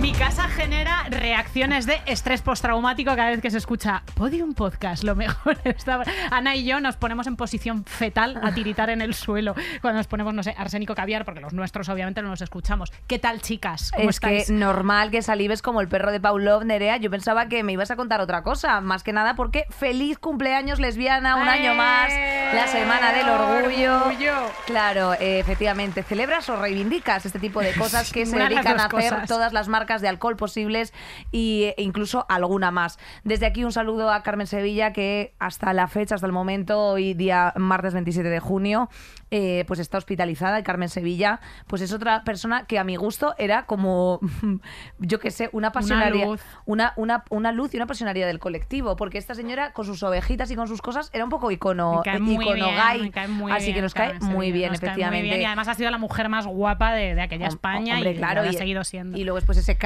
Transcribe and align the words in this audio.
Mi 0.00 0.12
casa 0.12 0.48
genera 0.48 1.04
reacciones 1.10 1.84
de 1.84 2.00
estrés 2.06 2.40
postraumático 2.40 3.14
cada 3.16 3.28
vez 3.28 3.42
que 3.42 3.50
se 3.50 3.58
escucha 3.58 4.02
Podium 4.14 4.54
Podcast. 4.54 5.04
Lo 5.04 5.14
mejor 5.14 5.58
está. 5.64 6.02
Ana 6.30 6.56
y 6.56 6.64
yo 6.64 6.80
nos 6.80 6.96
ponemos 6.96 7.26
en 7.26 7.36
posición 7.36 7.84
fetal 7.84 8.40
a 8.42 8.54
tiritar 8.54 8.88
en 8.88 9.02
el 9.02 9.12
suelo 9.12 9.54
cuando 9.82 9.98
nos 9.98 10.06
ponemos, 10.06 10.32
no 10.32 10.42
sé, 10.42 10.54
arsénico 10.56 10.94
caviar, 10.94 11.26
porque 11.26 11.40
los 11.40 11.52
nuestros 11.52 11.90
obviamente 11.90 12.22
no 12.22 12.30
los 12.30 12.40
escuchamos. 12.40 12.90
¿Qué 13.06 13.18
tal, 13.18 13.42
chicas? 13.42 13.90
¿Cómo 13.94 14.08
es 14.08 14.16
estáis? 14.16 14.46
que 14.46 14.52
normal 14.54 15.10
que 15.10 15.20
salives 15.20 15.60
como 15.60 15.82
el 15.82 15.88
perro 15.88 16.12
de 16.12 16.20
Paulov, 16.20 16.64
Nerea. 16.64 16.96
Yo 16.96 17.10
pensaba 17.10 17.48
que 17.48 17.62
me 17.62 17.72
ibas 17.72 17.90
a 17.90 17.96
contar 17.96 18.22
otra 18.22 18.42
cosa, 18.42 18.80
más 18.80 19.02
que 19.02 19.12
nada 19.12 19.34
porque 19.34 19.66
feliz 19.68 20.18
cumpleaños 20.18 20.80
lesbiana, 20.80 21.36
un 21.36 21.46
año 21.46 21.74
más, 21.74 22.10
la 22.54 22.66
semana 22.68 23.12
del 23.12 23.28
orgullo. 23.28 24.06
Orgullo. 24.06 24.32
Claro, 24.64 25.12
eh, 25.12 25.40
efectivamente, 25.40 26.02
celebras 26.02 26.48
o 26.48 26.56
reivindicas 26.56 27.26
este 27.26 27.38
tipo 27.38 27.60
de 27.60 27.74
cosas 27.74 28.10
que 28.14 28.24
se 28.24 28.38
dedican 28.38 28.80
a 28.80 28.86
hacer 28.86 29.10
cosas. 29.10 29.28
todas 29.28 29.52
las 29.52 29.68
marcas 29.68 29.89
de 29.98 30.08
alcohol 30.08 30.36
posibles 30.36 30.92
e 31.32 31.74
incluso 31.78 32.24
alguna 32.28 32.70
más. 32.70 32.98
Desde 33.24 33.46
aquí 33.46 33.64
un 33.64 33.72
saludo 33.72 34.10
a 34.10 34.22
Carmen 34.22 34.46
Sevilla 34.46 34.92
que 34.92 35.34
hasta 35.38 35.72
la 35.72 35.88
fecha, 35.88 36.14
hasta 36.14 36.26
el 36.26 36.32
momento, 36.32 36.78
hoy 36.80 37.14
día 37.14 37.52
martes 37.56 37.92
27 37.94 38.28
de 38.28 38.40
junio, 38.40 38.88
eh, 39.30 39.64
pues 39.66 39.78
está 39.80 39.98
hospitalizada 39.98 40.58
y 40.58 40.62
Carmen 40.62 40.88
Sevilla 40.88 41.40
pues 41.66 41.82
es 41.82 41.92
otra 41.92 42.24
persona 42.24 42.64
que 42.66 42.78
a 42.78 42.84
mi 42.84 42.96
gusto 42.96 43.34
era 43.38 43.66
como, 43.66 44.20
yo 44.98 45.18
qué 45.20 45.30
sé, 45.30 45.48
una 45.52 45.72
pasionaria, 45.72 46.26
luz. 46.26 46.40
una, 46.64 46.92
una, 46.96 47.24
una 47.30 47.52
luz 47.52 47.72
y 47.74 47.76
una 47.76 47.86
pasionaria 47.86 48.26
del 48.26 48.38
colectivo, 48.38 48.96
porque 48.96 49.18
esta 49.18 49.34
señora 49.34 49.72
con 49.72 49.84
sus 49.86 50.02
ovejitas 50.02 50.50
y 50.50 50.56
con 50.56 50.66
sus 50.68 50.82
cosas 50.82 51.10
era 51.12 51.24
un 51.24 51.30
poco 51.30 51.50
icono, 51.50 52.02
muy 52.20 52.44
icono 52.44 52.66
gay. 52.66 53.12
así 53.52 53.72
que 53.74 53.82
nos 53.82 53.94
cae 53.94 54.12
Carmen 54.12 54.32
muy 54.32 54.46
Sevilla, 54.46 54.52
bien, 54.52 54.62
cae 54.62 54.68
muy 54.70 54.76
efectivamente. 54.88 55.28
bien. 55.28 55.40
Y 55.42 55.44
además 55.44 55.68
ha 55.68 55.74
sido 55.74 55.90
la 55.90 55.98
mujer 55.98 56.28
más 56.28 56.46
guapa 56.46 56.92
de, 56.92 57.14
de 57.14 57.22
aquella 57.22 57.46
España 57.46 57.94
hombre, 57.96 58.12
y 58.12 58.16
claro, 58.16 58.42
lo 58.42 58.50
ha 58.50 58.52
seguido 58.52 58.84
siendo. 58.84 59.16
y 59.18 59.24
luego 59.24 59.36
después 59.36 59.58
ese 59.58 59.76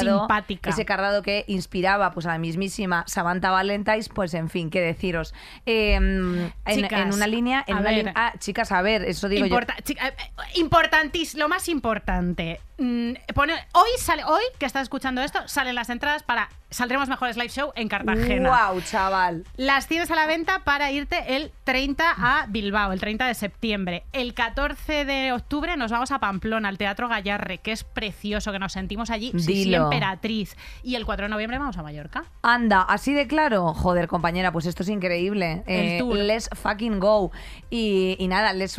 simpática. 0.00 0.70
ese 0.70 0.84
cardado 0.84 1.22
que 1.22 1.44
inspiraba 1.48 2.10
pues 2.12 2.26
a 2.26 2.30
la 2.32 2.38
mismísima 2.38 3.04
Samantha 3.06 3.50
Valentine's, 3.50 4.08
pues 4.08 4.34
en 4.34 4.48
fin, 4.48 4.70
qué 4.70 4.80
deciros. 4.80 5.34
Eh, 5.66 5.94
en, 5.94 6.52
Chicas, 6.66 7.00
en 7.00 7.14
una 7.14 7.26
línea, 7.26 7.64
en 7.66 7.76
una 7.76 7.84
ver. 7.84 7.94
línea- 7.94 8.12
ah, 8.16 8.32
chicas, 8.38 8.72
a 8.72 8.82
ver, 8.82 8.89
eso 8.96 9.28
digo 9.28 9.46
Importa- 9.46 9.76
eh, 9.78 9.94
eh, 10.00 10.14
importantis- 10.56 11.34
lo 11.34 11.48
más 11.48 11.68
importante. 11.68 12.60
mm, 12.78 13.12
pone- 13.34 13.54
hoy 13.72 13.90
sale, 13.98 14.24
hoy 14.24 14.42
que 14.58 14.66
estás 14.66 14.82
escuchando 14.82 15.20
esto, 15.22 15.40
salen 15.46 15.74
las 15.74 15.90
entradas 15.90 16.22
para 16.22 16.48
Saldremos 16.72 17.08
Mejores 17.08 17.36
Live 17.36 17.48
Show 17.48 17.72
en. 17.74 17.88
Cartagena. 17.88 18.70
Wow, 18.70 18.80
chaval. 18.82 19.44
Las 19.56 19.88
tienes 19.88 20.08
a 20.12 20.14
la 20.14 20.26
venta 20.26 20.60
para 20.60 20.92
irte 20.92 21.34
el 21.36 21.50
30 21.64 22.14
a 22.16 22.46
Bilbao, 22.48 22.92
el 22.92 23.00
30 23.00 23.26
de 23.26 23.34
septiembre. 23.34 24.04
El 24.12 24.34
14 24.34 25.04
de 25.04 25.32
octubre 25.32 25.76
nos 25.76 25.90
vamos 25.90 26.12
a 26.12 26.20
Pamplona, 26.20 26.68
al 26.68 26.78
Teatro 26.78 27.08
Gallarre, 27.08 27.58
que 27.58 27.72
es 27.72 27.82
precioso, 27.82 28.52
que 28.52 28.60
nos 28.60 28.72
sentimos 28.72 29.10
allí. 29.10 29.32
Sí, 29.36 29.74
emperatriz. 29.74 30.56
Y 30.84 30.94
el 30.94 31.04
4 31.04 31.24
de 31.26 31.30
noviembre 31.30 31.58
vamos 31.58 31.76
a 31.76 31.82
Mallorca. 31.82 32.26
Anda, 32.42 32.82
así 32.82 33.12
de 33.12 33.26
claro. 33.26 33.74
Joder, 33.74 34.06
compañera, 34.06 34.52
pues 34.52 34.66
esto 34.66 34.84
es 34.84 34.88
increíble. 34.90 35.64
El 35.66 35.98
tour. 35.98 36.16
Let's 36.18 36.48
fucking 36.54 37.00
go. 37.00 37.32
Y, 37.68 38.14
y 38.20 38.28
nada, 38.28 38.52
let's 38.52 38.76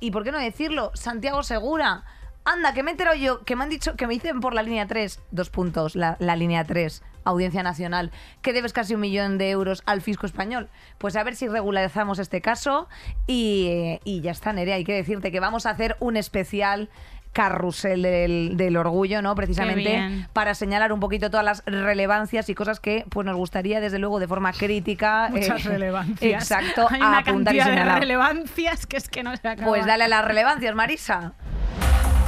¿Y 0.00 0.10
por 0.10 0.24
qué 0.24 0.32
no 0.32 0.38
decirlo? 0.38 0.90
Santiago 0.94 1.42
Segura. 1.42 2.04
Anda, 2.44 2.74
que 2.74 2.84
me 2.84 2.92
entero 2.92 3.12
yo, 3.14 3.44
que 3.44 3.56
me 3.56 3.64
han 3.64 3.70
dicho, 3.70 3.96
que 3.96 4.06
me 4.06 4.14
dicen 4.14 4.40
por 4.40 4.54
la 4.54 4.62
línea 4.62 4.86
3, 4.86 5.20
dos 5.32 5.50
puntos, 5.50 5.96
la, 5.96 6.16
la 6.20 6.36
línea 6.36 6.64
3, 6.64 7.02
Audiencia 7.24 7.64
Nacional, 7.64 8.12
que 8.40 8.52
debes 8.52 8.72
casi 8.72 8.94
un 8.94 9.00
millón 9.00 9.36
de 9.36 9.50
euros 9.50 9.82
al 9.84 10.00
fisco 10.00 10.26
español. 10.26 10.68
Pues 10.98 11.16
a 11.16 11.24
ver 11.24 11.34
si 11.34 11.48
regularizamos 11.48 12.20
este 12.20 12.40
caso 12.40 12.88
y, 13.26 13.98
y 14.04 14.20
ya 14.20 14.30
está, 14.30 14.52
Nerea. 14.52 14.76
Hay 14.76 14.84
que 14.84 14.94
decirte 14.94 15.32
que 15.32 15.40
vamos 15.40 15.66
a 15.66 15.70
hacer 15.70 15.96
un 15.98 16.16
especial 16.16 16.88
carrusel 17.36 18.00
del, 18.00 18.52
del 18.56 18.78
orgullo, 18.78 19.20
¿no? 19.20 19.34
Precisamente 19.34 20.26
para 20.32 20.54
señalar 20.54 20.90
un 20.90 21.00
poquito 21.00 21.30
todas 21.30 21.44
las 21.44 21.62
relevancias 21.66 22.48
y 22.48 22.54
cosas 22.54 22.80
que 22.80 23.04
pues 23.10 23.26
nos 23.26 23.36
gustaría 23.36 23.78
desde 23.78 23.98
luego 23.98 24.18
de 24.20 24.26
forma 24.26 24.54
crítica 24.54 25.28
Muchas 25.30 25.66
eh, 25.66 25.68
relevancias. 25.68 26.42
exacto 26.42 26.86
Hay 26.90 27.02
a 27.02 27.08
una 27.08 27.18
apuntar 27.18 27.54
y 27.54 27.58
cantidad 27.58 27.64
de 27.66 27.70
señalar 27.82 28.00
relevancias 28.00 28.86
que 28.86 28.96
es 28.96 29.08
que 29.10 29.22
no 29.22 29.36
se 29.36 29.46
acaba. 29.48 29.68
pues 29.68 29.84
dale 29.84 30.04
a 30.04 30.08
las 30.08 30.24
relevancias 30.24 30.74
Marisa 30.74 31.34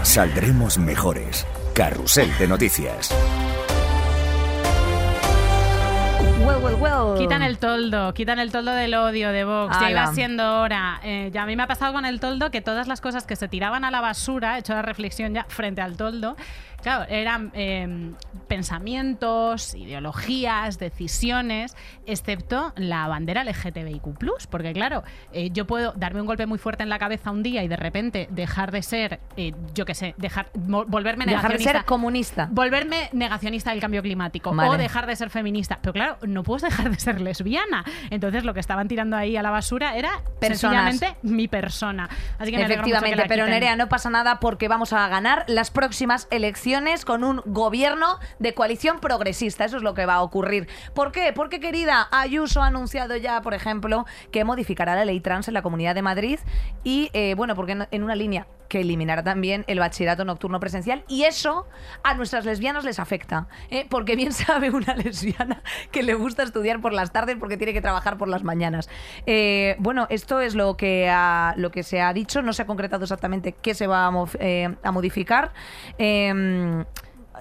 Saldremos 0.02 0.76
mejores. 0.78 1.46
Carrusel 1.74 2.30
de 2.38 2.46
noticias. 2.46 3.14
Well 6.62 6.74
well 6.74 6.80
well 6.82 7.18
Quitan 7.18 7.42
el 7.42 7.58
toldo, 7.58 8.14
quitan 8.14 8.38
el 8.38 8.50
toldo 8.52 8.72
del 8.72 8.94
odio 8.94 9.30
de 9.32 9.44
Vox. 9.44 9.72
Ya 9.80 9.86
Ala. 9.86 9.90
iba 9.90 10.14
siendo 10.14 10.60
hora. 10.60 11.00
Eh, 11.02 11.30
ya 11.32 11.42
a 11.42 11.46
mí 11.46 11.56
me 11.56 11.62
ha 11.64 11.66
pasado 11.66 11.92
con 11.92 12.04
el 12.04 12.20
toldo 12.20 12.50
que 12.50 12.60
todas 12.60 12.86
las 12.88 13.00
cosas 13.00 13.26
que 13.26 13.36
se 13.36 13.48
tiraban 13.48 13.84
a 13.84 13.90
la 13.90 14.00
basura, 14.00 14.56
he 14.56 14.60
hecho 14.60 14.74
la 14.74 14.82
reflexión 14.82 15.34
ya 15.34 15.44
frente 15.48 15.80
al 15.80 15.96
toldo, 15.96 16.36
claro, 16.82 17.06
eran 17.08 17.50
eh, 17.54 18.12
pensamientos, 18.46 19.74
ideologías, 19.74 20.78
decisiones, 20.78 21.76
excepto 22.06 22.72
la 22.76 23.06
bandera 23.08 23.44
LGTBIQ. 23.44 24.08
Porque, 24.50 24.72
claro, 24.72 25.02
eh, 25.32 25.50
yo 25.50 25.66
puedo 25.66 25.92
darme 25.92 26.20
un 26.20 26.26
golpe 26.26 26.46
muy 26.46 26.58
fuerte 26.58 26.82
en 26.82 26.88
la 26.88 26.98
cabeza 26.98 27.30
un 27.30 27.42
día 27.42 27.62
y 27.62 27.68
de 27.68 27.76
repente 27.76 28.28
dejar 28.30 28.70
de 28.70 28.82
ser, 28.82 29.20
eh, 29.36 29.52
yo 29.74 29.84
qué 29.84 29.94
sé, 29.94 30.14
dejar, 30.18 30.50
volverme 30.54 31.24
dejar 31.24 31.42
de 31.42 31.48
negacionista. 31.48 31.72
ser 31.72 31.84
comunista 31.84 32.48
Volverme 32.50 33.08
negacionista 33.12 33.70
del 33.70 33.80
cambio 33.80 34.02
climático 34.02 34.54
Vale. 34.54 34.70
o 34.70 34.76
dejar 34.76 35.06
de 35.06 35.16
ser 35.16 35.30
feminista. 35.30 35.78
Pero 35.80 35.92
claro, 35.92 36.18
no 36.26 36.42
puedes 36.42 36.62
dejar 36.62 36.90
de 36.90 36.98
ser 36.98 37.20
lesbiana. 37.20 37.84
Entonces 38.10 38.44
lo 38.44 38.54
que 38.54 38.60
estaban 38.60 38.88
tirando 38.88 39.16
ahí 39.16 39.36
a 39.36 39.42
la 39.42 39.50
basura 39.50 39.96
era 39.96 40.22
Personas. 40.40 40.58
sencillamente 40.60 41.16
mi 41.22 41.48
persona. 41.48 42.08
Así 42.38 42.50
que 42.50 42.58
me 42.58 42.64
mucho 42.64 42.68
que 42.68 42.74
Efectivamente, 42.74 43.16
la 43.16 43.28
pero. 43.28 43.46
Nerea, 43.46 43.76
no 43.76 43.88
pasa 43.88 44.10
nada 44.10 44.40
porque 44.40 44.68
vamos 44.68 44.92
a 44.92 45.08
ganar 45.08 45.44
las 45.48 45.70
próximas 45.70 46.28
elecciones 46.30 46.67
con 47.06 47.24
un 47.24 47.40
gobierno 47.46 48.18
de 48.38 48.52
coalición 48.54 49.00
progresista. 49.00 49.64
Eso 49.64 49.78
es 49.78 49.82
lo 49.82 49.94
que 49.94 50.04
va 50.06 50.14
a 50.14 50.22
ocurrir. 50.22 50.68
¿Por 50.94 51.12
qué? 51.12 51.32
Porque, 51.32 51.60
querida, 51.60 52.08
Ayuso 52.10 52.62
ha 52.62 52.66
anunciado 52.66 53.16
ya, 53.16 53.40
por 53.40 53.54
ejemplo, 53.54 54.04
que 54.30 54.44
modificará 54.44 54.94
la 54.94 55.04
ley 55.04 55.20
trans 55.20 55.48
en 55.48 55.54
la 55.54 55.62
Comunidad 55.62 55.94
de 55.94 56.02
Madrid 56.02 56.38
y, 56.84 57.10
eh, 57.14 57.34
bueno, 57.36 57.54
porque 57.54 57.72
en- 57.72 57.88
en 57.90 58.02
una 58.02 58.14
línea 58.14 58.46
que 58.68 58.80
eliminará 58.80 59.22
también 59.22 59.64
el 59.66 59.78
bachillerato 59.78 60.24
nocturno 60.24 60.60
presencial 60.60 61.04
y 61.08 61.24
eso 61.24 61.66
a 62.02 62.14
nuestras 62.14 62.44
lesbianas 62.44 62.84
les 62.84 62.98
afecta, 62.98 63.48
¿eh? 63.70 63.86
porque 63.88 64.16
bien 64.16 64.32
sabe 64.34 64.70
una 64.70 64.94
lesbiana 64.94 65.62
que 65.90 66.02
le 66.02 66.14
gusta 66.14 66.42
estudiar 66.42 66.80
por 66.80 66.92
las 66.92 67.12
tardes 67.12 67.36
porque 67.38 67.56
tiene 67.56 67.72
que 67.72 67.80
trabajar 67.80 68.18
por 68.18 68.28
las 68.28 68.44
mañanas. 68.44 68.88
Eh, 69.26 69.76
bueno, 69.78 70.06
esto 70.10 70.40
es 70.40 70.54
lo 70.54 70.76
que, 70.76 71.12
lo 71.56 71.70
que 71.70 71.82
se 71.82 72.00
ha 72.00 72.12
dicho, 72.12 72.42
no 72.42 72.52
se 72.52 72.62
ha 72.62 72.66
concretado 72.66 73.04
exactamente 73.04 73.52
qué 73.52 73.74
se 73.74 73.86
va 73.86 74.06
a, 74.06 74.24
eh, 74.38 74.74
a 74.82 74.92
modificar. 74.92 75.52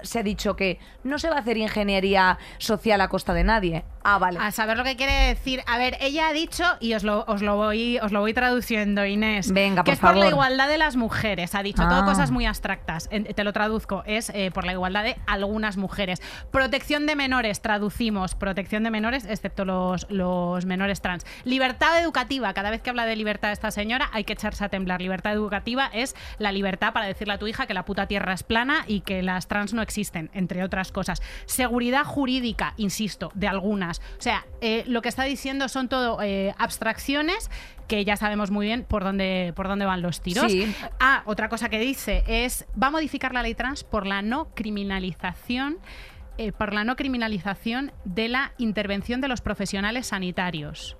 Se 0.02 0.18
ha 0.18 0.22
dicho 0.22 0.56
que 0.56 0.78
no 1.04 1.18
se 1.18 1.28
va 1.30 1.36
a 1.36 1.40
hacer 1.40 1.56
ingeniería 1.56 2.38
social 2.58 3.00
a 3.00 3.08
costa 3.08 3.34
de 3.34 3.44
nadie. 3.44 3.84
Ah, 4.04 4.18
vale. 4.18 4.38
A 4.40 4.50
saber 4.52 4.76
lo 4.78 4.84
que 4.84 4.96
quiere 4.96 5.12
decir. 5.28 5.62
A 5.66 5.76
ver, 5.78 5.96
ella 6.00 6.28
ha 6.28 6.32
dicho, 6.32 6.64
y 6.80 6.94
os 6.94 7.02
lo, 7.04 7.24
os 7.26 7.42
lo, 7.42 7.56
voy, 7.56 7.98
os 7.98 8.10
lo 8.12 8.20
voy 8.20 8.32
traduciendo, 8.32 9.04
Inés. 9.04 9.52
Venga, 9.52 9.82
que 9.84 9.90
por 9.90 9.94
es 9.94 10.00
por 10.00 10.16
la 10.16 10.28
igualdad 10.28 10.68
de 10.68 10.78
las 10.78 10.96
mujeres. 10.96 11.54
Ha 11.54 11.62
dicho, 11.62 11.82
Ah. 11.82 11.88
todo 11.88 12.04
cosas 12.04 12.30
muy 12.30 12.46
abstractas. 12.46 13.08
Te 13.10 13.44
lo 13.44 13.52
traduzco. 13.52 14.02
Es 14.06 14.30
eh, 14.30 14.50
por 14.52 14.64
la 14.64 14.72
igualdad 14.72 15.04
de 15.04 15.16
algunas 15.26 15.76
mujeres. 15.76 16.22
Protección 16.50 17.06
de 17.06 17.16
menores, 17.16 17.60
traducimos. 17.60 18.34
Protección 18.34 18.82
de 18.82 18.90
menores, 18.90 19.24
excepto 19.26 19.64
los, 19.64 20.06
los 20.10 20.64
menores 20.64 21.00
trans. 21.02 21.26
Libertad 21.44 22.00
educativa. 22.00 22.54
Cada 22.54 22.70
vez 22.70 22.80
que 22.82 22.90
habla 22.90 23.04
de 23.04 23.16
libertad 23.16 23.52
esta 23.52 23.70
señora, 23.70 24.08
hay 24.12 24.24
que 24.24 24.32
echarse 24.32 24.64
a 24.64 24.68
temblar. 24.68 25.02
Libertad 25.02 25.32
educativa 25.32 25.90
es 25.92 26.14
la 26.38 26.52
libertad 26.52 26.92
para 26.92 27.06
decirle 27.06 27.34
a 27.34 27.38
tu 27.38 27.46
hija 27.46 27.66
que 27.66 27.74
la 27.74 27.84
puta 27.84 28.06
tierra 28.06 28.32
es 28.32 28.42
plana 28.42 28.84
y 28.86 29.00
que 29.00 29.22
las 29.22 29.48
trans 29.48 29.74
no 29.74 29.82
existen, 29.88 30.30
entre 30.34 30.62
otras 30.62 30.92
cosas. 30.92 31.22
Seguridad 31.46 32.04
jurídica, 32.04 32.74
insisto, 32.76 33.32
de 33.34 33.48
algunas. 33.48 34.00
O 34.18 34.22
sea, 34.22 34.46
eh, 34.60 34.84
lo 34.86 35.00
que 35.00 35.08
está 35.08 35.24
diciendo 35.24 35.68
son 35.68 35.88
todo 35.88 36.20
eh, 36.22 36.54
abstracciones 36.58 37.50
que 37.88 38.04
ya 38.04 38.16
sabemos 38.16 38.50
muy 38.50 38.66
bien 38.66 38.84
por 38.84 39.02
dónde, 39.02 39.54
por 39.56 39.66
dónde 39.66 39.86
van 39.86 40.02
los 40.02 40.20
tiros. 40.20 40.52
Sí. 40.52 40.74
Ah, 41.00 41.22
otra 41.24 41.48
cosa 41.48 41.70
que 41.70 41.78
dice 41.78 42.22
es, 42.26 42.66
va 42.80 42.88
a 42.88 42.90
modificar 42.90 43.32
la 43.32 43.42
ley 43.42 43.54
trans 43.54 43.82
por 43.82 44.06
la 44.06 44.20
no 44.20 44.54
criminalización 44.54 45.78
eh, 46.40 46.52
por 46.52 46.72
la 46.72 46.84
no 46.84 46.94
criminalización 46.94 47.90
de 48.04 48.28
la 48.28 48.52
intervención 48.58 49.20
de 49.20 49.26
los 49.26 49.40
profesionales 49.40 50.06
sanitarios. 50.06 50.96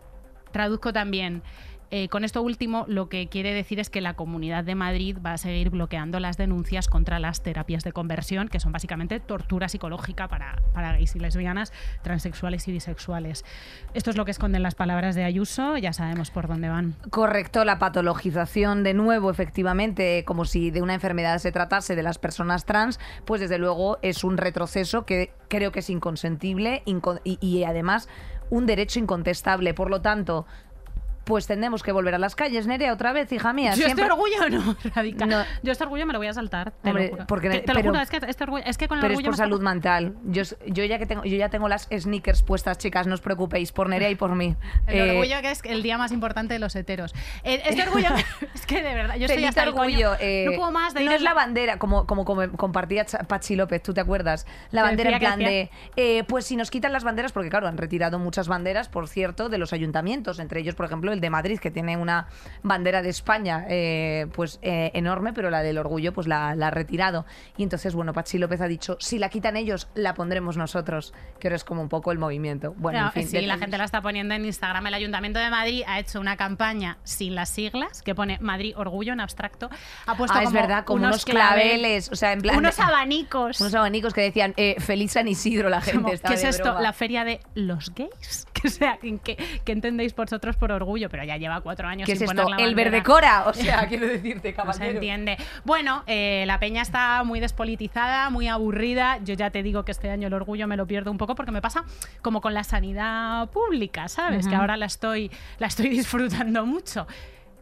Traduzco 0.50 0.92
también. 0.92 1.44
Eh, 1.90 2.08
con 2.08 2.22
esto 2.22 2.42
último, 2.42 2.84
lo 2.86 3.08
que 3.08 3.28
quiere 3.28 3.54
decir 3.54 3.80
es 3.80 3.88
que 3.88 4.02
la 4.02 4.14
Comunidad 4.14 4.62
de 4.62 4.74
Madrid 4.74 5.16
va 5.24 5.32
a 5.32 5.38
seguir 5.38 5.70
bloqueando 5.70 6.20
las 6.20 6.36
denuncias 6.36 6.86
contra 6.86 7.18
las 7.18 7.42
terapias 7.42 7.82
de 7.82 7.92
conversión, 7.92 8.48
que 8.48 8.60
son 8.60 8.72
básicamente 8.72 9.20
tortura 9.20 9.70
psicológica 9.70 10.28
para, 10.28 10.60
para 10.74 10.92
gays 10.92 11.16
y 11.16 11.18
lesbianas, 11.18 11.72
transexuales 12.02 12.68
y 12.68 12.72
bisexuales. 12.72 13.44
Esto 13.94 14.10
es 14.10 14.16
lo 14.18 14.26
que 14.26 14.32
esconden 14.32 14.62
las 14.62 14.74
palabras 14.74 15.14
de 15.14 15.24
Ayuso, 15.24 15.78
ya 15.78 15.94
sabemos 15.94 16.30
por 16.30 16.46
dónde 16.46 16.68
van. 16.68 16.94
Correcto, 17.08 17.64
la 17.64 17.78
patologización 17.78 18.82
de 18.84 18.92
nuevo, 18.92 19.30
efectivamente, 19.30 20.24
como 20.26 20.44
si 20.44 20.70
de 20.70 20.82
una 20.82 20.92
enfermedad 20.94 21.38
se 21.38 21.52
tratase 21.52 21.96
de 21.96 22.02
las 22.02 22.18
personas 22.18 22.66
trans, 22.66 23.00
pues 23.24 23.40
desde 23.40 23.56
luego 23.56 23.98
es 24.02 24.24
un 24.24 24.36
retroceso 24.36 25.06
que 25.06 25.32
creo 25.48 25.72
que 25.72 25.78
es 25.78 25.88
inconsentible 25.88 26.82
inco- 26.84 27.22
y, 27.24 27.38
y 27.40 27.64
además 27.64 28.08
un 28.50 28.66
derecho 28.66 28.98
incontestable. 28.98 29.74
Por 29.74 29.90
lo 29.90 30.00
tanto, 30.00 30.46
pues 31.28 31.46
tendremos 31.46 31.82
que 31.82 31.92
volver 31.92 32.14
a 32.14 32.18
las 32.18 32.34
calles, 32.34 32.66
Nerea, 32.66 32.90
otra 32.94 33.12
vez, 33.12 33.30
hija 33.32 33.52
mía. 33.52 33.72
Yo 33.74 33.84
siempre- 33.84 34.04
este 34.06 34.12
orgullo 34.14 34.48
no, 34.48 34.76
radical. 34.94 35.28
No. 35.28 35.44
Yo 35.62 35.72
este 35.72 35.84
orgullo 35.84 36.06
me 36.06 36.14
lo 36.14 36.18
voy 36.18 36.28
a 36.28 36.32
saltar, 36.32 36.70
te 36.82 36.88
Hombre, 36.88 37.04
lo 37.04 37.10
juro. 37.12 37.26
porque- 37.26 37.50
Que- 37.50 37.60
te 37.60 37.74
lo 37.74 37.80
pero- 37.80 37.90
juro, 37.90 38.00
es 38.02 38.08
que, 38.08 38.16
este 38.26 38.44
orgullo, 38.44 38.64
es 38.66 38.78
que 38.78 38.88
con 38.88 38.96
el 38.96 39.02
Pero 39.02 39.12
es 39.12 39.18
orgullo 39.18 39.26
por 39.26 39.32
me 39.32 39.34
está- 39.34 39.44
salud 39.44 39.60
mental. 39.62 40.14
Yo, 40.24 40.42
yo 40.66 40.84
ya 40.84 40.98
que 40.98 41.04
tengo, 41.04 41.24
yo 41.24 41.36
ya 41.36 41.50
tengo 41.50 41.68
las 41.68 41.86
sneakers 41.94 42.42
puestas, 42.42 42.78
chicas, 42.78 43.06
no 43.06 43.12
os 43.12 43.20
preocupéis, 43.20 43.72
por 43.72 43.90
Nerea 43.90 44.08
y 44.08 44.14
por 44.14 44.34
mí. 44.34 44.56
El 44.86 44.96
Eh, 44.96 45.10
orgullo 45.10 45.36
que 45.42 45.50
es 45.50 45.60
el 45.64 45.82
día 45.82 45.98
más 45.98 46.12
importante 46.12 46.54
de 46.54 46.60
los 46.60 46.74
heteros. 46.74 47.14
Eh, 47.44 47.60
Este 47.66 47.82
orgullo, 47.82 48.08
es 48.54 48.64
que 48.64 48.82
de 48.82 48.94
verdad, 48.94 49.16
yo 49.16 49.26
estoy 49.26 49.44
hasta 49.44 49.64
el 49.64 49.68
orgullo. 49.68 50.08
coño. 50.12 50.18
eh, 50.20 50.46
no 50.48 50.56
puedo 50.56 50.72
más 50.72 50.94
de 50.94 51.04
no 51.04 51.12
es 51.12 51.20
la 51.20 51.34
bandera, 51.34 51.78
como, 51.78 52.06
como, 52.06 52.24
como 52.24 52.50
compartía 52.56 53.04
Pachi 53.26 53.54
López, 53.54 53.82
¿tú 53.82 53.92
te 53.92 54.00
acuerdas? 54.00 54.46
La 54.70 54.82
bandera 54.82 55.10
en 55.12 55.18
plan 55.18 55.38
de, 55.38 55.70
eh, 55.96 56.24
pues 56.24 56.46
si 56.46 56.56
nos 56.56 56.70
quitan 56.70 56.92
las 56.94 57.04
banderas, 57.04 57.32
porque 57.32 57.50
claro, 57.50 57.68
han 57.68 57.76
retirado 57.76 58.18
muchas 58.18 58.48
banderas, 58.48 58.88
por 58.88 59.08
cierto, 59.08 59.50
de 59.50 59.58
los 59.58 59.74
ayuntamientos, 59.74 60.38
entre 60.38 60.60
ellos, 60.60 60.74
por 60.74 60.86
ejemplo, 60.86 61.12
el 61.12 61.17
de 61.20 61.30
Madrid, 61.30 61.58
que 61.58 61.70
tiene 61.70 61.96
una 61.96 62.26
bandera 62.62 63.02
de 63.02 63.08
España, 63.08 63.64
eh, 63.68 64.26
pues 64.34 64.58
eh, 64.62 64.90
enorme, 64.94 65.32
pero 65.32 65.50
la 65.50 65.62
del 65.62 65.78
orgullo, 65.78 66.12
pues 66.12 66.26
la, 66.26 66.54
la 66.54 66.68
ha 66.68 66.70
retirado. 66.70 67.26
Y 67.56 67.62
entonces, 67.62 67.94
bueno, 67.94 68.12
Pachi 68.12 68.38
López 68.38 68.60
ha 68.60 68.68
dicho, 68.68 68.96
si 69.00 69.18
la 69.18 69.28
quitan 69.28 69.56
ellos, 69.56 69.88
la 69.94 70.14
pondremos 70.14 70.56
nosotros, 70.56 71.12
que 71.38 71.48
ahora 71.48 71.56
es 71.56 71.64
como 71.64 71.82
un 71.82 71.88
poco 71.88 72.12
el 72.12 72.18
movimiento. 72.18 72.74
Bueno, 72.76 73.00
No, 73.00 73.06
en 73.06 73.12
fin. 73.12 73.28
sí, 73.28 73.40
la 73.46 73.58
gente 73.58 73.78
la 73.78 73.84
está 73.84 74.02
poniendo 74.02 74.34
en 74.34 74.44
Instagram. 74.44 74.86
El 74.86 74.94
Ayuntamiento 74.94 75.38
de 75.38 75.50
Madrid 75.50 75.82
ha 75.86 75.98
hecho 75.98 76.20
una 76.20 76.36
campaña 76.36 76.98
sin 77.04 77.34
las 77.34 77.48
siglas 77.50 78.02
que 78.02 78.14
pone 78.14 78.38
Madrid 78.40 78.74
Orgullo 78.76 79.12
en 79.12 79.20
abstracto. 79.20 79.70
Ha 80.06 80.16
puesto 80.16 80.36
Ah, 80.38 80.42
es 80.42 80.52
verdad, 80.52 80.84
como 80.84 81.04
unos, 81.06 81.24
clave- 81.24 81.62
claveles, 81.62 82.10
o 82.10 82.16
sea, 82.16 82.32
en 82.32 82.40
plan... 82.42 82.56
unos 82.58 82.78
abanicos. 82.80 83.60
unos 83.60 83.74
abanicos 83.74 84.12
que 84.14 84.20
decían, 84.22 84.54
eh, 84.56 84.76
feliz 84.78 85.12
San 85.12 85.28
Isidro, 85.28 85.68
la 85.68 85.80
gente 85.80 85.98
Como, 86.02 86.08
¿Qué 86.28 86.34
es 86.34 86.44
esto? 86.44 86.64
broma. 86.64 86.80
¿La 86.82 86.92
feria 86.92 87.24
de 87.24 87.40
los 87.54 87.92
gays? 87.94 88.46
Que 88.58 88.70
sea, 88.70 88.98
¿qué, 89.00 89.36
qué 89.64 89.70
entendéis 89.72 90.16
vosotros 90.16 90.56
por 90.56 90.72
orgullo? 90.72 90.97
Pero 91.08 91.22
ya 91.24 91.36
lleva 91.36 91.60
cuatro 91.60 91.86
años 91.86 92.06
¿Qué 92.06 92.12
es 92.12 92.18
sin 92.18 92.28
esto? 92.28 92.42
poner 92.42 92.58
la 92.58 92.64
El 92.66 92.74
bandera. 92.74 92.90
verde 92.90 93.02
cora. 93.04 93.44
O 93.46 93.52
sea, 93.54 93.86
quiero 93.86 94.06
decirte, 94.08 94.48
No 94.48 94.56
se 94.72 94.78
caballero. 94.78 94.90
entiende. 94.94 95.36
Bueno, 95.64 96.02
eh, 96.08 96.44
la 96.46 96.58
peña 96.58 96.82
está 96.82 97.22
muy 97.24 97.38
despolitizada, 97.40 98.30
muy 98.30 98.48
aburrida. 98.48 99.18
Yo 99.24 99.34
ya 99.34 99.50
te 99.50 99.62
digo 99.62 99.84
que 99.84 99.92
este 99.92 100.10
año 100.10 100.26
el 100.28 100.34
orgullo 100.34 100.66
me 100.66 100.76
lo 100.76 100.86
pierdo 100.86 101.10
un 101.10 101.18
poco 101.18 101.34
porque 101.34 101.52
me 101.52 101.62
pasa 101.62 101.84
como 102.22 102.40
con 102.40 102.54
la 102.54 102.64
sanidad 102.64 103.48
pública, 103.50 104.08
¿sabes? 104.08 104.48
Que 104.48 104.54
ahora 104.56 104.76
la 104.76 104.86
estoy, 104.86 105.30
la 105.58 105.68
estoy 105.68 105.88
disfrutando 105.90 106.66
mucho. 106.66 107.06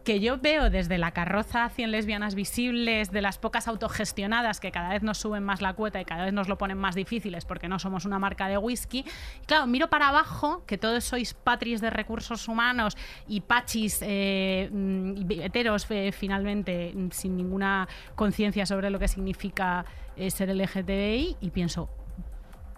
Que 0.06 0.20
yo 0.20 0.38
veo 0.38 0.70
desde 0.70 0.99
la 0.99 1.11
carroza 1.11 1.69
100 1.69 1.91
lesbianas 1.91 2.37
visibles, 2.37 3.11
de 3.11 3.20
las 3.20 3.38
pocas 3.38 3.67
autogestionadas 3.67 4.61
que 4.61 4.70
cada 4.70 4.91
vez 4.91 5.03
nos 5.03 5.19
suben 5.19 5.43
más 5.43 5.61
la 5.61 5.73
cuota 5.73 6.00
y 6.00 6.05
cada 6.05 6.26
vez 6.26 6.32
nos 6.32 6.47
lo 6.47 6.56
ponen 6.58 6.79
más 6.79 6.94
difíciles 6.94 7.44
porque 7.44 7.67
no 7.67 7.81
somos 7.81 8.05
una 8.05 8.20
marca 8.20 8.47
de 8.47 8.56
whisky. 8.56 9.05
Y 9.43 9.47
claro, 9.47 9.67
miro 9.67 9.91
para 9.91 10.11
abajo, 10.11 10.62
que 10.64 10.79
todos 10.79 11.03
sois 11.03 11.35
patris 11.35 11.81
de 11.81 11.91
recursos 11.91 12.47
humanos 12.47 12.97
y 13.26 13.41
pachis 13.41 13.99
eh, 14.03 14.70
mm, 14.70 15.29
heteros 15.43 15.91
eh, 15.91 16.12
finalmente 16.12 16.93
mm, 16.94 17.11
sin 17.11 17.37
ninguna 17.37 17.88
conciencia 18.14 18.64
sobre 18.64 18.91
lo 18.91 19.00
que 19.00 19.08
significa 19.08 19.85
eh, 20.17 20.31
ser 20.31 20.55
LGTBI 20.55 21.38
y 21.41 21.50
pienso, 21.50 21.91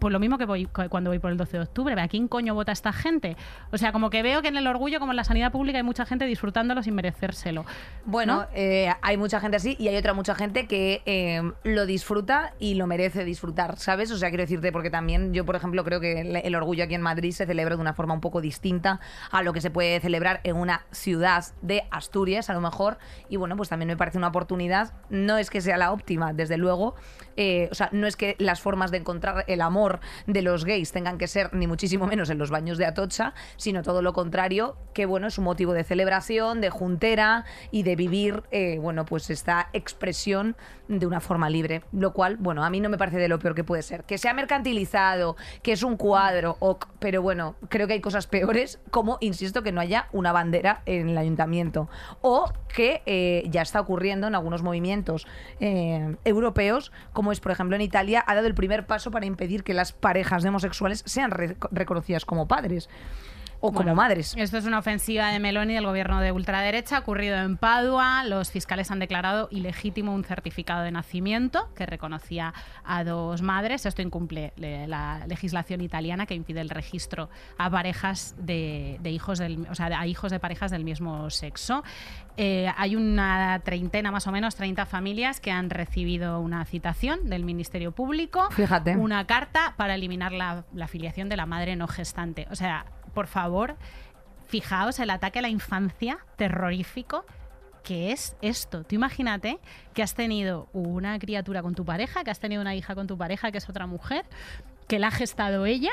pues 0.00 0.12
lo 0.12 0.18
mismo 0.20 0.38
que 0.38 0.44
voy 0.46 0.66
cu- 0.66 0.88
cuando 0.88 1.10
voy 1.10 1.18
por 1.18 1.30
el 1.30 1.36
12 1.36 1.56
de 1.58 1.62
octubre. 1.64 2.00
¿A 2.00 2.08
quién 2.08 2.28
coño 2.28 2.54
vota 2.54 2.72
esta 2.72 2.92
gente? 2.92 3.36
O 3.72 3.78
sea, 3.78 3.92
como 3.92 4.10
que 4.10 4.22
veo 4.22 4.42
que 4.42 4.48
en 4.48 4.56
el 4.56 4.66
orgullo, 4.66 4.98
como 5.00 5.12
en 5.12 5.16
la 5.16 5.24
sanidad 5.24 5.52
pública, 5.52 5.78
hay 5.78 5.84
mucha 5.84 6.04
gente 6.06 6.24
disfrutándolo 6.24 6.82
sin 6.82 6.94
merecérselo. 6.94 7.64
Bueno, 8.04 8.42
¿no? 8.42 8.46
eh, 8.54 8.92
hay 9.02 9.16
mucha 9.16 9.40
gente 9.40 9.56
así 9.56 9.76
y 9.78 9.88
hay 9.88 9.96
otra 9.96 10.12
mucha 10.14 10.34
gente 10.34 10.66
que 10.66 11.02
eh, 11.06 11.42
lo 11.64 11.86
disfruta 11.86 12.54
y 12.58 12.74
lo 12.74 12.86
merece 12.86 13.24
disfrutar, 13.24 13.76
¿sabes? 13.78 14.10
O 14.10 14.16
sea, 14.18 14.28
quiero 14.30 14.42
decirte, 14.44 14.72
porque 14.72 14.90
también 14.90 15.34
yo, 15.34 15.44
por 15.44 15.56
ejemplo, 15.56 15.84
creo 15.84 16.00
que 16.00 16.20
el, 16.20 16.36
el 16.36 16.54
orgullo 16.54 16.84
aquí 16.84 16.94
en 16.94 17.02
Madrid 17.02 17.32
se 17.32 17.46
celebra 17.46 17.76
de 17.76 17.80
una 17.80 17.94
forma 17.94 18.14
un 18.14 18.20
poco 18.20 18.40
distinta 18.40 19.00
a 19.30 19.42
lo 19.42 19.52
que 19.52 19.60
se 19.60 19.70
puede 19.70 20.00
celebrar 20.00 20.40
en 20.44 20.56
una 20.56 20.82
ciudad 20.90 21.44
de 21.62 21.84
Asturias, 21.90 22.50
a 22.50 22.54
lo 22.54 22.60
mejor. 22.60 22.98
Y 23.28 23.36
bueno, 23.36 23.56
pues 23.56 23.68
también 23.68 23.88
me 23.88 23.96
parece 23.96 24.18
una 24.18 24.28
oportunidad. 24.28 24.92
No 25.10 25.38
es 25.38 25.50
que 25.50 25.60
sea 25.60 25.76
la 25.76 25.92
óptima, 25.92 26.32
desde 26.32 26.56
luego. 26.56 26.94
eh, 27.36 27.68
o 27.70 27.74
sea, 27.74 27.88
no 27.92 28.06
es 28.06 28.16
que 28.16 28.34
las 28.38 28.60
formas 28.60 28.90
de 28.90 28.98
encontrar 28.98 29.44
el 29.46 29.60
amor 29.60 29.87
de 30.26 30.42
los 30.42 30.64
gays 30.64 30.92
tengan 30.92 31.18
que 31.18 31.26
ser 31.26 31.52
ni 31.54 31.66
muchísimo 31.66 32.06
menos 32.06 32.30
en 32.30 32.38
los 32.38 32.50
baños 32.50 32.78
de 32.78 32.86
Atocha, 32.86 33.34
sino 33.56 33.82
todo 33.82 34.02
lo 34.02 34.12
contrario, 34.12 34.76
que 34.94 35.06
bueno, 35.06 35.26
es 35.26 35.38
un 35.38 35.44
motivo 35.44 35.72
de 35.72 35.84
celebración, 35.84 36.60
de 36.60 36.70
juntera 36.70 37.44
y 37.70 37.82
de 37.82 37.96
vivir, 37.96 38.42
eh, 38.50 38.78
bueno, 38.80 39.04
pues 39.04 39.30
esta 39.30 39.68
expresión 39.72 40.56
de 40.88 41.06
una 41.06 41.20
forma 41.20 41.50
libre. 41.50 41.82
Lo 41.92 42.12
cual, 42.12 42.36
bueno, 42.38 42.64
a 42.64 42.70
mí 42.70 42.80
no 42.80 42.88
me 42.88 42.98
parece 42.98 43.18
de 43.18 43.28
lo 43.28 43.38
peor 43.38 43.54
que 43.54 43.64
puede 43.64 43.82
ser. 43.82 44.04
Que 44.04 44.18
sea 44.18 44.34
mercantilizado, 44.34 45.36
que 45.62 45.72
es 45.72 45.82
un 45.82 45.96
cuadro, 45.96 46.56
ok, 46.60 46.86
pero 46.98 47.22
bueno, 47.22 47.56
creo 47.68 47.86
que 47.86 47.92
hay 47.94 48.00
cosas 48.00 48.26
peores, 48.26 48.80
como, 48.90 49.18
insisto, 49.20 49.62
que 49.62 49.72
no 49.72 49.80
haya 49.80 50.08
una 50.12 50.32
bandera 50.32 50.82
en 50.86 51.10
el 51.10 51.18
ayuntamiento. 51.18 51.88
O 52.20 52.52
que 52.74 53.02
eh, 53.06 53.44
ya 53.50 53.62
está 53.62 53.80
ocurriendo 53.80 54.26
en 54.26 54.34
algunos 54.34 54.62
movimientos 54.62 55.26
eh, 55.60 56.16
europeos, 56.24 56.92
como 57.12 57.32
es, 57.32 57.40
por 57.40 57.52
ejemplo, 57.52 57.76
en 57.76 57.82
Italia, 57.82 58.24
ha 58.26 58.34
dado 58.34 58.46
el 58.46 58.54
primer 58.54 58.86
paso 58.86 59.10
para 59.10 59.26
impedir 59.26 59.64
que 59.64 59.74
las 59.74 59.92
parejas 59.92 60.42
de 60.42 60.48
homosexuales 60.48 61.02
sean 61.06 61.30
re- 61.30 61.56
reconocidas 61.70 62.24
como 62.24 62.48
padres 62.48 62.88
o 63.60 63.72
como 63.72 63.94
madres. 63.94 64.34
Esto 64.36 64.58
es 64.58 64.64
una 64.66 64.78
ofensiva 64.78 65.28
de 65.32 65.40
Meloni 65.40 65.74
del 65.74 65.84
gobierno 65.84 66.20
de 66.20 66.30
ultraderecha, 66.32 66.96
ha 66.96 67.00
ocurrido 67.00 67.36
en 67.38 67.56
Padua. 67.56 68.22
Los 68.24 68.50
fiscales 68.50 68.90
han 68.90 68.98
declarado 69.00 69.48
ilegítimo 69.50 70.14
un 70.14 70.22
certificado 70.24 70.82
de 70.82 70.90
nacimiento 70.92 71.68
que 71.74 71.84
reconocía 71.86 72.54
a 72.84 73.02
dos 73.04 73.42
madres. 73.42 73.84
Esto 73.86 74.02
incumple 74.02 74.52
le- 74.56 74.86
la 74.86 75.24
legislación 75.26 75.80
italiana 75.80 76.26
que 76.26 76.34
impide 76.34 76.60
el 76.60 76.70
registro 76.70 77.30
a 77.58 77.68
parejas 77.70 78.34
de, 78.38 78.98
de 79.00 79.10
hijos 79.10 79.38
del, 79.38 79.66
o 79.70 79.74
sea, 79.74 79.86
a 79.86 80.06
hijos 80.06 80.30
de 80.30 80.38
parejas 80.38 80.70
del 80.70 80.84
mismo 80.84 81.28
sexo. 81.30 81.82
Eh, 82.36 82.72
hay 82.76 82.94
una 82.94 83.60
treintena, 83.64 84.12
más 84.12 84.26
o 84.28 84.32
menos, 84.32 84.54
30 84.54 84.86
familias 84.86 85.40
que 85.40 85.50
han 85.50 85.70
recibido 85.70 86.38
una 86.38 86.64
citación 86.64 87.28
del 87.28 87.44
Ministerio 87.44 87.90
Público 87.90 88.48
Fíjate. 88.52 88.96
una 88.96 89.26
carta 89.26 89.74
para 89.76 89.96
eliminar 89.96 90.30
la, 90.30 90.64
la 90.72 90.86
filiación 90.86 91.28
de 91.28 91.36
la 91.36 91.46
madre 91.46 91.74
no 91.74 91.88
gestante. 91.88 92.46
O 92.52 92.54
sea, 92.54 92.86
por 93.12 93.26
favor, 93.26 93.76
fijaos 94.46 94.98
el 94.98 95.10
ataque 95.10 95.38
a 95.38 95.42
la 95.42 95.48
infancia 95.48 96.18
terrorífico 96.36 97.24
que 97.82 98.12
es 98.12 98.36
esto. 98.42 98.84
Tú 98.84 98.96
imagínate 98.96 99.58
que 99.94 100.02
has 100.02 100.14
tenido 100.14 100.68
una 100.74 101.18
criatura 101.18 101.62
con 101.62 101.74
tu 101.74 101.86
pareja, 101.86 102.22
que 102.22 102.30
has 102.30 102.40
tenido 102.40 102.60
una 102.60 102.74
hija 102.74 102.94
con 102.94 103.06
tu 103.06 103.16
pareja, 103.16 103.50
que 103.50 103.58
es 103.58 103.68
otra 103.68 103.86
mujer, 103.86 104.26
que 104.86 104.98
la 104.98 105.08
ha 105.08 105.10
gestado 105.10 105.64
ella, 105.64 105.92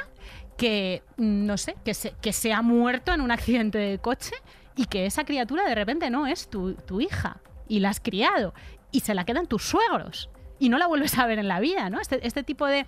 que 0.57 1.03
mm, 1.17 1.45
no 1.45 1.57
sé, 1.57 1.75
que 1.85 1.93
se, 1.93 2.13
que 2.21 2.33
se 2.33 2.51
ha 2.51 2.61
muerto 2.61 3.13
en 3.13 3.21
un 3.21 3.31
accidente 3.31 3.77
de 3.77 3.99
coche 3.99 4.35
y 4.75 4.87
que 4.87 5.05
esa 5.05 5.23
criatura 5.23 5.63
de 5.63 5.75
repente 5.75 6.09
no 6.09 6.27
es 6.27 6.49
tu, 6.49 6.73
tu 6.73 6.99
hija 6.99 7.37
y 7.67 7.79
la 7.79 7.89
has 7.89 7.99
criado 7.99 8.53
y 8.91 9.01
se 9.01 9.13
la 9.13 9.25
quedan 9.25 9.47
tus 9.47 9.63
suegros 9.63 10.29
y 10.59 10.69
no 10.69 10.77
la 10.77 10.87
vuelves 10.87 11.17
a 11.17 11.25
ver 11.25 11.39
en 11.39 11.47
la 11.47 11.59
vida, 11.59 11.89
¿no? 11.89 11.99
Este, 11.99 12.25
este 12.25 12.43
tipo 12.43 12.65
de, 12.65 12.85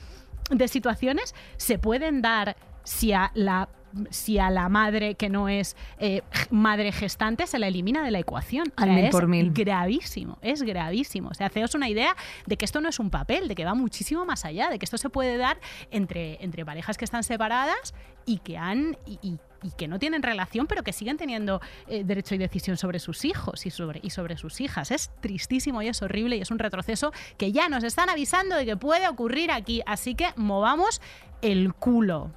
de 0.50 0.68
situaciones 0.68 1.36
se 1.58 1.80
pueden 1.80 2.22
dar 2.22 2.56
si 2.84 3.14
a 3.14 3.32
la 3.36 3.70
si 4.10 4.38
a 4.40 4.50
la 4.50 4.70
madre 4.70 5.16
que 5.16 5.30
no 5.30 5.50
es 5.50 5.76
eh, 6.00 6.22
madre 6.52 6.92
gestante 6.92 7.48
se 7.48 7.58
la 7.60 7.68
elimina 7.68 8.04
de 8.04 8.12
la 8.12 8.20
ecuación. 8.20 8.68
O 8.78 8.82
Al 8.82 8.86
sea, 8.90 8.96
mil 8.96 9.06
es 9.06 9.12
por 9.12 9.28
mil. 9.28 9.52
gravísimo, 9.54 10.38
es 10.42 10.62
gravísimo. 10.62 11.30
O 11.30 11.34
sea, 11.34 11.48
haceos 11.48 11.74
una 11.76 11.90
idea 11.90 12.16
de 12.46 12.58
que 12.58 12.66
esto 12.66 12.82
no 12.82 12.90
es 12.90 13.00
un 13.00 13.10
papel, 13.10 13.48
de 13.48 13.56
que 13.56 13.66
va 13.66 13.74
muchísimo 13.74 14.26
más 14.26 14.46
allá, 14.46 14.70
de 14.70 14.78
que 14.80 14.86
esto 14.86 14.98
se 14.98 15.10
puede 15.10 15.38
dar 15.38 15.58
entre, 15.92 16.44
entre 16.44 16.66
parejas 16.66 16.98
que 16.98 17.06
están 17.06 17.24
separadas 17.24 17.94
y 18.26 18.40
que 18.40 18.58
han 18.58 18.98
y, 19.06 19.20
y- 19.22 19.40
y 19.64 19.72
que 19.72 19.88
no 19.88 19.98
tienen 19.98 20.22
relación, 20.22 20.68
pero 20.68 20.84
que 20.84 20.94
siguen 20.94 21.18
teniendo 21.18 21.60
eh, 21.88 22.04
derecho 22.04 22.36
y 22.36 22.38
decisión 22.38 22.78
sobre 22.78 23.00
sus 23.00 23.26
hijos 23.26 23.66
y 23.66 23.72
sobre, 23.72 24.00
y 24.04 24.12
sobre 24.12 24.38
sus 24.38 24.62
hijas. 24.62 24.92
Es 24.92 25.10
tristísimo 25.20 25.82
y 25.82 25.88
es 25.88 26.00
horrible 26.04 26.38
y 26.38 26.42
es 26.42 26.52
un 26.52 26.60
retroceso 26.60 27.12
que 27.40 27.52
ya 27.52 27.68
nos 27.68 27.84
están 27.84 28.08
avisando 28.12 28.56
de 28.56 28.68
que 28.68 28.78
puede 28.78 29.08
ocurrir 29.08 29.52
aquí. 29.52 29.82
Así 29.88 30.14
que 30.14 30.28
movamos 30.36 31.02
el 31.42 31.74
culo. 31.74 32.32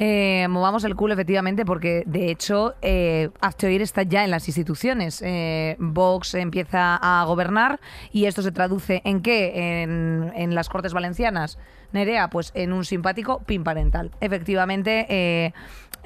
Eh, 0.00 0.46
movamos 0.48 0.84
el 0.84 0.94
culo, 0.94 1.14
efectivamente, 1.14 1.64
porque 1.64 2.04
de 2.06 2.30
hecho 2.30 2.76
eh, 2.82 3.30
está 3.40 4.04
ya 4.04 4.24
en 4.24 4.30
las 4.30 4.46
instituciones. 4.46 5.20
Eh, 5.22 5.74
Vox 5.80 6.34
empieza 6.34 6.96
a 7.02 7.24
gobernar 7.24 7.80
y 8.12 8.26
esto 8.26 8.42
se 8.42 8.52
traduce 8.52 9.02
en 9.04 9.22
qué? 9.22 9.82
En, 9.82 10.54
las 10.54 10.68
Cortes 10.68 10.92
Valencianas. 10.92 11.58
Nerea, 11.92 12.30
pues 12.30 12.52
en 12.54 12.72
un 12.72 12.84
simpático 12.84 13.40
pin 13.40 13.64
parental. 13.64 14.12
Efectivamente, 14.20 15.06
eh, 15.08 15.52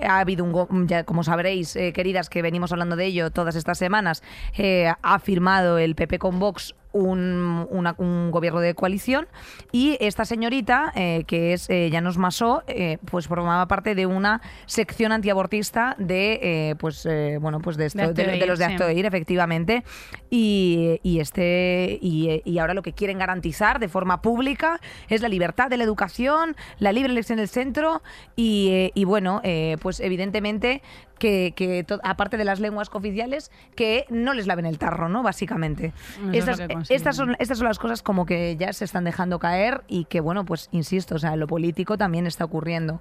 ha 0.00 0.20
habido 0.20 0.44
un, 0.44 0.88
ya 0.88 1.04
como 1.04 1.22
sabréis, 1.22 1.76
eh, 1.76 1.92
queridas, 1.92 2.28
que 2.28 2.42
venimos 2.42 2.72
hablando 2.72 2.96
de 2.96 3.06
ello 3.06 3.30
todas 3.30 3.56
estas 3.56 3.78
semanas, 3.78 4.22
eh, 4.56 4.92
ha 5.02 5.18
firmado 5.18 5.78
el 5.78 5.94
PP 5.94 6.18
con 6.18 6.38
Vox 6.38 6.74
un, 6.92 7.66
una- 7.70 7.94
un 7.98 8.30
gobierno 8.30 8.60
de 8.60 8.74
coalición 8.74 9.26
y 9.72 9.96
esta 10.00 10.24
señorita, 10.24 10.92
eh, 10.94 11.24
que 11.26 11.52
es 11.54 11.68
eh, 11.70 11.88
Llanos 11.90 12.18
Masó, 12.18 12.62
eh, 12.66 12.98
pues 13.10 13.26
formaba 13.28 13.66
parte 13.68 13.94
de 13.94 14.06
una 14.06 14.40
sección 14.66 15.12
antiabortista 15.12 15.94
de, 15.98 16.38
eh, 16.42 16.74
pues, 16.78 17.06
eh, 17.06 17.38
bueno, 17.40 17.60
pues 17.60 17.76
de, 17.76 17.86
esto- 17.86 17.98
De 18.40 18.46
los 18.46 18.58
de 18.58 18.66
sí. 18.66 18.72
Acto 18.72 18.86
de 18.86 18.94
Ir, 18.94 19.06
efectivamente. 19.06 19.84
Y, 20.30 21.00
y 21.02 21.20
este 21.20 21.98
y, 22.00 22.42
y 22.44 22.58
ahora 22.58 22.74
lo 22.74 22.82
que 22.82 22.92
quieren 22.92 23.18
garantizar 23.18 23.78
de 23.78 23.88
forma 23.88 24.22
pública 24.22 24.80
es 25.08 25.20
la 25.22 25.28
libertad 25.28 25.68
de 25.70 25.76
la 25.76 25.84
educación, 25.84 26.56
la 26.78 26.92
libre 26.92 27.12
elección 27.12 27.38
del 27.38 27.48
centro 27.48 28.02
y, 28.36 28.90
y 28.94 29.04
bueno, 29.04 29.40
eh, 29.44 29.76
pues 29.80 30.00
evidentemente 30.00 30.82
que, 31.18 31.86
aparte 32.02 32.36
de 32.36 32.44
las 32.44 32.58
lenguas 32.58 32.90
cooficiales, 32.90 33.52
que 33.76 34.06
no 34.10 34.34
les 34.34 34.48
laven 34.48 34.66
el 34.66 34.78
tarro, 34.78 35.08
¿no? 35.08 35.22
Básicamente. 35.22 35.92
Eso 36.32 36.50
es 36.50 36.58
Estas, 36.88 37.16
son, 37.16 37.36
estas 37.38 37.58
son 37.58 37.68
las 37.68 37.78
cosas 37.78 38.02
como 38.02 38.26
que 38.26 38.56
ya 38.56 38.72
se 38.72 38.84
están 38.84 39.04
dejando 39.04 39.38
caer 39.38 39.82
y 39.88 40.04
que, 40.04 40.20
bueno, 40.20 40.44
pues 40.44 40.68
insisto, 40.72 41.16
o 41.16 41.18
sea, 41.18 41.36
lo 41.36 41.46
político 41.46 41.96
también 41.96 42.26
está 42.26 42.44
ocurriendo. 42.44 43.00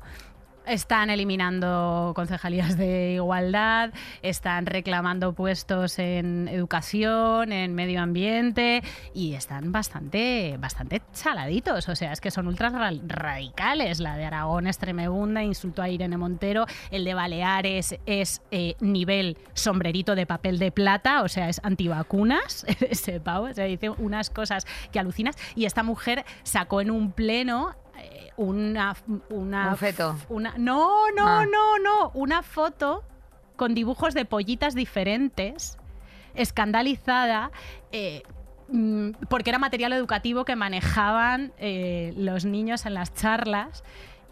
Están 0.65 1.10
eliminando 1.10 2.13
concejalías 2.15 2.77
de 2.77 3.13
igualdad, 3.13 3.91
están 4.22 4.68
reclamando 4.68 5.34
puestos 5.34 5.98
en 5.98 6.48
educación, 6.48 7.51
en 7.51 7.74
medio 7.74 8.00
ambiente 8.01 8.84
y 9.13 9.34
están 9.34 9.72
bastante, 9.72 10.56
bastante 10.60 11.01
chaladitos. 11.13 11.89
O 11.89 11.96
sea, 11.96 12.12
es 12.12 12.22
que 12.22 12.30
son 12.30 12.48
ultras 12.48 12.74
ra- 12.74 12.91
radicales. 13.08 14.00
La 14.00 14.15
de 14.18 14.25
Aragón 14.25 14.68
es 14.68 14.77
insultó 15.44 15.82
a 15.82 15.89
Irene 15.89 16.15
Montero. 16.18 16.65
El 16.91 17.06
de 17.06 17.15
Baleares 17.15 17.96
es 18.06 18.41
eh, 18.51 18.75
nivel 18.80 19.38
sombrerito 19.53 20.13
de 20.15 20.27
papel 20.27 20.60
de 20.60 20.72
plata, 20.72 21.24
o 21.24 21.27
sea, 21.27 21.50
es 21.50 21.60
antivacunas, 21.63 22.65
ese. 22.80 23.20
O 23.51 23.53
sea, 23.53 23.65
dice 23.65 23.89
unas 23.89 24.30
cosas 24.30 24.65
que 24.91 25.00
alucinas. 25.00 25.36
Y 25.56 25.65
esta 25.65 25.82
mujer 25.82 26.24
sacó 26.44 26.82
en 26.82 26.91
un 26.91 27.12
pleno 27.12 27.75
una, 28.38 28.96
una 29.30 29.70
Un 29.70 29.78
feto. 29.78 30.16
una, 30.30 30.54
no, 30.58 31.10
no, 31.16 31.28
Ah. 31.28 31.46
no, 31.52 31.78
no. 31.80 32.12
Una 32.14 32.42
foto 32.44 33.04
con 33.56 33.74
dibujos 33.76 34.14
de 34.14 34.26
pollitas 34.26 34.74
diferentes, 34.76 35.78
escandalizada. 36.34 37.52
eh, 37.92 38.24
mm, 38.70 39.12
porque 39.30 39.50
era 39.50 39.60
material 39.60 39.94
educativo 39.94 40.46
que 40.46 40.56
manejaban 40.56 41.52
eh, 41.58 42.14
los 42.18 42.46
niños 42.46 42.86
en 42.86 42.94
las 42.94 43.14
charlas. 43.14 43.84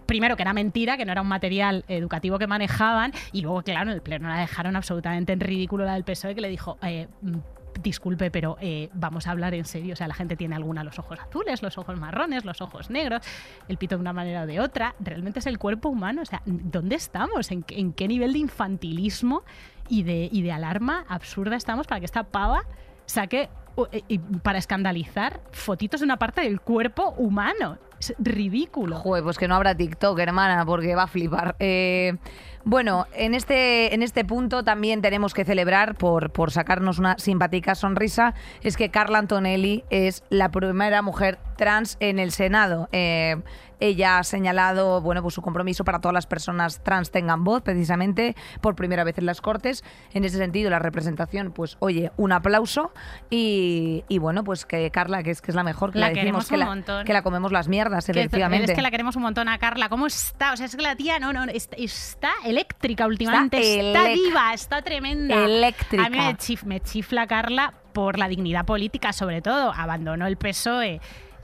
Primero, 0.06 0.36
que 0.36 0.42
era 0.42 0.54
mentira, 0.54 0.98
que 0.98 1.06
no 1.06 1.12
era 1.12 1.22
un 1.22 1.28
material 1.28 1.84
educativo 1.88 2.40
que 2.40 2.48
manejaban, 2.48 3.12
y 3.32 3.42
luego, 3.42 3.62
claro, 3.62 3.90
en 3.92 3.96
el 3.96 4.02
pleno 4.02 4.28
la 4.28 4.38
dejaron 4.40 4.76
absolutamente 4.76 5.34
en 5.34 5.40
ridículo 5.40 5.86
la 5.86 5.94
del 5.94 6.04
PSOE, 6.04 6.34
que 6.34 6.42
le 6.42 6.50
dijo, 6.50 6.78
eh, 6.82 7.08
mm, 7.22 7.38
disculpe, 7.82 8.32
pero 8.32 8.58
eh, 8.62 8.90
vamos 8.94 9.28
a 9.28 9.32
hablar 9.32 9.54
en 9.54 9.66
serio. 9.66 9.94
O 9.94 9.96
sea, 9.96 10.08
la 10.08 10.14
gente 10.14 10.36
tiene 10.36 10.56
alguna 10.56 10.84
los 10.84 11.00
ojos 11.00 11.20
azules, 11.20 11.62
los 11.62 11.78
ojos 11.78 11.98
marrones, 12.00 12.46
los 12.46 12.62
ojos 12.62 12.90
negros, 12.90 13.22
el 13.68 13.78
pito 13.78 13.96
de 13.96 14.02
una 14.02 14.14
manera 14.14 14.44
o 14.44 14.46
de 14.48 14.60
otra. 14.60 14.96
Realmente 15.00 15.40
es 15.40 15.46
el 15.48 15.58
cuerpo 15.60 15.90
humano. 15.90 16.22
O 16.22 16.26
sea, 16.26 16.42
¿dónde 16.46 16.96
estamos? 16.96 17.52
¿En, 17.52 17.64
qué- 17.64 18.08
nivel 18.08 18.34
de 18.34 18.40
infantilismo 18.40 19.44
y 19.88 20.04
de, 20.04 20.30
y 20.32 20.42
de 20.42 20.52
alarma 20.52 21.06
absurda 21.08 21.56
estamos 21.56 21.88
para 21.88 22.00
que 22.00 22.06
esta 22.06 22.24
pava 22.24 22.64
saque 23.06 23.50
eh, 23.92 24.20
para 24.44 24.58
escandalizar 24.60 25.40
fotitos 25.52 26.00
de 26.02 26.06
una 26.06 26.18
parte 26.18 26.42
del 26.42 26.60
cuerpo 26.62 27.12
humano? 27.18 27.78
Es 28.00 28.14
ridículo. 28.18 28.98
Joder, 28.98 29.24
pues 29.24 29.38
que 29.38 29.48
no 29.48 29.56
habrá 29.56 29.76
TikTok, 29.76 30.18
hermana, 30.20 30.66
porque 30.66 30.96
va 30.96 31.04
a 31.04 31.08
flipar. 31.08 31.56
Eh, 31.60 32.16
bueno, 32.64 33.08
en 33.14 33.34
este, 33.34 33.94
en 33.94 34.04
este 34.04 34.26
punto 34.26 34.64
también 34.64 35.02
tenemos 35.02 35.34
que 35.34 35.46
celebrar, 35.46 35.96
por, 35.96 36.32
por 36.32 36.52
sacarnos 36.52 37.00
una 37.00 37.18
simpática 37.18 37.74
sonrisa, 37.76 38.34
es 38.62 38.78
que 38.78 38.90
Carla 38.90 39.20
Antonelli 39.20 39.84
es 39.90 40.24
la 40.30 40.50
primera 40.50 41.02
mujer 41.02 41.40
trans 41.58 41.98
en 42.00 42.20
el 42.20 42.32
Senado. 42.32 42.90
Eh, 42.92 43.38
ella 43.82 44.20
ha 44.20 44.24
señalado 44.26 45.00
bueno, 45.02 45.22
pues 45.22 45.34
su 45.34 45.42
compromiso 45.42 45.86
para 45.86 46.00
todas 46.00 46.14
las 46.14 46.28
personas 46.28 46.84
trans 46.84 47.12
tengan 47.12 47.46
voz, 47.46 47.62
precisamente 47.62 48.36
por 48.60 48.76
primera 48.76 49.06
vez 49.06 49.18
en 49.18 49.26
las 49.26 49.40
Cortes. 49.40 49.86
En 50.14 50.26
ese 50.26 50.38
sentido, 50.38 50.70
la 50.70 50.80
representación, 50.80 51.52
pues 51.52 51.78
oye, 51.80 52.12
un 52.18 52.34
aplauso. 52.34 52.92
Y, 53.30 54.04
y 54.10 54.18
bueno, 54.18 54.44
pues 54.44 54.66
que 54.66 54.92
Carla, 54.92 55.24
que 55.24 55.32
es, 55.32 55.42
que 55.42 55.52
es 55.52 55.56
la 55.56 55.64
mejor, 55.64 55.94
que 55.94 56.00
La 56.00 56.10
la, 56.10 56.14
decimos 56.14 56.50
que 56.50 56.58
la, 56.58 57.04
que 57.06 57.14
la 57.14 57.22
comemos 57.22 57.54
las 57.54 57.70
mierdas, 57.70 57.89
Que 58.14 58.22
efectivamente. 58.22 58.72
Es 58.72 58.76
que 58.76 58.82
la 58.82 58.92
queremos 58.92 59.16
un 59.16 59.24
montón 59.24 59.48
a 59.50 59.58
Carla. 59.58 59.90
¿Cómo 59.90 60.08
está? 60.08 60.54
O 60.54 60.58
sea, 60.58 60.66
es 60.66 60.76
que 60.76 60.82
la 60.82 60.96
tía 60.96 61.20
no, 61.20 61.34
no, 61.34 61.44
está, 61.46 61.76
está 61.78 62.32
eléctrica 62.46 63.08
últimamente. 63.08 63.58
Está, 63.90 64.04
elec- 64.10 64.14
viva, 64.14 64.54
está 64.54 64.82
tremenda. 64.82 65.36
eléctrica. 65.46 66.06
A 66.06 66.10
mí 66.10 66.18
me, 66.18 66.36
chif- 66.38 66.64
me 66.64 66.80
chifla 66.80 67.28
Carla 67.28 67.74
por 67.94 68.18
la 68.18 68.28
dignidad 68.28 68.66
política, 68.66 69.14
sobre 69.14 69.42
todo. 69.42 69.74
Abandonó 69.76 70.28
el 70.28 70.38
PSOE. 70.38 71.02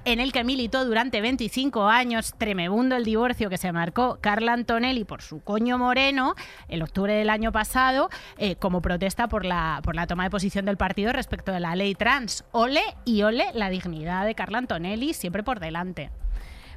En 0.08 0.20
el 0.20 0.32
que 0.32 0.44
militó 0.44 0.86
durante 0.86 1.20
25 1.20 1.88
años, 1.88 2.36
tremebundo 2.38 2.96
el 2.96 3.04
divorcio 3.04 3.50
que 3.50 3.58
se 3.58 3.72
marcó 3.72 4.20
Carla 4.22 4.54
Antonelli 4.54 5.04
por 5.04 5.24
su 5.24 5.40
coño 5.42 5.80
moreno 5.80 6.36
el 6.68 6.84
octubre 6.84 7.12
del 7.16 7.28
año 7.28 7.52
pasado, 7.52 8.12
eh, 8.38 8.56
como 8.56 8.84
protesta 8.84 9.28
por 9.28 9.46
la, 9.46 9.80
por 9.84 9.96
la 9.96 10.06
toma 10.06 10.26
de 10.26 10.30
posición 10.30 10.66
del 10.66 10.78
partido 10.78 11.12
respecto 11.12 11.52
de 11.52 11.60
la 11.60 11.76
ley 11.76 11.96
trans. 11.96 12.44
Ole 12.52 12.84
y 13.04 13.24
ole 13.24 13.48
la 13.56 13.72
dignidad 13.72 14.28
de 14.28 14.36
Carla 14.36 14.60
Antonelli, 14.60 15.16
siempre 15.16 15.42
por 15.42 15.60
delante. 15.60 16.12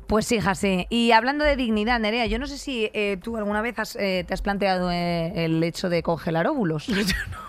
Pues 0.09 0.33
hija, 0.33 0.55
sí. 0.55 0.87
Y 0.89 1.13
hablando 1.13 1.45
de 1.45 1.55
dignidad, 1.55 2.01
Nerea, 2.01 2.25
yo 2.27 2.39
no 2.39 2.47
sé 2.47 2.57
si 2.57 2.91
eh, 2.95 3.19
tú 3.23 3.37
alguna 3.37 3.61
vez 3.61 3.79
has, 3.79 3.95
eh, 3.97 4.25
te 4.27 4.33
has 4.33 4.41
planteado 4.41 4.91
eh, 4.91 5.45
el 5.45 5.63
hecho 5.63 5.91
de 5.91 6.03
congelar 6.03 6.47
óvulos. 6.47 6.89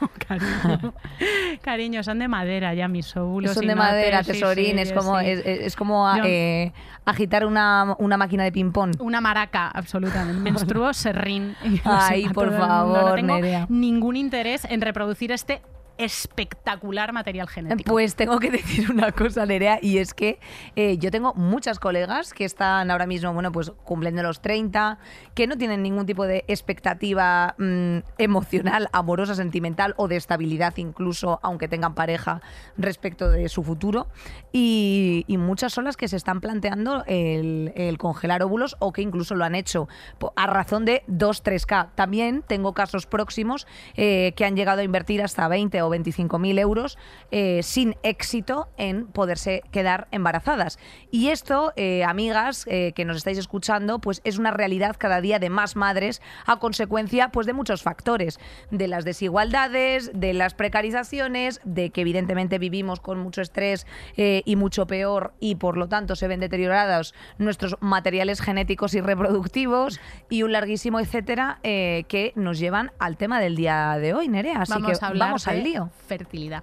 No, 0.02 0.10
cariño. 0.28 0.94
cariño, 1.62 2.04
son 2.04 2.20
de 2.20 2.28
madera 2.28 2.74
ya 2.74 2.88
mis 2.88 3.16
óvulos. 3.18 3.54
Son 3.54 3.66
de 3.66 3.76
no 3.76 3.82
madera, 3.82 4.24
te- 4.24 4.34
tesorín, 4.34 4.76
sí, 4.76 4.82
es 4.82 4.94
como, 4.94 5.20
sí. 5.20 5.26
es, 5.28 5.76
como 5.76 6.08
a- 6.08 6.18
Yo- 6.18 6.24
eh, 6.26 6.74
agitar 7.06 7.46
una, 7.46 7.96
una 7.98 8.18
máquina 8.18 8.44
de 8.44 8.52
ping-pong. 8.52 8.96
Una 9.00 9.20
maraca, 9.22 9.70
absolutamente. 9.70 10.42
Menstruo 10.42 10.94
serrín. 10.94 11.56
Ay, 11.86 12.28
por 12.30 12.56
favor, 12.56 13.10
No 13.10 13.16
tengo 13.16 13.36
Nerea. 13.36 13.66
ningún 13.70 14.16
interés 14.18 14.66
en 14.66 14.82
reproducir 14.82 15.32
este 15.32 15.62
espectacular 16.00 17.14
material 17.14 17.48
genético. 17.48 17.92
Pues 17.92 18.16
tengo 18.16 18.40
que 18.40 18.50
decir 18.50 18.90
una 18.90 19.12
cosa, 19.12 19.46
Nerea, 19.46 19.80
y 19.82 20.00
es 20.00 20.14
que 20.14 20.40
eh, 20.76 20.98
yo 20.98 21.12
tengo 21.12 21.34
muchas 21.36 21.78
colegas 21.78 22.34
que 22.34 22.46
están 22.46 22.90
ahora 22.90 23.06
mismo, 23.06 23.34
bueno, 23.34 23.52
pues 23.52 23.72
cumpliendo 23.84 24.24
los 24.24 24.42
30, 24.42 24.98
que 25.36 25.46
no 25.46 25.58
tienen 25.58 25.84
ningún 25.84 26.06
tipo 26.06 26.26
de 26.26 26.46
expectativa 26.48 27.54
mm, 27.58 27.98
emocional, 28.18 28.90
amorosa, 28.94 29.36
sentimental 29.36 29.94
o 29.98 30.08
de 30.08 30.16
estabilidad 30.16 30.76
incluso, 30.78 31.40
aunque 31.44 31.68
tengan 31.68 31.94
pareja, 31.94 32.42
respecto 32.78 33.30
de 33.30 33.50
su 33.50 33.64
futuro. 33.64 34.08
Y, 34.52 35.26
muchas 35.40 35.72
son 35.74 35.86
las 35.86 35.96
que 35.96 36.10
se 36.10 36.18
están 36.18 36.42
planteando 36.42 37.04
el, 37.08 37.72
el 37.76 37.98
congelar 37.98 38.44
óvulos 38.44 38.76
o 38.80 38.92
que 38.92 39.02
incluso 39.02 39.36
lo 39.36 39.46
han 39.46 39.56
hecho 39.56 39.88
a 40.36 40.48
razón 40.48 40.86
de 40.86 41.04
2-3K. 41.08 41.90
También 41.96 42.44
tengo 42.46 42.74
casos 42.74 43.06
próximos 43.06 43.68
eh, 43.96 44.34
que 44.36 44.46
han 44.46 44.56
llegado 44.56 44.82
a 44.82 44.84
invertir 44.84 45.22
hasta 45.22 45.48
20 45.48 45.82
o 45.82 45.89
25 45.90 46.40
mil 46.40 46.60
euros 46.60 46.98
eh, 47.32 47.62
sin 47.64 47.96
éxito 48.04 48.70
en 48.78 49.08
poderse 49.08 49.64
quedar 49.72 50.08
embarazadas. 50.12 50.80
Y 51.12 51.30
esto, 51.30 51.74
eh, 51.76 52.04
amigas 52.04 52.66
eh, 52.68 52.94
que 52.96 53.06
nos 53.06 53.18
estáis 53.18 53.38
escuchando, 53.38 54.00
pues 54.00 54.22
es 54.24 54.38
una 54.38 54.52
realidad 54.52 54.96
cada 54.98 55.22
día 55.22 55.40
de 55.40 55.50
más 55.50 55.76
madres 55.76 56.22
a 56.46 56.58
consecuencia 56.58 57.30
pues 57.30 57.48
de 57.48 57.54
muchos 57.54 57.82
factores, 57.82 58.40
de 58.72 58.88
las 58.88 59.06
desigualdades, 59.06 60.12
de 60.14 60.34
las 60.34 60.54
precarizaciones, 60.54 61.62
de 61.64 61.90
que 61.90 62.02
evidentemente 62.02 62.60
vivimos 62.60 63.00
con 63.00 63.20
mucho 63.20 63.42
estrés 63.42 63.86
y 64.16 64.56
mucho 64.56 64.88
peor 64.88 65.34
y 65.40 65.56
por 65.56 65.78
lo 65.78 65.88
tanto 65.88 66.16
se 66.16 66.28
ven 66.28 66.40
deteriorados 66.40 67.14
nuestros 67.38 67.78
materiales 67.80 68.42
genéticos 68.42 68.94
y 68.94 69.02
reproductivos 69.02 70.00
y 70.30 70.44
un 70.44 70.52
larguísimo 70.52 71.00
etcétera 71.00 71.60
que 71.62 72.34
nos 72.36 72.60
llevan 72.60 72.92
al 73.00 73.18
tema 73.18 73.40
del 73.40 73.56
día 73.56 73.98
de 74.00 74.14
hoy, 74.14 74.28
Nerea. 74.28 74.62
Así 74.62 74.74
vamos 74.74 75.00
que 75.00 75.06
a 75.06 75.08
hablar 75.08 75.30
vamos 75.30 75.48
al 75.48 75.64
lío. 75.64 75.79
Fertilidad. 76.08 76.62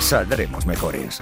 Saldremos 0.00 0.66
mejores. 0.66 1.20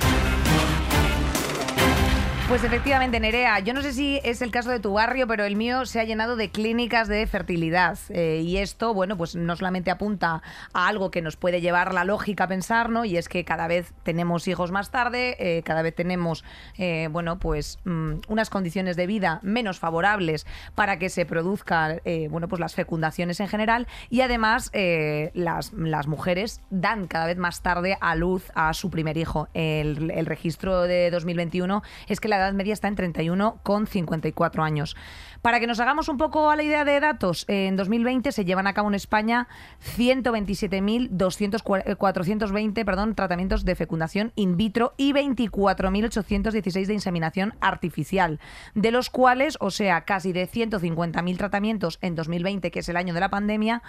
Pues 2.46 2.62
efectivamente, 2.62 3.18
Nerea, 3.20 3.58
yo 3.60 3.72
no 3.72 3.80
sé 3.80 3.94
si 3.94 4.20
es 4.22 4.42
el 4.42 4.50
caso 4.50 4.68
de 4.68 4.78
tu 4.78 4.92
barrio, 4.92 5.26
pero 5.26 5.44
el 5.44 5.56
mío 5.56 5.86
se 5.86 5.98
ha 5.98 6.04
llenado 6.04 6.36
de 6.36 6.50
clínicas 6.50 7.08
de 7.08 7.26
fertilidad. 7.26 7.98
Eh, 8.10 8.42
y 8.44 8.58
esto, 8.58 8.92
bueno, 8.92 9.16
pues 9.16 9.34
no 9.34 9.56
solamente 9.56 9.90
apunta 9.90 10.42
a 10.74 10.86
algo 10.86 11.10
que 11.10 11.22
nos 11.22 11.36
puede 11.36 11.62
llevar 11.62 11.94
la 11.94 12.04
lógica 12.04 12.44
a 12.44 12.48
pensar, 12.48 12.90
¿no? 12.90 13.06
Y 13.06 13.16
es 13.16 13.30
que 13.30 13.46
cada 13.46 13.66
vez 13.66 13.94
tenemos 14.02 14.46
hijos 14.46 14.70
más 14.72 14.90
tarde, 14.90 15.36
eh, 15.38 15.62
cada 15.62 15.80
vez 15.80 15.94
tenemos, 15.94 16.44
eh, 16.76 17.08
bueno, 17.10 17.38
pues 17.38 17.78
mm, 17.84 18.16
unas 18.28 18.50
condiciones 18.50 18.96
de 18.96 19.06
vida 19.06 19.40
menos 19.42 19.78
favorables 19.78 20.46
para 20.74 20.98
que 20.98 21.08
se 21.08 21.24
produzcan, 21.24 22.02
eh, 22.04 22.28
bueno, 22.30 22.46
pues 22.46 22.60
las 22.60 22.74
fecundaciones 22.74 23.40
en 23.40 23.48
general. 23.48 23.88
Y 24.10 24.20
además, 24.20 24.70
las, 24.74 25.72
las 25.72 26.06
mujeres 26.06 26.60
dan 26.68 27.06
cada 27.06 27.24
vez 27.24 27.38
más 27.38 27.62
tarde 27.62 27.96
a 28.02 28.14
luz 28.16 28.52
a 28.54 28.74
su 28.74 28.90
primer 28.90 29.16
hijo. 29.16 29.48
El, 29.54 30.10
el 30.10 30.26
registro 30.26 30.82
de 30.82 31.10
2021 31.10 31.82
es 32.06 32.20
que 32.20 32.33
la 32.38 32.46
edad 32.46 32.54
media 32.54 32.72
está 32.72 32.88
en 32.88 32.96
31,54 32.96 34.62
años. 34.62 34.96
Para 35.42 35.60
que 35.60 35.66
nos 35.66 35.80
hagamos 35.80 36.08
un 36.08 36.16
poco 36.16 36.50
a 36.50 36.56
la 36.56 36.62
idea 36.62 36.86
de 36.86 37.00
datos, 37.00 37.44
en 37.48 37.76
2020 37.76 38.32
se 38.32 38.46
llevan 38.46 38.66
a 38.66 38.72
cabo 38.72 38.88
en 38.88 38.94
España 38.94 39.46
127.420 39.96 42.84
perdón, 42.84 43.14
tratamientos 43.14 43.64
de 43.64 43.74
fecundación 43.74 44.32
in 44.36 44.56
vitro 44.56 44.94
y 44.96 45.12
24.816 45.12 46.86
de 46.86 46.94
inseminación 46.94 47.54
artificial, 47.60 48.40
de 48.74 48.90
los 48.90 49.10
cuales, 49.10 49.58
o 49.60 49.70
sea, 49.70 50.00
casi 50.02 50.32
de 50.32 50.48
150.000 50.48 51.36
tratamientos 51.36 51.98
en 52.00 52.14
2020, 52.14 52.70
que 52.70 52.78
es 52.78 52.88
el 52.88 52.96
año 52.96 53.12
de 53.12 53.20
la 53.20 53.28
pandemia, 53.28 53.82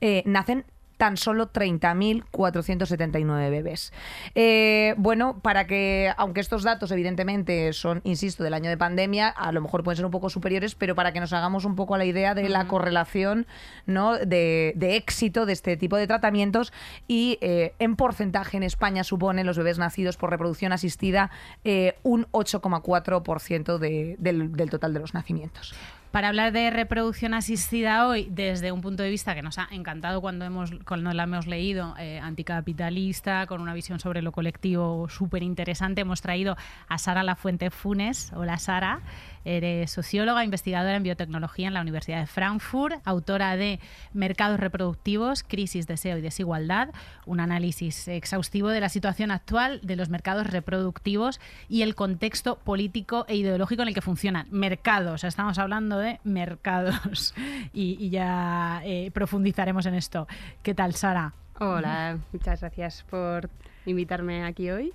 eh, 0.00 0.22
nacen 0.26 0.64
tan 0.98 1.16
solo 1.16 1.50
30.479 1.52 3.50
bebés. 3.50 3.92
Eh, 4.34 4.94
bueno, 4.98 5.38
para 5.40 5.66
que, 5.66 6.12
aunque 6.16 6.40
estos 6.40 6.62
datos 6.62 6.90
evidentemente 6.90 7.72
son, 7.72 8.00
insisto, 8.04 8.44
del 8.44 8.52
año 8.54 8.68
de 8.68 8.76
pandemia, 8.76 9.28
a 9.28 9.52
lo 9.52 9.60
mejor 9.62 9.82
pueden 9.84 9.96
ser 9.96 10.04
un 10.04 10.10
poco 10.12 10.28
superiores, 10.28 10.74
pero 10.74 10.94
para 10.94 11.12
que 11.12 11.20
nos 11.20 11.32
hagamos 11.32 11.64
un 11.64 11.76
poco 11.76 11.94
a 11.94 11.98
la 11.98 12.04
idea 12.04 12.34
de 12.34 12.48
la 12.48 12.66
correlación 12.68 13.46
¿no? 13.86 14.18
de, 14.18 14.72
de 14.76 14.96
éxito 14.96 15.46
de 15.46 15.52
este 15.52 15.76
tipo 15.76 15.96
de 15.96 16.06
tratamientos 16.06 16.72
y 17.06 17.38
eh, 17.40 17.72
en 17.78 17.96
porcentaje 17.96 18.56
en 18.56 18.62
España 18.64 19.04
suponen 19.04 19.46
los 19.46 19.56
bebés 19.56 19.78
nacidos 19.78 20.16
por 20.16 20.30
reproducción 20.30 20.72
asistida 20.72 21.30
eh, 21.64 21.94
un 22.02 22.26
8,4% 22.32 23.78
de- 23.78 24.16
del, 24.18 24.52
del 24.52 24.70
total 24.70 24.92
de 24.94 25.00
los 25.00 25.14
nacimientos. 25.14 25.74
Para 26.10 26.28
hablar 26.28 26.52
de 26.52 26.70
reproducción 26.70 27.34
asistida 27.34 28.08
hoy, 28.08 28.28
desde 28.30 28.72
un 28.72 28.80
punto 28.80 29.02
de 29.02 29.10
vista 29.10 29.34
que 29.34 29.42
nos 29.42 29.58
ha 29.58 29.68
encantado 29.70 30.22
cuando, 30.22 30.46
hemos, 30.46 30.70
cuando 30.86 31.12
la 31.12 31.24
hemos 31.24 31.46
leído, 31.46 31.94
eh, 31.98 32.18
anticapitalista, 32.18 33.46
con 33.46 33.60
una 33.60 33.74
visión 33.74 34.00
sobre 34.00 34.22
lo 34.22 34.32
colectivo 34.32 35.06
súper 35.10 35.42
interesante, 35.42 36.00
hemos 36.00 36.22
traído 36.22 36.56
a 36.88 36.96
Sara 36.96 37.22
Lafuente 37.22 37.70
Funes. 37.70 38.32
Hola 38.34 38.56
Sara, 38.56 39.02
eres 39.48 39.90
socióloga, 39.90 40.44
investigadora 40.44 40.96
en 40.96 41.02
biotecnología 41.02 41.68
en 41.68 41.74
la 41.74 41.80
Universidad 41.80 42.20
de 42.20 42.26
Frankfurt, 42.26 43.00
autora 43.04 43.56
de 43.56 43.80
Mercados 44.12 44.60
reproductivos, 44.60 45.42
crisis, 45.42 45.86
deseo 45.86 46.18
y 46.18 46.20
desigualdad, 46.20 46.90
un 47.24 47.40
análisis 47.40 48.08
exhaustivo 48.08 48.68
de 48.68 48.80
la 48.80 48.90
situación 48.90 49.30
actual 49.30 49.80
de 49.82 49.96
los 49.96 50.10
mercados 50.10 50.46
reproductivos 50.46 51.40
y 51.68 51.82
el 51.82 51.94
contexto 51.94 52.58
político 52.58 53.24
e 53.28 53.36
ideológico 53.36 53.82
en 53.82 53.88
el 53.88 53.94
que 53.94 54.02
funcionan. 54.02 54.46
Mercados, 54.50 55.24
estamos 55.24 55.58
hablando 55.58 55.98
de 55.98 56.20
mercados 56.24 57.34
y, 57.72 58.10
ya 58.10 58.82
eh, 58.84 59.10
profundizaremos 59.12 59.86
en 59.86 59.94
esto. 59.94 60.28
¿Qué 60.62 60.74
tal, 60.74 60.94
Sara? 60.94 61.32
Hola, 61.58 62.18
muchas 62.32 62.60
gracias 62.60 63.04
por 63.08 63.48
invitarme 63.86 64.44
aquí 64.44 64.70
hoy. 64.70 64.92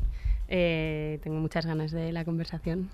Eh, 0.48 1.20
tengo 1.24 1.40
muchas 1.40 1.66
ganas 1.66 1.92
de 1.92 2.12
la 2.12 2.24
conversación. 2.26 2.90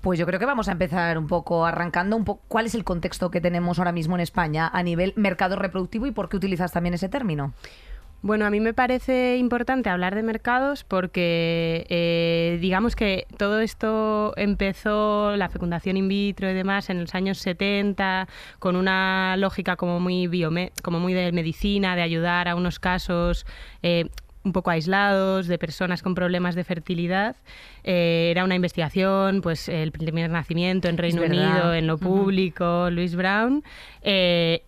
Pues 0.00 0.18
yo 0.18 0.26
creo 0.26 0.38
que 0.38 0.46
vamos 0.46 0.68
a 0.68 0.72
empezar 0.72 1.18
un 1.18 1.26
poco 1.26 1.66
arrancando 1.66 2.16
un 2.16 2.24
poco 2.24 2.42
cuál 2.48 2.66
es 2.66 2.74
el 2.74 2.84
contexto 2.84 3.30
que 3.30 3.40
tenemos 3.40 3.78
ahora 3.78 3.92
mismo 3.92 4.14
en 4.14 4.20
España 4.20 4.70
a 4.72 4.82
nivel 4.82 5.12
mercado 5.16 5.56
reproductivo 5.56 6.06
y 6.06 6.12
por 6.12 6.28
qué 6.28 6.36
utilizas 6.36 6.72
también 6.72 6.94
ese 6.94 7.08
término. 7.08 7.52
Bueno, 8.22 8.46
a 8.46 8.50
mí 8.50 8.60
me 8.60 8.74
parece 8.74 9.36
importante 9.36 9.88
hablar 9.88 10.14
de 10.14 10.22
mercados 10.22 10.84
porque 10.84 11.86
eh, 11.90 12.58
digamos 12.60 12.96
que 12.96 13.26
todo 13.36 13.60
esto 13.60 14.32
empezó, 14.36 15.36
la 15.36 15.48
fecundación 15.48 15.96
in 15.96 16.08
vitro 16.08 16.50
y 16.50 16.54
demás, 16.54 16.90
en 16.90 17.00
los 17.02 17.14
años 17.14 17.38
70, 17.38 18.26
con 18.58 18.74
una 18.74 19.36
lógica 19.36 19.76
como 19.76 20.00
muy, 20.00 20.26
biome 20.26 20.72
como 20.82 20.98
muy 20.98 21.12
de 21.12 21.30
medicina, 21.30 21.94
de 21.94 22.02
ayudar 22.02 22.48
a 22.48 22.56
unos 22.56 22.80
casos 22.80 23.46
eh, 23.82 24.08
un 24.46 24.52
poco 24.52 24.70
aislados, 24.70 25.48
de 25.48 25.58
personas 25.58 26.02
con 26.02 26.14
problemas 26.14 26.54
de 26.54 26.64
fertilidad. 26.64 27.36
Eh, 27.84 28.28
era 28.30 28.44
una 28.44 28.54
investigación, 28.54 29.42
pues 29.42 29.68
el 29.68 29.92
primer 29.92 30.30
nacimiento 30.30 30.88
en 30.88 30.96
Reino. 30.96 31.22
Unido, 31.22 31.74
en 31.74 31.86
lo 31.86 31.98
público, 31.98 32.88
Louis 32.90 33.16
Brown. 33.16 33.64
Eh, 34.02 34.62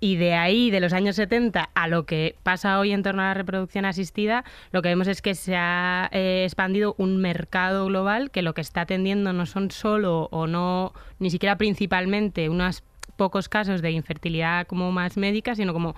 y 0.00 0.16
de 0.16 0.34
ahí, 0.34 0.70
de 0.70 0.80
los 0.80 0.92
años 0.92 1.16
70, 1.16 1.70
a 1.74 1.88
lo 1.88 2.06
que 2.06 2.36
pasa 2.42 2.78
hoy 2.78 2.92
en 2.92 3.02
torno 3.02 3.22
a 3.22 3.26
la 3.26 3.34
reproducción 3.34 3.84
asistida, 3.84 4.44
lo 4.70 4.80
que 4.80 4.88
vemos 4.88 5.08
es 5.08 5.20
que 5.20 5.34
se 5.34 5.56
ha 5.56 6.08
eh, 6.12 6.44
expandido 6.44 6.94
un 6.98 7.16
mercado 7.18 7.86
global 7.86 8.30
que 8.30 8.42
lo 8.42 8.54
que 8.54 8.60
está 8.60 8.82
atendiendo 8.82 9.32
no 9.32 9.44
son 9.44 9.70
solo 9.70 10.28
o 10.30 10.46
no, 10.46 10.92
ni 11.18 11.30
siquiera 11.30 11.58
principalmente, 11.58 12.48
unos 12.48 12.84
pocos 13.16 13.48
casos 13.48 13.82
de 13.82 13.90
infertilidad 13.90 14.66
como 14.68 14.92
más 14.92 15.16
médica, 15.16 15.56
sino 15.56 15.72
como 15.74 15.96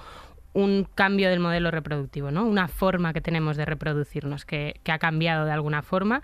un 0.53 0.87
cambio 0.95 1.31
del 1.31 1.41
modelo 1.41 1.71
reproductivo, 1.71 2.31
¿no? 2.31 2.47
Una 2.47 2.69
forma 2.69 3.13
que 3.13 3.21
tenemos 3.21 3.57
de 3.57 3.65
reproducirnos 3.65 4.45
que, 4.45 4.81
ha 4.89 4.99
cambiado 4.99 5.45
de 5.45 5.53
alguna 5.53 5.83
forma 5.83 6.23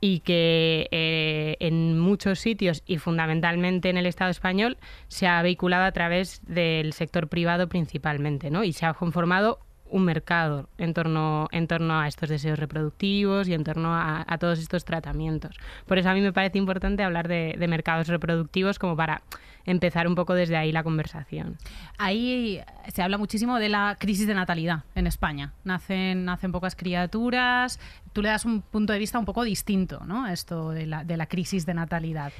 y 0.00 0.20
que 0.20 0.88
eh, 0.90 1.56
en 1.60 1.98
muchos 1.98 2.38
sitios 2.38 2.82
y 2.86 2.98
fundamentalmente 2.98 3.90
en 3.90 3.96
el 3.96 4.06
Estado 4.06 4.30
español 4.30 4.76
se 5.08 5.26
ha 5.26 5.40
vehiculado 5.42 5.84
a 5.84 5.92
través 5.92 6.42
del 6.46 6.92
sector 6.92 7.28
privado 7.28 7.68
principalmente, 7.68 8.50
¿no? 8.50 8.64
Y 8.64 8.72
se 8.72 8.86
ha 8.86 8.94
conformado 8.94 9.60
un 9.94 10.04
mercado 10.04 10.68
en 10.76 10.92
torno, 10.92 11.46
en 11.52 11.68
torno 11.68 12.00
a 12.00 12.08
estos 12.08 12.28
deseos 12.28 12.58
reproductivos 12.58 13.46
y 13.46 13.54
en 13.54 13.62
torno 13.62 13.94
a, 13.94 14.24
a 14.26 14.38
todos 14.38 14.58
estos 14.58 14.84
tratamientos. 14.84 15.56
Por 15.86 15.98
eso 15.98 16.10
a 16.10 16.14
mí 16.14 16.20
me 16.20 16.32
parece 16.32 16.58
importante 16.58 17.04
hablar 17.04 17.28
de, 17.28 17.54
de 17.56 17.68
mercados 17.68 18.08
reproductivos 18.08 18.80
como 18.80 18.96
para 18.96 19.22
empezar 19.66 20.08
un 20.08 20.16
poco 20.16 20.34
desde 20.34 20.56
ahí 20.56 20.72
la 20.72 20.82
conversación. 20.82 21.58
Ahí 21.96 22.60
se 22.88 23.02
habla 23.02 23.18
muchísimo 23.18 23.60
de 23.60 23.68
la 23.68 23.96
crisis 23.96 24.26
de 24.26 24.34
natalidad 24.34 24.82
en 24.96 25.06
España. 25.06 25.52
Nacen, 25.62 26.24
nacen 26.24 26.50
pocas 26.50 26.74
criaturas. 26.74 27.78
Tú 28.12 28.20
le 28.20 28.30
das 28.30 28.44
un 28.44 28.62
punto 28.62 28.92
de 28.92 28.98
vista 28.98 29.20
un 29.20 29.24
poco 29.24 29.44
distinto, 29.44 30.02
¿no? 30.04 30.26
Esto 30.26 30.70
de 30.70 30.86
la, 30.86 31.04
de 31.04 31.16
la 31.16 31.26
crisis 31.26 31.66
de 31.66 31.74
natalidad. 31.74 32.32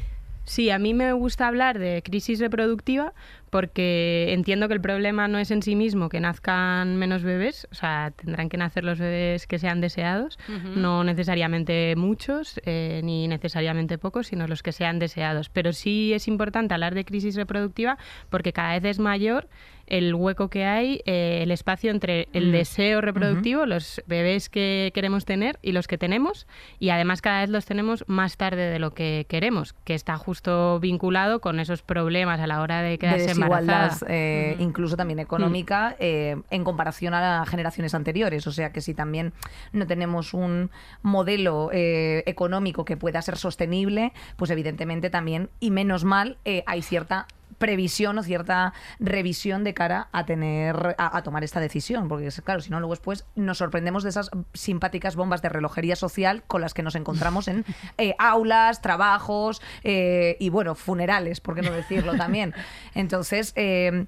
Sí, 0.47 0.69
a 0.71 0.79
mí 0.79 0.93
me 0.93 1.13
gusta 1.15 1.49
hablar 1.49 1.79
de 1.79 2.03
crisis 2.03 2.39
reproductiva 2.39 3.15
porque 3.55 4.33
entiendo 4.33 4.67
que 4.67 4.75
el 4.75 4.81
problema 4.81 5.29
no 5.29 5.39
es 5.39 5.53
en 5.53 5.63
sí 5.63 5.77
mismo 5.77 6.09
que 6.09 6.19
nazcan 6.19 6.97
menos 6.97 7.23
bebés, 7.23 7.69
o 7.71 7.77
sea, 7.77 8.13
tendrán 8.17 8.49
que 8.49 8.57
nacer 8.57 8.83
los 8.83 8.99
bebés 8.99 9.47
que 9.47 9.61
sean 9.61 9.81
deseados, 9.81 10.41
no 10.75 11.05
necesariamente 11.05 11.95
muchos 11.97 12.61
eh, 12.65 13.01
ni 13.05 13.29
necesariamente 13.29 13.97
pocos, 13.97 14.27
sino 14.27 14.49
los 14.49 14.65
que 14.65 14.73
sean 14.73 14.99
deseados. 14.99 15.51
Pero 15.51 15.73
sí 15.73 16.13
es 16.15 16.27
importante 16.27 16.75
hablar 16.75 16.97
de 16.97 17.05
crisis 17.05 17.37
reproductiva 17.37 17.97
porque 18.29 18.53
cada 18.53 18.73
vez 18.73 18.85
es 18.87 18.99
mayor 18.99 19.49
el 19.87 20.15
hueco 20.15 20.49
que 20.49 20.65
hay, 20.65 21.03
eh, 21.05 21.41
el 21.43 21.51
espacio 21.51 21.91
entre 21.91 22.29
el 22.33 22.49
Mm. 22.49 22.53
deseo 22.53 23.01
reproductivo, 23.03 23.67
los 23.67 24.03
bebés 24.07 24.49
que 24.49 24.91
queremos 24.95 25.25
tener 25.27 25.59
y 25.63 25.73
los 25.73 25.87
que 25.87 25.99
tenemos, 25.99 26.47
y 26.79 26.89
además 26.89 27.21
cada 27.21 27.43
vez 27.43 27.51
los 27.51 27.67
tenemos 27.67 28.05
más 28.07 28.37
tarde 28.37 28.71
de 28.71 28.79
lo 28.79 28.95
que 28.95 29.27
queremos, 29.29 29.75
que 29.85 29.95
está 29.95 30.17
justo 30.17 30.81
vinculado 30.81 31.41
con 31.41 31.61
esos 31.61 31.83
problemas 31.83 32.41
a 32.41 32.47
la 32.47 32.63
hora 32.63 32.83
de 32.83 32.97
de 32.97 33.35
desigualdad, 33.45 33.97
eh, 34.09 34.57
incluso 34.59 34.97
también 34.97 35.19
económica, 35.19 35.97
eh, 35.99 36.37
en 36.51 36.65
comparación 36.65 37.15
a 37.15 37.21
las 37.21 37.49
generaciones 37.49 37.95
anteriores. 37.95 38.47
O 38.47 38.53
sea 38.53 38.73
que 38.73 38.81
si 38.81 38.95
también 38.95 39.33
no 39.73 39.87
tenemos 39.87 40.35
un 40.35 40.71
modelo 41.03 41.71
eh, 41.73 42.23
económico 42.27 42.85
que 42.85 42.97
pueda 42.97 43.21
ser 43.23 43.37
sostenible, 43.37 44.13
pues 44.37 44.51
evidentemente 44.51 45.11
también, 45.11 45.51
y 45.61 45.71
menos 45.71 46.05
mal, 46.05 46.39
eh, 46.45 46.63
hay 46.67 46.83
cierta 46.83 47.27
previsión 47.59 48.19
o 48.19 48.23
cierta 48.23 48.73
revisión 48.99 49.65
de 49.65 49.75
cara 49.75 50.09
a 50.13 50.25
tener 50.27 50.95
a, 50.99 51.17
a 51.17 51.23
tomar 51.23 51.45
esta 51.45 51.61
decisión 51.61 52.09
porque 52.09 52.29
claro 52.45 52.61
si 52.61 52.71
no 52.71 52.81
luego 52.81 52.95
después 52.95 53.25
nos 53.35 53.59
sorprendemos 53.59 54.03
de 54.03 54.11
esas 54.11 54.31
simpáticas 54.53 55.17
bombas 55.17 55.43
de 55.43 55.49
relojería 55.49 55.97
social 55.97 56.43
con 56.47 56.61
las 56.61 56.75
que 56.75 56.83
nos 56.83 56.95
encontramos 56.95 57.49
en 57.49 57.65
eh, 57.99 58.15
aulas 58.19 58.81
trabajos 58.81 59.61
eh, 59.83 60.37
y 60.41 60.51
bueno 60.51 60.75
funerales 60.75 61.41
por 61.41 61.55
qué 61.55 61.63
no 61.63 61.73
decirlo 61.73 62.17
también. 62.17 62.55
Entonces 62.95 63.53
eh, 63.57 64.07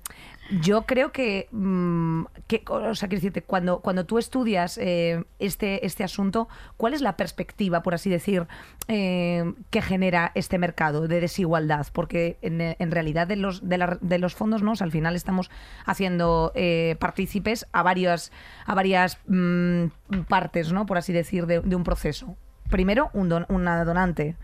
yo 0.63 0.83
creo 0.83 1.13
que, 1.13 1.49
mm, 1.51 2.25
que 2.47 2.63
o 2.69 2.95
sea, 2.95 3.09
quiero 3.09 3.21
decirte, 3.21 3.43
cuando, 3.43 3.81
cuando 3.81 4.07
tú 4.07 4.19
estudias 4.19 4.79
eh, 4.79 5.25
este, 5.39 5.85
este 5.85 6.05
asunto, 6.05 6.49
¿cuál 6.77 6.95
es 6.95 7.01
la 7.01 7.17
perspectiva, 7.17 7.83
por 7.83 7.95
así 7.95 8.11
decir, 8.11 8.47
eh, 8.89 9.53
que 9.71 9.83
genera 9.83 10.33
este 10.35 10.59
mercado 10.59 11.09
de 11.09 11.21
desigualdad? 11.21 11.87
Porque 11.93 12.39
en, 12.43 12.61
en 12.61 12.91
realidad 12.91 13.27
de 13.27 13.37
los, 13.37 13.69
de, 13.69 13.79
la- 13.79 13.99
de 14.01 14.19
los 14.19 14.35
fondos, 14.35 14.63
¿no? 14.63 14.73
Al 14.79 14.93
final 14.93 15.17
estamos 15.17 15.51
haciendo 15.85 16.53
eh, 16.55 16.97
partícipes 16.99 17.67
a 17.73 17.83
varias, 17.83 18.31
a 18.67 18.75
varias 18.75 19.19
mm, 19.27 19.87
partes, 20.29 20.73
¿no? 20.73 20.87
Por 20.87 20.99
así 20.99 21.13
decir, 21.13 21.47
de, 21.47 21.61
de 21.61 21.77
un 21.77 21.85
proceso. 21.85 22.37
Primero, 22.71 23.11
un 23.13 23.29
don- 23.29 23.47
una 23.49 23.85
donante 23.85 24.37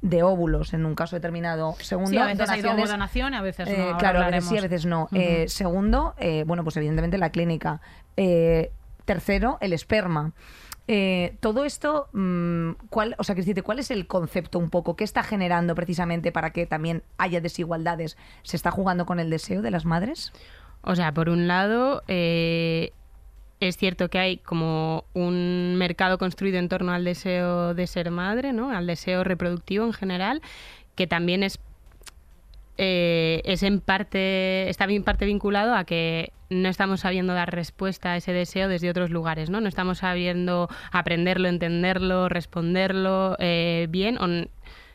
de 0.00 0.22
óvulos 0.22 0.74
en 0.74 0.86
un 0.86 0.94
caso 0.94 1.16
determinado. 1.16 1.74
Segundo, 1.80 2.10
Sí, 2.10 2.18
a 2.18 2.26
veces 2.26 2.48
hay 2.48 2.62
donación, 2.62 3.34
a 3.34 3.42
veces 3.42 3.68
no. 3.68 3.74
eh, 3.74 3.94
claro, 3.98 4.20
a 4.20 4.30
veces 4.30 4.48
sí, 4.48 4.58
a 4.58 4.62
veces 4.62 4.86
no. 4.86 5.08
Eh, 5.12 5.46
segundo, 5.48 6.14
eh, 6.18 6.44
bueno, 6.46 6.62
pues 6.64 6.76
evidentemente 6.76 7.18
la 7.18 7.30
clínica. 7.30 7.80
Eh, 8.16 8.72
tercero, 9.04 9.58
el 9.60 9.72
esperma. 9.72 10.32
Eh, 10.90 11.36
todo 11.40 11.66
esto, 11.66 12.08
mm, 12.12 12.70
¿cuál, 12.88 13.14
o 13.18 13.24
sea, 13.24 13.36
¿cuál 13.62 13.78
es 13.78 13.90
el 13.90 14.06
concepto 14.06 14.58
un 14.58 14.70
poco? 14.70 14.96
¿Qué 14.96 15.04
está 15.04 15.22
generando 15.22 15.74
precisamente 15.74 16.32
para 16.32 16.50
que 16.50 16.66
también 16.66 17.02
haya 17.18 17.40
desigualdades? 17.42 18.16
¿Se 18.42 18.56
está 18.56 18.70
jugando 18.70 19.04
con 19.04 19.20
el 19.20 19.28
deseo 19.28 19.60
de 19.60 19.70
las 19.70 19.84
madres? 19.84 20.32
O 20.80 20.94
sea, 20.96 21.12
por 21.12 21.28
un 21.28 21.46
lado, 21.46 22.02
eh, 22.08 22.92
es 23.60 23.76
cierto 23.76 24.08
que 24.08 24.18
hay 24.18 24.36
como 24.38 25.04
un 25.14 25.76
mercado 25.76 26.18
construido 26.18 26.58
en 26.58 26.68
torno 26.68 26.92
al 26.92 27.04
deseo 27.04 27.74
de 27.74 27.86
ser 27.86 28.10
madre, 28.10 28.52
¿no? 28.52 28.70
Al 28.70 28.86
deseo 28.86 29.24
reproductivo 29.24 29.84
en 29.84 29.92
general, 29.92 30.42
que 30.94 31.06
también 31.06 31.42
es 31.42 31.58
eh, 32.80 33.42
es 33.44 33.64
en 33.64 33.80
parte 33.80 34.68
está 34.68 34.84
en 34.84 35.02
parte 35.02 35.26
vinculado 35.26 35.74
a 35.74 35.82
que 35.82 36.32
no 36.48 36.68
estamos 36.68 37.00
sabiendo 37.00 37.34
dar 37.34 37.52
respuesta 37.52 38.12
a 38.12 38.16
ese 38.16 38.32
deseo 38.32 38.68
desde 38.68 38.88
otros 38.88 39.10
lugares, 39.10 39.50
¿no? 39.50 39.60
No 39.60 39.68
estamos 39.68 39.98
sabiendo 39.98 40.68
aprenderlo, 40.92 41.48
entenderlo, 41.48 42.28
responderlo 42.28 43.36
eh, 43.40 43.86
bien. 43.90 44.16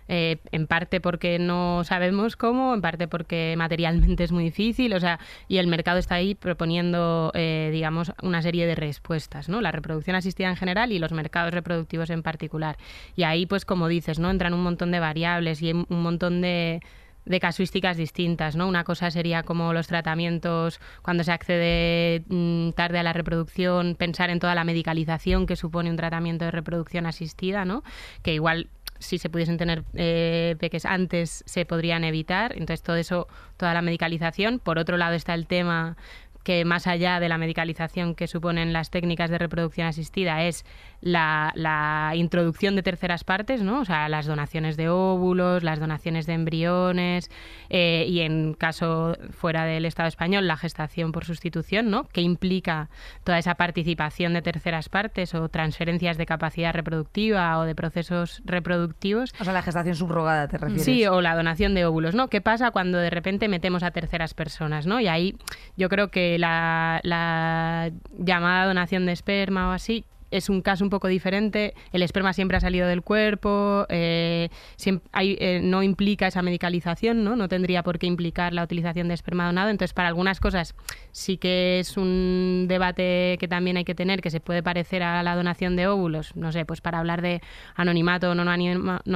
Eh, 0.08 0.38
en 0.52 0.68
parte 0.68 1.02
porque 1.02 1.40
no 1.40 1.84
sabemos 1.84 2.36
cómo, 2.36 2.74
en 2.74 2.82
parte 2.82 3.08
porque 3.08 3.56
materialmente 3.58 4.24
es 4.24 4.32
muy 4.32 4.46
difícil, 4.46 4.94
o 4.94 5.00
sea, 5.00 5.20
y 5.48 5.58
el 5.58 5.68
mercado 5.68 6.00
está 6.00 6.16
ahí 6.16 6.36
proponiendo, 6.36 7.32
eh, 7.34 7.70
digamos, 7.72 8.12
una 8.22 8.42
serie 8.42 8.66
de 8.66 8.76
respuestas, 8.76 9.50
¿no? 9.50 9.62
La 9.62 9.72
reproducción 9.72 10.16
asistida 10.16 10.50
en 10.50 10.56
general 10.56 10.92
y 10.92 11.00
los 11.00 11.12
mercados 11.12 11.54
reproductivos 11.54 12.10
en 12.10 12.24
particular. 12.24 12.78
Y 13.16 13.24
ahí, 13.24 13.46
pues, 13.46 13.66
como 13.66 13.88
dices, 13.88 14.20
¿no? 14.20 14.30
Entran 14.30 14.54
un 14.54 14.64
montón 14.64 14.92
de 14.92 15.00
variables 15.00 15.62
y 15.62 15.72
un 15.72 15.86
montón 15.90 16.42
de 16.42 16.82
de 17.26 17.40
casuísticas 17.40 17.98
distintas, 17.98 18.56
¿no? 18.56 18.68
Una 18.68 18.84
cosa 18.84 19.10
sería 19.12 19.44
como 19.44 19.74
los 19.74 19.88
tratamientos 19.88 20.80
cuando 21.02 21.24
se 21.24 21.32
accede 21.32 22.24
mm, 22.28 22.72
tarde 22.72 23.00
a 23.00 23.04
la 23.04 23.14
reproducción, 23.14 23.96
pensar 23.96 24.30
en 24.30 24.40
toda 24.40 24.56
la 24.56 24.64
medicalización 24.64 25.46
que 25.46 25.56
supone 25.56 25.90
un 25.90 25.96
tratamiento 25.96 26.46
de 26.46 26.52
reproducción 26.52 27.06
asistida, 27.06 27.66
¿no? 27.66 27.84
Que 28.22 28.34
igual 28.34 28.70
si 29.04 29.18
se 29.18 29.30
pudiesen 29.30 29.58
tener 29.58 29.84
eh, 29.94 30.56
peques 30.60 30.86
antes 30.86 31.44
se 31.46 31.66
podrían 31.66 32.04
evitar. 32.04 32.54
Entonces 32.54 32.82
todo 32.82 32.96
eso, 32.96 33.28
toda 33.58 33.74
la 33.74 33.82
medicalización. 33.82 34.60
Por 34.60 34.80
otro 34.80 34.98
lado 34.98 35.14
está 35.14 35.34
el 35.34 35.48
tema 35.48 35.98
que 36.44 36.66
más 36.66 36.88
allá 36.88 37.20
de 37.20 37.30
la 37.30 37.38
medicalización 37.38 38.16
que 38.16 38.28
suponen 38.28 38.74
las 38.74 38.90
técnicas 38.90 39.30
de 39.30 39.38
reproducción 39.38 39.88
asistida 39.88 40.44
es 40.44 40.66
la, 41.02 41.52
la 41.56 42.14
introducción 42.16 42.76
de 42.76 42.84
terceras 42.84 43.24
partes, 43.24 43.62
¿no? 43.62 43.82
O 43.82 43.86
sea, 43.86 44.08
las 44.08 44.26
donaciones 44.26 44.78
de 44.78 44.90
óvulos, 44.90 45.64
las 45.64 45.80
donaciones 45.80 46.26
de 46.26 46.34
embriones 46.34 47.30
eh, 47.70 48.06
y 48.08 48.22
en 48.22 48.54
caso 48.54 49.18
fuera 49.32 49.66
del 49.66 49.86
Estado 49.86 50.08
español 50.08 50.48
la 50.48 50.58
gestación 50.58 51.12
por 51.12 51.26
sustitución, 51.26 51.90
¿no? 51.90 52.06
Que 52.06 52.22
implica 52.22 52.90
toda 53.24 53.38
esa 53.38 53.56
participación 53.56 54.34
de 54.34 54.42
terceras 54.42 54.90
partes 54.90 55.34
o 55.36 55.50
transferencias 55.50 56.18
de 56.18 56.26
capacidad 56.26 56.74
reproductiva 56.74 57.58
o 57.60 57.64
de 57.64 57.76
procesos 57.76 58.42
reproductivos 58.46 59.34
O 59.40 59.44
sea, 59.44 59.54
la 59.54 59.62
gestación 59.62 59.96
subrogada, 59.96 60.48
¿te 60.48 60.58
refieres? 60.58 60.86
Sí, 60.86 61.06
o 61.06 61.22
la 61.22 61.36
donación 61.36 61.74
de 61.74 61.86
óvulos, 61.86 62.16
¿no? 62.16 62.30
¿Qué 62.30 62.42
pasa 62.42 62.72
cuando 62.72 62.98
de 62.98 63.10
repente 63.10 63.48
metemos 63.48 63.84
a 63.84 63.92
terceras 63.92 64.34
personas, 64.34 64.88
¿no? 64.88 65.00
Y 65.00 65.08
ahí 65.08 65.36
yo 65.76 65.90
creo 65.90 66.10
que 66.10 66.33
la, 66.38 67.00
la 67.04 67.92
llamada 68.18 68.66
donación 68.66 69.06
de 69.06 69.12
esperma 69.12 69.70
o 69.70 69.72
así 69.72 70.06
es 70.34 70.50
un 70.50 70.62
caso 70.62 70.84
un 70.84 70.90
poco 70.90 71.08
diferente. 71.08 71.76
El 71.92 72.02
esperma 72.02 72.34
siempre 72.34 72.58
ha 72.58 72.60
salido 72.60 72.88
del 72.88 73.04
cuerpo, 73.04 73.86
eh, 73.90 74.50
eh, 74.86 75.60
no 75.64 75.84
implica 75.84 76.28
esa 76.28 76.42
medicalización, 76.42 77.24
¿no? 77.24 77.36
No 77.36 77.48
tendría 77.48 77.84
por 77.84 78.00
qué 78.00 78.08
implicar 78.08 78.52
la 78.52 78.64
utilización 78.64 79.08
de 79.08 79.14
esperma 79.14 79.46
donado. 79.46 79.70
Entonces, 79.70 79.94
para 79.94 80.08
algunas 80.08 80.40
cosas 80.40 80.74
sí 81.12 81.38
que 81.38 81.80
es 81.80 81.98
un 81.98 82.66
debate 82.68 83.38
que 83.40 83.48
también 83.48 83.78
hay 83.78 83.86
que 83.86 83.94
tener, 83.94 84.22
que 84.22 84.32
se 84.32 84.40
puede 84.40 84.64
parecer 84.64 85.04
a 85.04 85.22
la 85.22 85.36
donación 85.36 85.76
de 85.76 85.86
óvulos, 85.86 86.36
no 86.36 86.52
sé, 86.52 86.66
pues 86.66 86.82
para 86.82 86.98
hablar 86.98 87.22
de 87.22 87.42
anonimato 87.76 88.32
o 88.32 88.36
no 88.36 88.42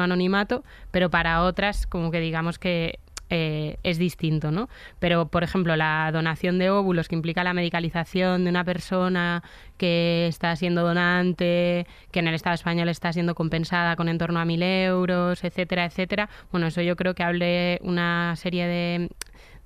anonimato, 0.04 0.64
pero 0.92 1.10
para 1.10 1.42
otras 1.42 1.88
como 1.88 2.12
que 2.12 2.20
digamos 2.20 2.60
que 2.60 3.00
eh, 3.30 3.78
es 3.84 3.98
distinto, 3.98 4.52
¿no? 4.52 4.70
Pero, 5.00 5.28
por 5.28 5.44
ejemplo, 5.44 5.76
la 5.76 6.10
donación 6.12 6.60
de 6.60 6.70
óvulos 6.70 7.08
que 7.08 7.16
implica 7.16 7.44
la 7.44 7.54
medicalización 7.54 8.44
de 8.44 8.50
una 8.50 8.64
persona 8.64 9.44
que 9.78 10.28
está 10.28 10.56
siendo 10.56 10.84
donante, 10.84 11.88
que 12.12 12.20
en 12.20 12.28
el 12.28 12.36
Estado 12.36 12.56
español 12.56 12.90
está 12.90 13.12
siendo 13.14 13.36
compensada 13.36 13.96
con 13.96 14.10
en 14.10 14.18
torno 14.18 14.40
a 14.40 14.46
mil 14.46 14.64
euros, 14.64 15.44
etcétera, 15.44 15.86
etcétera. 15.86 16.30
Bueno, 16.52 16.68
eso 16.68 16.82
yo 16.82 16.96
creo 16.96 17.14
que 17.14 17.24
hable 17.24 17.80
una 17.84 18.36
serie 18.36 18.68
de 18.68 19.10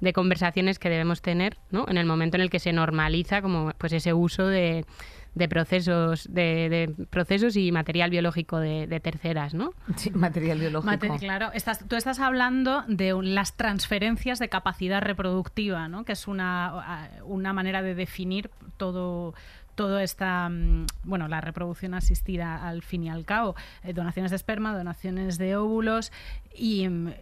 de 0.02 0.14
conversaciones 0.14 0.80
que 0.80 0.90
debemos 0.90 1.22
tener, 1.22 1.58
¿no? 1.70 1.86
En 1.88 1.98
el 1.98 2.08
momento 2.08 2.36
en 2.36 2.42
el 2.42 2.50
que 2.50 2.60
se 2.60 2.74
normaliza 2.74 3.44
como 3.44 3.72
pues 3.78 3.94
ese 3.94 4.14
uso 4.14 4.48
de, 4.48 4.84
de 5.34 5.48
procesos 5.48 6.28
de, 6.32 6.68
de 6.70 7.06
procesos 7.10 7.56
y 7.56 7.72
material 7.72 8.10
biológico 8.10 8.60
de, 8.60 8.86
de 8.88 9.00
terceras, 9.00 9.54
¿no? 9.54 9.72
Sí, 9.96 10.10
material 10.12 10.60
biológico. 10.60 10.92
Mate- 10.92 11.20
claro, 11.20 11.52
estás, 11.54 11.88
tú 11.88 11.96
estás 11.96 12.20
hablando 12.20 12.84
de 12.88 13.14
un- 13.14 13.34
las 13.34 13.56
transferencias 13.56 14.40
de 14.40 14.50
capacidad 14.50 15.02
reproductiva, 15.02 15.88
¿no? 15.88 16.04
que 16.04 16.12
es 16.14 16.28
una, 16.28 17.10
una 17.24 17.54
manera 17.54 17.82
de 17.82 17.96
definir 17.96 18.50
todo 18.78 19.34
todo 19.76 20.00
esta 20.00 20.50
mm, 20.50 20.86
bueno 21.06 21.30
la 21.30 21.40
reproducción 21.40 21.94
asistida 21.94 22.68
al 22.68 22.82
fin 22.84 23.04
y 23.06 23.10
al 23.10 23.24
cabo 23.24 23.56
Eh, 23.86 23.94
donaciones 23.94 24.30
de 24.32 24.36
esperma 24.36 24.76
donaciones 24.78 25.38
de 25.38 25.56
óvulos 25.56 26.12
y 26.54 26.90
mm, 26.90 27.14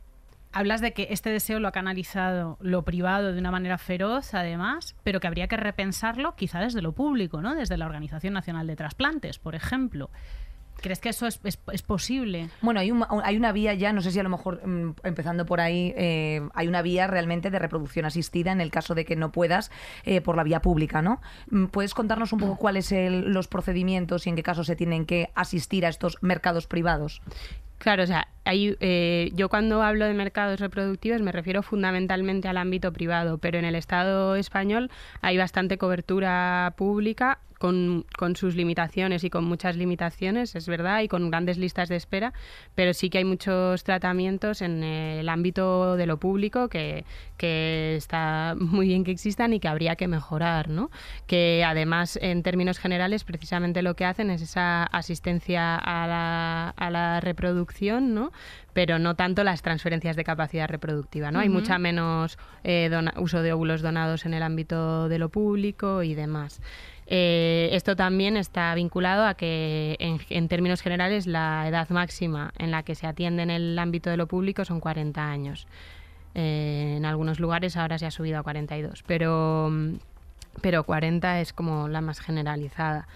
Hablas 0.52 0.82
de 0.82 0.94
que 0.94 1.08
este 1.12 1.30
deseo 1.30 1.60
lo 1.60 1.68
ha 1.68 1.72
canalizado 1.72 2.58
lo 2.60 2.84
privado 2.84 3.34
de 3.34 3.40
una 3.40 3.52
manera 3.52 3.78
feroz, 3.78 4.34
además, 4.34 4.96
pero 5.04 5.20
que 5.20 5.28
habría 5.28 5.48
que 5.48 5.58
repensarlo 5.58 6.36
quizá 6.36 6.60
desde 6.60 6.82
lo 6.82 6.92
público, 6.94 7.42
¿no? 7.42 7.54
Desde 7.54 7.78
la 7.78 7.86
Organización 7.86 8.34
Nacional 8.34 8.66
de 8.66 8.76
Trasplantes, 8.76 9.38
por 9.38 9.54
ejemplo. 9.54 10.10
¿Crees 10.82 11.00
que 11.00 11.10
eso 11.10 11.28
es, 11.28 11.38
posible? 11.86 12.50
Bueno, 12.62 12.80
hay, 12.80 12.90
un- 12.90 13.06
hay 13.24 13.36
una 13.36 13.52
vía 13.52 13.74
ya, 13.74 13.92
no 13.92 14.00
sé 14.02 14.12
si 14.12 14.20
a 14.20 14.24
lo 14.24 14.30
mejor 14.30 14.66
mm, 14.66 14.96
empezando 15.04 15.46
por 15.46 15.60
ahí, 15.60 15.94
eh, 15.98 16.42
hay 16.54 16.68
una 16.70 16.82
vía 16.82 17.06
realmente 17.06 17.52
de 17.52 17.60
reproducción 17.60 18.06
asistida 18.06 18.54
en 18.54 18.62
el 18.62 18.72
caso 18.72 18.96
de 18.96 19.04
que 19.04 19.18
no 19.18 19.30
puedas 19.34 19.72
eh, 20.06 20.22
por 20.22 20.38
la 20.38 20.44
vía 20.44 20.62
pública, 20.62 21.02
¿no? 21.02 21.22
Mm, 21.52 21.66
¿Puedes 21.66 21.94
contarnos 21.94 22.32
un 22.32 22.40
poco 22.40 22.56
cuáles 22.56 22.86
son 22.88 23.34
los 23.34 23.50
procedimientos 23.50 24.26
y 24.26 24.30
en 24.30 24.38
qué 24.38 24.44
caso 24.44 24.64
se 24.64 24.78
tienen 24.78 25.06
que 25.06 25.30
asistir 25.36 25.86
a 25.86 25.90
estos 25.90 26.18
mercados 26.22 26.66
privados? 26.66 27.22
Claro, 27.80 28.04
o 28.04 28.08
sea, 28.08 28.28
hay, 28.44 28.76
eh, 28.82 29.32
yo 29.36 29.48
cuando 29.48 29.82
hablo 29.82 30.06
de 30.06 30.14
mercados 30.14 30.60
reproductivos 30.60 31.22
me 31.22 31.32
refiero 31.32 31.64
fundamentalmente 31.64 32.50
al 32.50 32.58
ámbito 32.58 32.92
privado, 32.92 33.38
pero 33.38 33.58
en 33.58 33.64
el 33.64 33.76
Estado 33.76 34.36
español 34.36 34.92
hay 35.22 35.38
bastante 35.38 35.78
cobertura 35.78 36.74
pública 36.78 37.40
con, 37.60 38.06
con 38.18 38.36
sus 38.36 38.56
limitaciones 38.56 39.24
y 39.24 39.30
con 39.30 39.44
muchas 39.44 39.76
limitaciones, 39.76 40.56
es 40.56 40.68
verdad, 40.68 41.02
y 41.02 41.08
con 41.10 41.30
grandes 41.30 41.58
listas 41.58 41.90
de 41.90 41.98
espera, 41.98 42.34
pero 42.74 42.94
sí 42.94 43.10
que 43.10 43.20
hay 43.20 43.26
muchos 43.26 43.84
tratamientos 43.84 44.62
en 44.62 44.82
el 44.82 45.28
ámbito 45.28 45.98
de 45.98 46.06
lo 46.06 46.18
público 46.18 46.70
que, 46.70 47.06
que 47.38 47.96
está 47.98 48.56
muy 48.58 48.88
bien 48.88 49.04
que 49.04 49.12
existan 49.12 49.54
y 49.54 49.60
que 49.60 49.68
habría 49.68 49.98
que 49.98 50.08
mejorar, 50.08 50.70
¿no? 50.70 50.90
Que 51.28 51.64
además, 51.66 52.18
en 52.22 52.44
términos 52.44 52.80
generales, 52.80 53.26
precisamente 53.26 53.82
lo 53.82 53.96
que 53.96 54.06
hacen 54.06 54.30
es 54.30 54.42
esa 54.42 54.86
asistencia 54.86 55.76
a 55.76 56.08
la, 56.08 56.70
a 56.70 56.90
la 56.90 57.20
reproducción, 57.20 57.69
¿no? 58.14 58.32
pero 58.74 58.98
no 59.00 59.16
tanto 59.16 59.44
las 59.44 59.62
transferencias 59.62 60.16
de 60.16 60.24
capacidad 60.24 60.68
reproductiva, 60.68 61.32
¿no? 61.32 61.40
Hay 61.40 61.50
mucha 61.50 61.78
menos 61.80 62.38
eh, 62.64 62.90
uso 63.18 63.42
de 63.42 63.52
óvulos 63.52 63.82
donados 63.82 64.26
en 64.26 64.34
el 64.34 64.42
ámbito 64.42 65.10
de 65.10 65.20
lo 65.20 65.30
público 65.30 66.02
y 66.04 66.16
demás. 66.16 66.62
Eh, 67.08 67.70
esto 67.74 67.96
también 67.96 68.38
está 68.38 68.74
vinculado 68.76 69.26
a 69.26 69.34
que, 69.34 69.98
en, 70.00 70.22
en 70.30 70.48
términos 70.48 70.82
generales, 70.82 71.28
la 71.28 71.68
edad 71.68 71.90
máxima 71.90 72.54
en 72.58 72.72
la 72.72 72.84
que 72.84 72.96
se 72.96 73.08
atiende 73.08 73.44
en 73.44 73.50
el 73.50 73.78
ámbito 73.80 74.10
de 74.10 74.18
lo 74.18 74.28
público 74.28 74.64
son 74.64 74.80
40 74.80 75.30
años. 75.30 75.68
Eh, 76.36 76.96
en 76.98 77.06
algunos 77.06 77.40
lugares 77.40 77.76
ahora 77.76 77.98
se 77.98 78.06
ha 78.06 78.12
subido 78.12 78.40
a 78.40 78.44
42, 78.44 79.04
pero, 79.08 79.72
pero 80.62 80.84
40 80.84 81.42
es 81.42 81.54
como 81.54 81.88
la 81.88 82.02
más 82.02 82.20
generalizada. 82.20 83.08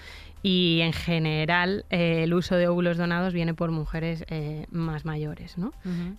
Y 0.46 0.82
en 0.82 0.92
general 0.92 1.86
eh, 1.90 2.24
el 2.24 2.34
uso 2.34 2.56
de 2.58 2.68
óvulos 2.68 2.98
donados 2.98 3.34
viene 3.34 3.54
por 3.54 3.72
mujeres 3.72 4.26
eh, 4.28 4.66
más 4.72 5.06
mayores, 5.06 5.58
¿no? 5.58 5.72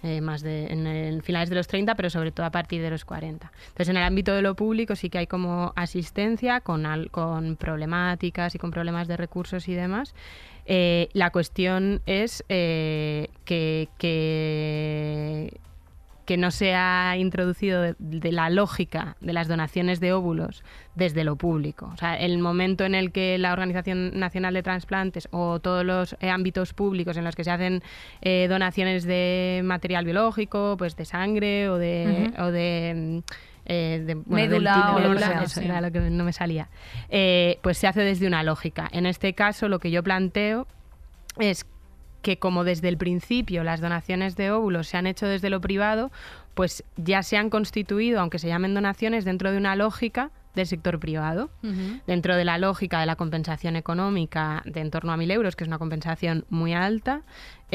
Eh, 0.02 0.22
más 0.22 0.40
de, 0.40 0.68
en, 0.72 0.86
el- 0.86 1.22
finales 1.22 1.50
de 1.50 1.56
los 1.56 1.66
30, 1.68 1.94
pero 1.94 2.08
sobre 2.08 2.32
todo 2.32 2.46
a 2.46 2.50
partir 2.50 2.80
de 2.80 2.88
los 2.88 3.04
40. 3.04 3.52
Entonces, 3.68 3.88
en 3.90 3.98
el 3.98 4.02
ámbito 4.02 4.34
de 4.34 4.40
lo 4.40 4.54
público 4.54 4.96
sí 4.96 5.10
que 5.10 5.18
hay 5.18 5.26
como 5.26 5.74
asistencia 5.76 6.60
con, 6.62 6.86
al- 6.86 7.10
con 7.10 7.56
problemáticas 7.56 8.54
y 8.54 8.58
con 8.58 8.70
problemas 8.70 9.08
de 9.08 9.18
recursos 9.18 9.68
y 9.68 9.74
demás. 9.74 10.14
La 10.66 11.30
cuestión 11.30 12.00
es 12.06 12.42
que, 12.48 13.88
que 13.98 15.60
que 16.24 16.36
no 16.36 16.50
se 16.50 16.74
ha 16.74 17.16
introducido 17.16 17.82
de, 17.82 17.94
de 17.98 18.32
la 18.32 18.50
lógica 18.50 19.16
de 19.20 19.32
las 19.32 19.48
donaciones 19.48 20.00
de 20.00 20.12
óvulos 20.12 20.62
desde 20.94 21.24
lo 21.24 21.36
público. 21.36 21.90
O 21.92 21.96
sea, 21.96 22.16
el 22.16 22.38
momento 22.38 22.84
en 22.84 22.94
el 22.94 23.12
que 23.12 23.38
la 23.38 23.52
Organización 23.52 24.18
Nacional 24.18 24.54
de 24.54 24.62
Transplantes 24.62 25.28
o 25.30 25.60
todos 25.60 25.84
los 25.84 26.16
eh, 26.20 26.30
ámbitos 26.30 26.72
públicos 26.72 27.16
en 27.16 27.24
los 27.24 27.34
que 27.36 27.44
se 27.44 27.50
hacen 27.50 27.82
eh, 28.22 28.46
donaciones 28.48 29.04
de 29.04 29.62
material 29.64 30.04
biológico, 30.04 30.76
pues 30.78 30.96
de 30.96 31.04
sangre 31.04 31.68
o 31.68 31.78
de, 31.78 32.32
o 32.38 32.50
de 32.50 33.22
mm, 33.24 33.32
eh, 33.66 34.02
de, 34.04 34.14
bueno, 34.14 34.28
Médula 34.28 34.94
médula, 34.98 35.42
eso 35.44 35.60
sí. 35.60 35.66
era 35.66 35.80
lo 35.80 35.90
que 35.90 36.00
no 36.00 36.24
me 36.24 36.32
salía. 36.32 36.68
Eh, 37.08 37.58
pues 37.62 37.78
se 37.78 37.86
hace 37.86 38.02
desde 38.02 38.26
una 38.26 38.42
lógica. 38.42 38.88
En 38.92 39.06
este 39.06 39.34
caso, 39.34 39.68
lo 39.68 39.78
que 39.78 39.90
yo 39.90 40.02
planteo 40.02 40.66
es 41.38 41.66
que 42.24 42.38
como 42.38 42.64
desde 42.64 42.88
el 42.88 42.96
principio 42.96 43.62
las 43.62 43.80
donaciones 43.80 44.34
de 44.34 44.50
óvulos 44.50 44.88
se 44.88 44.96
han 44.96 45.06
hecho 45.06 45.26
desde 45.26 45.50
lo 45.50 45.60
privado, 45.60 46.10
pues 46.54 46.82
ya 46.96 47.22
se 47.22 47.36
han 47.36 47.50
constituido, 47.50 48.18
aunque 48.18 48.40
se 48.40 48.48
llamen 48.48 48.74
donaciones, 48.74 49.24
dentro 49.24 49.52
de 49.52 49.58
una 49.58 49.76
lógica 49.76 50.30
del 50.54 50.66
sector 50.66 50.98
privado, 50.98 51.50
dentro 52.06 52.36
de 52.36 52.44
la 52.44 52.58
lógica 52.58 53.00
de 53.00 53.06
la 53.06 53.16
compensación 53.16 53.76
económica 53.76 54.62
de 54.64 54.80
en 54.80 54.90
torno 54.90 55.12
a 55.12 55.16
1.000 55.16 55.32
euros, 55.32 55.56
que 55.56 55.64
es 55.64 55.68
una 55.68 55.78
compensación 55.78 56.44
muy 56.50 56.74
alta, 56.74 57.22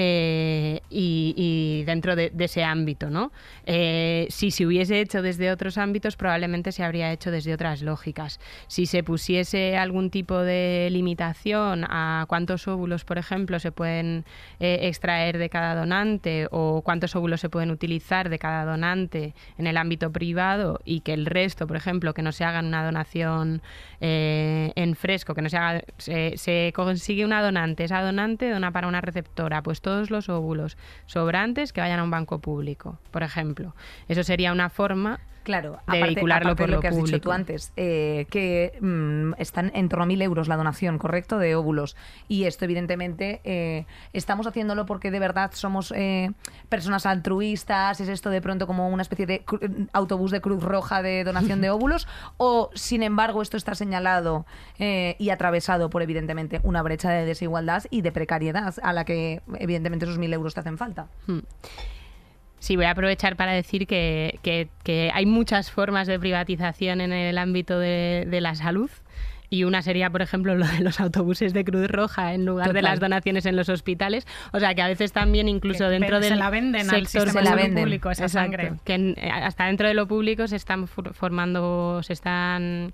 eh, 0.01 0.81
y, 0.89 1.33
y 1.35 1.83
dentro 1.83 2.15
de, 2.15 2.29
de 2.29 2.45
ese 2.45 2.63
ámbito, 2.63 3.09
¿no? 3.09 3.33
Eh, 3.65 4.27
si 4.29 4.49
se 4.51 4.65
hubiese 4.65 5.01
hecho 5.01 5.21
desde 5.21 5.51
otros 5.51 5.77
ámbitos, 5.77 6.15
probablemente 6.15 6.71
se 6.71 6.83
habría 6.83 7.11
hecho 7.11 7.31
desde 7.31 7.53
otras 7.53 7.81
lógicas. 7.81 8.39
Si 8.67 8.85
se 8.85 9.03
pusiese 9.03 9.75
algún 9.75 10.09
tipo 10.09 10.37
de 10.37 10.87
limitación 10.91 11.83
a 11.83 12.25
cuántos 12.29 12.65
óvulos, 12.69 13.03
por 13.03 13.17
ejemplo, 13.17 13.59
se 13.59 13.73
pueden 13.73 14.23
eh, 14.61 14.79
extraer 14.83 15.37
de 15.37 15.49
cada 15.49 15.75
donante 15.75 16.47
o 16.51 16.81
cuántos 16.81 17.15
óvulos 17.17 17.41
se 17.41 17.49
pueden 17.49 17.69
utilizar 17.69 18.29
de 18.29 18.39
cada 18.39 18.63
donante 18.63 19.33
en 19.57 19.67
el 19.67 19.75
ámbito 19.75 20.13
privado 20.13 20.79
y 20.85 21.01
que 21.01 21.13
el 21.13 21.25
resto, 21.25 21.67
por 21.67 21.75
ejemplo, 21.75 22.13
que 22.13 22.21
no 22.21 22.31
se 22.31 22.45
hagan 22.45 22.68
una 22.69 22.85
donación 22.85 23.61
eh, 23.99 24.71
en 24.75 24.95
fresco, 24.95 25.35
que 25.35 25.41
no 25.41 25.49
se 25.49 25.57
haga, 25.57 25.81
se, 25.97 26.37
se 26.37 26.71
consigue 26.73 27.25
una 27.25 27.41
donante, 27.41 27.83
esa 27.83 28.01
donante 28.01 28.49
dona 28.49 28.71
para 28.71 28.87
una 28.87 29.01
receptora, 29.01 29.61
pues 29.61 29.81
todos 29.81 30.09
los 30.09 30.29
óvulos 30.29 30.77
sobrantes 31.05 31.73
que 31.73 31.81
vayan 31.81 31.99
a 31.99 32.03
un 32.03 32.11
banco 32.11 32.39
público, 32.39 32.97
por 33.11 33.23
ejemplo. 33.23 33.75
Eso 34.07 34.23
sería 34.23 34.51
una 34.51 34.69
forma 34.69 35.19
Claro, 35.49 35.71
de 35.71 35.77
aparte, 35.77 36.01
vehicularlo 36.03 36.51
aparte 36.51 36.61
por 36.61 36.69
de 36.69 36.75
lo 36.75 36.79
que 36.79 36.87
has 36.89 36.95
dicho 36.95 37.19
tú 37.19 37.31
antes, 37.31 37.73
eh, 37.75 38.27
que 38.29 38.77
mm, 38.81 39.33
están 39.39 39.71
en 39.73 39.89
torno 39.89 40.03
a 40.03 40.05
mil 40.05 40.21
euros 40.21 40.47
la 40.47 40.55
donación, 40.55 40.99
¿correcto? 40.99 41.39
De 41.39 41.55
óvulos. 41.55 41.95
Y 42.27 42.43
esto, 42.43 42.65
evidentemente, 42.65 43.41
eh, 43.43 43.87
estamos 44.13 44.45
haciéndolo 44.45 44.85
porque 44.85 45.09
de 45.09 45.17
verdad 45.17 45.49
somos 45.55 45.91
eh, 45.97 46.29
personas 46.69 47.07
altruistas, 47.07 47.99
es 47.99 48.09
esto 48.09 48.29
de 48.29 48.43
pronto 48.43 48.67
como 48.67 48.89
una 48.89 49.01
especie 49.01 49.25
de 49.25 49.43
autobús 49.91 50.29
de 50.29 50.39
Cruz 50.39 50.61
Roja 50.61 51.01
de 51.01 51.23
donación 51.23 51.61
de 51.61 51.69
óvulos, 51.71 52.07
o 52.37 52.69
sin 52.75 53.01
embargo 53.01 53.41
esto 53.41 53.57
está 53.57 53.73
señalado 53.73 54.45
eh, 54.77 55.15
y 55.17 55.31
atravesado 55.31 55.89
por, 55.89 56.03
evidentemente, 56.03 56.59
una 56.61 56.83
brecha 56.83 57.09
de 57.09 57.25
desigualdad 57.25 57.85
y 57.89 58.01
de 58.01 58.11
precariedad 58.11 58.75
a 58.83 58.93
la 58.93 59.03
que, 59.03 59.41
evidentemente, 59.55 60.05
esos 60.05 60.19
mil 60.19 60.31
euros 60.31 60.53
te 60.53 60.59
hacen 60.59 60.77
falta. 60.77 61.07
Sí, 62.59 62.75
voy 62.75 62.85
a 62.85 62.91
aprovechar 62.91 63.35
para 63.35 63.53
decir 63.53 63.87
que, 63.87 64.39
que- 64.43 64.67
que 64.83 65.11
hay 65.13 65.25
muchas 65.25 65.71
formas 65.71 66.07
de 66.07 66.19
privatización 66.19 67.01
en 67.01 67.13
el 67.13 67.37
ámbito 67.37 67.79
de, 67.79 68.25
de 68.29 68.41
la 68.41 68.55
salud. 68.55 68.89
Y 69.51 69.63
una 69.63 69.81
sería, 69.81 70.11
por 70.11 70.21
ejemplo, 70.21 70.53
lo 70.53 70.67
de 70.67 70.81
los 70.81 70.99
autobuses 70.99 71.53
de 71.55 71.65
Cruz 71.65 71.87
Roja 71.89 72.33
en 72.35 72.45
lugar 72.45 72.71
de 72.71 72.83
las 72.83 72.99
donaciones 72.99 73.47
en 73.47 73.55
los 73.55 73.67
hospitales. 73.67 74.27
O 74.53 74.59
sea, 74.59 74.75
que 74.75 74.83
a 74.83 74.87
veces 74.87 75.11
también 75.11 75.47
incluso 75.49 75.85
Que 75.85 75.89
dentro 75.89 76.19
del 76.19 76.29
se 76.33 76.35
la 76.35 76.51
venden 76.51 76.81
al 76.87 77.07
sector 77.07 77.23
sistema 77.23 77.31
Se 77.31 77.49
la 77.49 77.55
venden. 77.55 77.83
público 77.83 78.11
esa 78.11 78.25
Exacto, 78.25 78.57
sangre. 78.57 78.73
que 78.83 79.15
eh, 79.17 79.31
hasta 79.31 79.65
dentro 79.65 79.87
de 79.87 79.95
lo 79.95 80.07
público 80.07 80.47
se 80.47 80.55
están 80.55 80.87
for- 80.87 81.15
formando, 81.15 82.01
se 82.03 82.13
están 82.13 82.91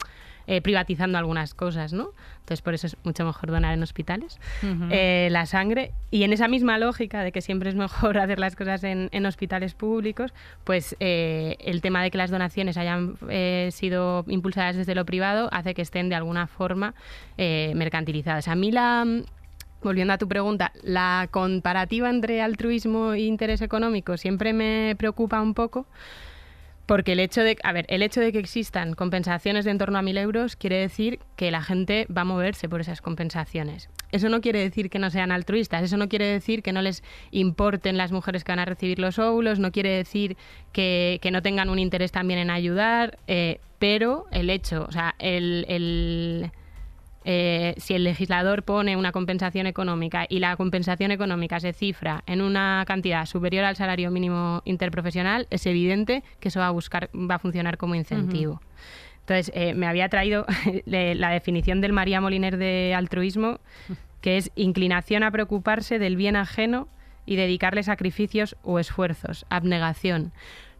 eh, 0.48 0.62
privatizando 0.62 1.18
algunas 1.18 1.54
cosas, 1.54 1.94
¿no? 1.94 2.10
Entonces 2.46 2.62
por 2.62 2.76
eso 2.76 2.86
es 2.86 2.96
mucho 3.04 3.26
mejor 3.26 3.50
donar 3.50 3.74
en 3.74 3.82
hospitales 3.82 4.40
Ujú. 4.62 4.88
eh, 4.92 5.30
la 5.32 5.48
sangre. 5.48 5.92
Y 6.12 6.24
en 6.24 6.32
esa 6.32 6.48
misma 6.48 6.78
lógica 6.78 7.24
de 7.24 7.32
que 7.32 7.42
siempre 7.42 7.70
es 7.70 7.76
mejor 7.76 8.18
hacer 8.20 8.40
las 8.40 8.56
cosas 8.56 8.84
en, 8.84 9.10
en 9.12 9.26
hospitales 9.26 9.74
públicos, 9.74 10.34
pues 10.64 10.96
eh, 11.00 11.58
el 11.60 11.82
tema 11.82 12.04
de 12.04 12.12
que 12.12 12.20
las 12.20 12.30
donaciones 12.30 12.78
hayan 12.78 13.18
eh, 13.30 13.70
sido 13.72 14.26
impulsadas 14.28 14.76
desde 14.76 14.94
lo 14.94 15.06
privado 15.06 15.50
hace 15.52 15.74
que 15.74 15.82
estén 15.82 16.10
de 16.10 16.16
alguna 16.16 16.46
forma 16.46 16.94
eh, 17.38 17.74
mercantilizadas. 17.76 18.48
A 18.48 18.56
mí 18.56 18.72
la 18.72 19.06
Volviendo 19.86 20.14
a 20.14 20.18
tu 20.18 20.28
pregunta, 20.28 20.72
la 20.82 21.28
comparativa 21.30 22.10
entre 22.10 22.42
altruismo 22.42 23.14
e 23.14 23.22
interés 23.22 23.62
económico 23.62 24.18
siempre 24.18 24.52
me 24.52 24.96
preocupa 24.98 25.40
un 25.40 25.54
poco 25.54 25.86
porque 26.86 27.14
el 27.14 27.20
hecho 27.20 27.42
de, 27.42 27.58
a 27.64 27.72
ver, 27.74 27.86
el 27.90 28.02
hecho 28.04 28.22
de 28.22 28.32
que 28.32 28.40
existan 28.40 28.94
compensaciones 28.94 29.66
de 29.66 29.72
en 29.72 29.78
torno 29.78 29.98
a 29.98 30.02
1.000 30.02 30.18
euros 30.18 30.56
quiere 30.56 30.78
decir 30.78 31.20
que 31.36 31.52
la 31.52 31.62
gente 31.62 32.06
va 32.16 32.22
a 32.22 32.26
moverse 32.26 32.70
por 32.70 32.82
esas 32.82 33.02
compensaciones. 33.02 33.90
Eso 34.12 34.30
no 34.30 34.40
quiere 34.42 34.60
decir 34.60 34.90
que 34.90 35.00
no 35.00 35.10
sean 35.10 35.32
altruistas, 35.32 35.84
eso 35.84 35.98
no 35.98 36.08
quiere 36.08 36.26
decir 36.26 36.62
que 36.62 36.72
no 36.72 36.82
les 36.82 37.04
importen 37.32 37.98
las 37.98 38.12
mujeres 38.12 38.44
que 38.44 38.52
van 38.52 38.60
a 38.60 38.66
recibir 38.66 39.00
los 39.00 39.20
óvulos, 39.20 39.60
no 39.60 39.72
quiere 39.72 39.90
decir 39.90 40.38
que, 40.72 41.20
no 41.32 41.42
tengan 41.42 41.70
un 41.70 41.80
interés 41.80 42.12
también 42.12 42.40
en 42.40 42.50
ayudar, 42.50 43.18
eh, 43.28 43.60
pero 43.80 44.26
el 44.32 44.50
hecho, 44.50 44.86
o 44.88 44.92
sea, 44.92 45.16
el- 45.20 45.66
el, 45.68 46.52
eh, 47.28 47.74
si 47.78 47.96
el 47.96 48.04
legislador 48.04 48.62
pone 48.62 48.96
una 48.96 49.12
compensación 49.12 49.66
económica 49.66 50.28
y 50.30 50.38
la 50.38 50.56
compensación 50.56 51.10
económica 51.10 51.60
se 51.60 51.74
cifra 51.74 52.24
en 52.28 52.40
una 52.40 52.84
cantidad 52.86 53.26
superior 53.26 53.66
al 53.66 53.76
salario 53.76 54.12
mínimo 54.12 54.62
interprofesional, 54.64 55.48
es 55.50 55.66
evidente 55.66 56.24
que 56.40 56.50
eso 56.50 56.60
va 56.60 56.68
a 56.68 56.72
buscar, 56.72 57.10
va 57.14 57.36
a 57.36 57.40
funcionar 57.40 57.78
como 57.78 57.96
incentivo. 57.96 58.62
Entonces, 59.22 59.52
eh, 59.56 59.74
me 59.74 59.88
había 59.88 60.08
traído 60.08 60.46
la 60.86 61.30
definición 61.32 61.82
del 61.82 61.94
María 61.94 62.22
Moliner 62.22 62.58
de 62.58 62.94
altruismo, 62.96 63.60
que 64.22 64.38
es 64.38 64.52
inclinación 64.56 65.24
a 65.24 65.32
preocuparse 65.32 65.98
del 65.98 66.18
bien 66.18 66.36
ajeno 66.36 66.88
y 67.26 67.38
dedicarle 67.38 67.82
sacrificios 67.82 68.56
o 68.62 68.78
esfuerzos, 68.78 69.48
abnegación. 69.50 70.32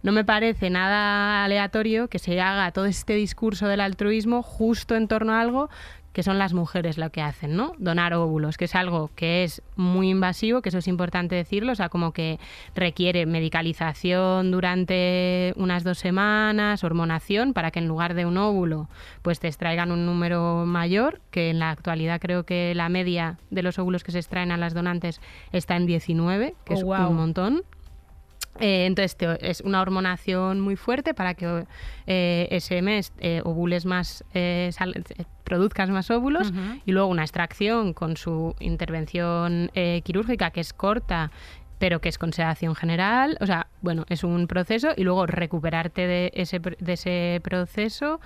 No 0.04 0.12
me 0.12 0.24
parece 0.24 0.70
nada 0.70 1.44
aleatorio 1.44 2.08
que 2.08 2.20
se 2.20 2.40
haga 2.40 2.72
todo 2.72 2.86
este 2.86 3.16
discurso 3.16 3.68
del 3.68 3.82
altruismo 3.82 4.44
justo 4.44 4.96
en 4.96 5.08
torno 5.08 5.34
a 5.34 5.42
algo 5.42 5.72
que 6.16 6.24
son 6.24 6.40
las 6.40 6.54
mujeres 6.54 6.98
lo 6.98 7.10
que 7.10 7.22
hacen, 7.22 7.58
¿no? 7.58 7.74
Donar 7.78 8.14
óvulos, 8.14 8.56
que 8.56 8.64
es 8.64 8.76
algo 8.76 9.12
que 9.16 9.44
es 9.44 9.62
muy 9.76 10.10
invasivo, 10.10 10.62
que 10.62 10.70
eso 10.70 10.78
es 10.78 10.88
importante 10.88 11.36
decirlo, 11.36 11.74
o 11.74 11.76
sea, 11.76 11.90
como 11.90 12.14
que 12.14 12.40
requiere 12.74 13.26
medicalización 13.26 14.50
durante 14.50 15.54
unas 15.58 15.84
dos 15.84 15.98
semanas, 15.98 16.86
hormonación, 16.86 17.52
para 17.52 17.70
que 17.70 17.80
en 17.80 17.90
lugar 17.90 18.14
de 18.14 18.26
un 18.26 18.38
óvulo, 18.38 18.88
pues 19.24 19.42
te 19.42 19.50
extraigan 19.50 19.92
un 19.92 20.06
número 20.06 20.64
mayor, 20.66 21.20
que 21.32 21.50
en 21.50 21.60
la 21.60 21.70
actualidad 21.70 22.22
creo 22.22 22.46
que 22.46 22.74
la 22.76 22.88
media 22.88 23.38
de 23.50 23.62
los 23.62 23.78
óvulos 23.78 24.06
que 24.06 24.14
se 24.14 24.20
extraen 24.20 24.54
a 24.54 24.58
las 24.58 24.74
donantes 24.74 25.20
está 25.52 25.76
en 25.76 25.86
19, 25.86 26.56
que 26.64 26.76
Oh, 26.76 26.78
es 26.78 26.84
un 26.84 27.16
montón. 27.18 27.64
Eh, 28.60 28.86
entonces 28.86 29.18
te- 29.18 29.50
es 29.50 29.62
una 29.62 29.82
hormonación 29.82 30.62
muy 30.62 30.76
fuerte 30.78 31.14
para 31.14 31.34
que 31.34 31.66
eh, 32.08 32.48
ese 32.52 32.82
mes 32.82 33.12
eh, 33.20 33.42
ovules 33.44 33.86
más, 33.86 34.24
eh, 34.34 34.70
sal- 34.72 35.04
eh, 35.18 35.26
produzcas 35.44 35.90
más 35.90 36.10
óvulos 36.10 36.52
y 36.86 36.92
luego 36.94 37.08
una 37.10 37.24
extracción 37.24 37.94
con 37.94 38.16
su 38.18 38.56
intervención 38.60 39.72
eh, 39.76 40.02
quirúrgica 40.04 40.52
que 40.52 40.62
es 40.62 40.74
corta 40.74 41.32
pero 41.78 42.00
que 42.00 42.08
es 42.08 42.18
con 42.18 42.32
sedación 42.32 42.74
general, 42.74 43.38
o 43.42 43.46
sea, 43.46 43.68
bueno, 43.82 44.06
es 44.08 44.24
un 44.24 44.48
proceso 44.48 44.92
y 44.96 45.04
luego 45.04 45.26
recuperarte 45.26 46.08
de 46.08 46.32
ese, 46.34 46.60
de 46.60 46.94
ese 46.94 47.42
proceso, 47.44 48.22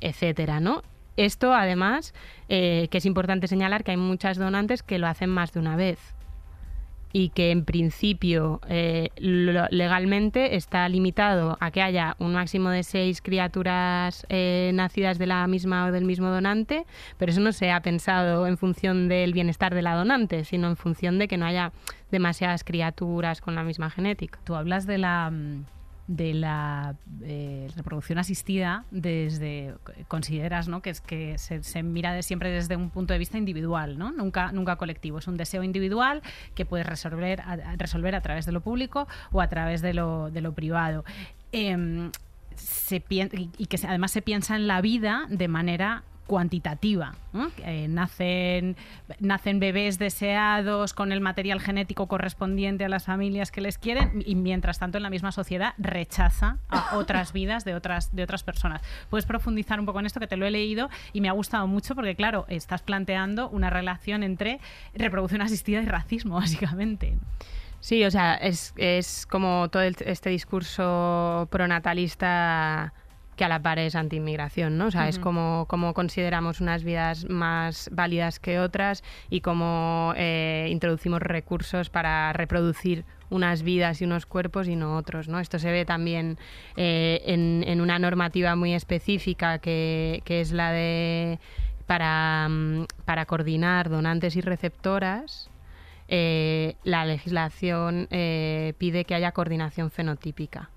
etcétera, 0.00 0.60
¿no? 0.60 0.82
Esto, 1.16 1.54
además, 1.54 2.12
que 2.48 2.88
es 2.92 3.06
importante 3.06 3.48
señalar 3.48 3.84
que 3.84 3.92
hay 3.92 3.96
muchas 3.96 4.36
donantes 4.36 4.82
que 4.82 4.98
lo 4.98 5.06
hacen 5.06 5.30
más 5.30 5.52
de 5.54 5.60
una 5.60 5.76
vez 5.76 6.14
y 7.12 7.30
que 7.30 7.50
en 7.50 7.64
principio 7.64 8.60
eh, 8.68 9.10
legalmente 9.16 10.56
está 10.56 10.88
limitado 10.88 11.56
a 11.60 11.70
que 11.70 11.82
haya 11.82 12.16
un 12.18 12.34
máximo 12.34 12.70
de 12.70 12.82
seis 12.82 13.22
criaturas 13.22 14.26
eh, 14.28 14.70
nacidas 14.74 15.18
de 15.18 15.26
la 15.26 15.46
misma 15.46 15.86
o 15.86 15.92
del 15.92 16.04
mismo 16.04 16.28
donante, 16.28 16.84
pero 17.18 17.32
eso 17.32 17.40
no 17.40 17.52
se 17.52 17.70
ha 17.70 17.80
pensado 17.80 18.46
en 18.46 18.58
función 18.58 19.08
del 19.08 19.32
bienestar 19.32 19.74
de 19.74 19.82
la 19.82 19.94
donante, 19.94 20.44
sino 20.44 20.68
en 20.68 20.76
función 20.76 21.18
de 21.18 21.28
que 21.28 21.36
no 21.36 21.46
haya 21.46 21.72
demasiadas 22.10 22.64
criaturas 22.64 23.40
con 23.40 23.54
la 23.54 23.62
misma 23.62 23.90
genética. 23.90 24.38
Tú 24.44 24.54
hablas 24.54 24.86
de 24.86 24.98
la 24.98 25.30
mm, 25.30 25.64
de 26.08 26.34
la 26.34 26.94
eh, 27.22 27.68
reproducción 27.74 28.18
asistida 28.18 28.84
desde 28.90 29.74
consideras 30.06 30.68
¿no? 30.68 30.80
que 30.80 30.90
es 30.90 31.00
que 31.00 31.36
se, 31.38 31.82
mira 31.82 32.12
de 32.12 32.22
siempre 32.22 32.50
desde 32.50 32.76
un 32.76 32.90
punto 32.90 33.12
de 33.12 33.18
vista 33.18 33.38
individual 33.38 33.98
no 33.98 34.12
nunca 34.12 34.52
nunca 34.52 34.76
colectivo. 34.76 35.18
Es 35.18 35.26
un 35.26 35.36
deseo 35.36 35.62
individual 35.62 36.22
que 36.54 36.64
puedes 36.64 36.86
resolver 36.86 37.40
a, 37.40 37.76
resolver 37.76 38.14
a 38.14 38.20
través 38.20 38.46
de 38.46 38.52
lo 38.52 38.60
público 38.60 39.08
o 39.32 39.40
a 39.40 39.48
través 39.48 39.82
de 39.82 39.94
lo, 39.94 40.30
de 40.30 40.40
lo 40.40 40.52
privado. 40.52 41.04
Em, 41.52 42.10
y 43.58 43.66
que 43.66 43.86
además 43.86 44.12
se 44.12 44.22
piensa 44.22 44.56
en 44.56 44.66
la 44.66 44.80
vida 44.80 45.26
de 45.28 45.48
manera 45.48 46.04
cuantitativa. 46.26 47.14
Eh, 47.58 47.86
nacen, 47.88 48.76
nacen 49.20 49.60
bebés 49.60 49.98
deseados 49.98 50.94
con 50.94 51.12
el 51.12 51.20
material 51.20 51.60
genético 51.60 52.06
correspondiente 52.06 52.84
a 52.84 52.88
las 52.88 53.04
familias 53.04 53.50
que 53.50 53.60
les 53.60 53.78
quieren 53.78 54.22
y 54.24 54.34
mientras 54.34 54.78
tanto 54.78 54.96
en 54.96 55.02
la 55.02 55.10
misma 55.10 55.32
sociedad 55.32 55.74
rechaza 55.76 56.58
a 56.68 56.96
otras 56.96 57.32
vidas 57.32 57.64
de 57.64 57.74
otras, 57.74 58.14
de 58.14 58.22
otras 58.22 58.42
personas. 58.42 58.82
Puedes 59.10 59.26
profundizar 59.26 59.78
un 59.78 59.86
poco 59.86 60.00
en 60.00 60.06
esto 60.06 60.20
que 60.20 60.26
te 60.26 60.36
lo 60.36 60.46
he 60.46 60.50
leído 60.50 60.88
y 61.12 61.20
me 61.20 61.28
ha 61.28 61.32
gustado 61.32 61.66
mucho 61.66 61.94
porque 61.94 62.16
claro, 62.16 62.46
estás 62.48 62.82
planteando 62.82 63.48
una 63.50 63.70
relación 63.70 64.22
entre 64.22 64.60
reproducción 64.94 65.42
asistida 65.42 65.82
y 65.82 65.86
racismo, 65.86 66.34
básicamente. 66.40 67.18
Sí, 67.80 68.02
o 68.04 68.10
sea, 68.10 68.34
es, 68.34 68.72
es 68.76 69.26
como 69.26 69.68
todo 69.68 69.82
este 69.82 70.30
discurso 70.30 71.46
pronatalista 71.50 72.92
que 73.36 73.44
a 73.44 73.48
la 73.48 73.60
par 73.60 73.78
es 73.78 73.94
anti-inmigración, 73.94 74.78
¿no? 74.78 74.86
O 74.86 74.90
sea, 74.90 75.08
es 75.08 75.18
como, 75.18 75.66
como 75.68 75.94
consideramos 75.94 76.60
unas 76.60 76.84
vidas 76.84 77.28
más 77.28 77.90
válidas 77.92 78.40
que 78.40 78.58
otras 78.58 79.04
y 79.30 79.40
cómo 79.40 80.14
eh, 80.16 80.68
introducimos 80.70 81.20
recursos 81.20 81.90
para 81.90 82.32
reproducir 82.32 83.04
unas 83.28 83.62
vidas 83.62 84.00
y 84.00 84.04
unos 84.04 84.24
cuerpos 84.24 84.68
y 84.68 84.76
no 84.76 84.96
otros, 84.96 85.28
¿no? 85.28 85.38
Esto 85.40 85.58
se 85.58 85.70
ve 85.70 85.84
también 85.84 86.38
eh, 86.76 87.22
en, 87.26 87.64
en 87.66 87.80
una 87.80 87.98
normativa 87.98 88.56
muy 88.56 88.72
específica 88.74 89.58
que, 89.58 90.22
que 90.24 90.40
es 90.40 90.52
la 90.52 90.72
de 90.72 91.38
para, 91.86 92.48
mm, 92.48 92.86
para 93.04 93.26
coordinar 93.26 93.88
donantes 93.88 94.36
y 94.36 94.40
receptoras, 94.40 95.50
eh, 96.08 96.76
la 96.84 97.04
legislación 97.04 98.06
eh, 98.10 98.74
pide 98.78 99.04
que 99.04 99.14
haya 99.14 99.32
coordinación 99.32 99.90
fenotípica. 99.90 100.70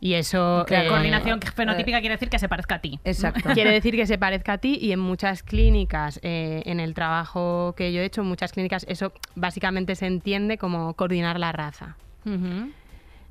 Y 0.00 0.14
eso... 0.14 0.64
Claro, 0.66 0.86
eh, 0.86 0.88
coordinación 0.88 1.40
fenotípica 1.42 2.00
quiere 2.00 2.14
decir 2.14 2.30
que 2.30 2.38
se 2.38 2.48
parezca 2.48 2.76
a 2.76 2.78
ti. 2.80 2.98
Exacto. 3.04 3.50
Quiere 3.54 3.70
decir 3.70 3.94
que 3.94 4.06
se 4.06 4.16
parezca 4.16 4.54
a 4.54 4.58
ti 4.58 4.78
y 4.80 4.92
en 4.92 4.98
muchas 4.98 5.42
clínicas, 5.42 6.18
eh, 6.22 6.62
en 6.64 6.80
el 6.80 6.94
trabajo 6.94 7.74
que 7.76 7.92
yo 7.92 8.00
he 8.00 8.06
hecho, 8.06 8.22
en 8.22 8.28
muchas 8.28 8.52
clínicas, 8.52 8.86
eso 8.88 9.12
básicamente 9.34 9.94
se 9.94 10.06
entiende 10.06 10.56
como 10.56 10.94
coordinar 10.94 11.38
la 11.38 11.52
raza. 11.52 11.96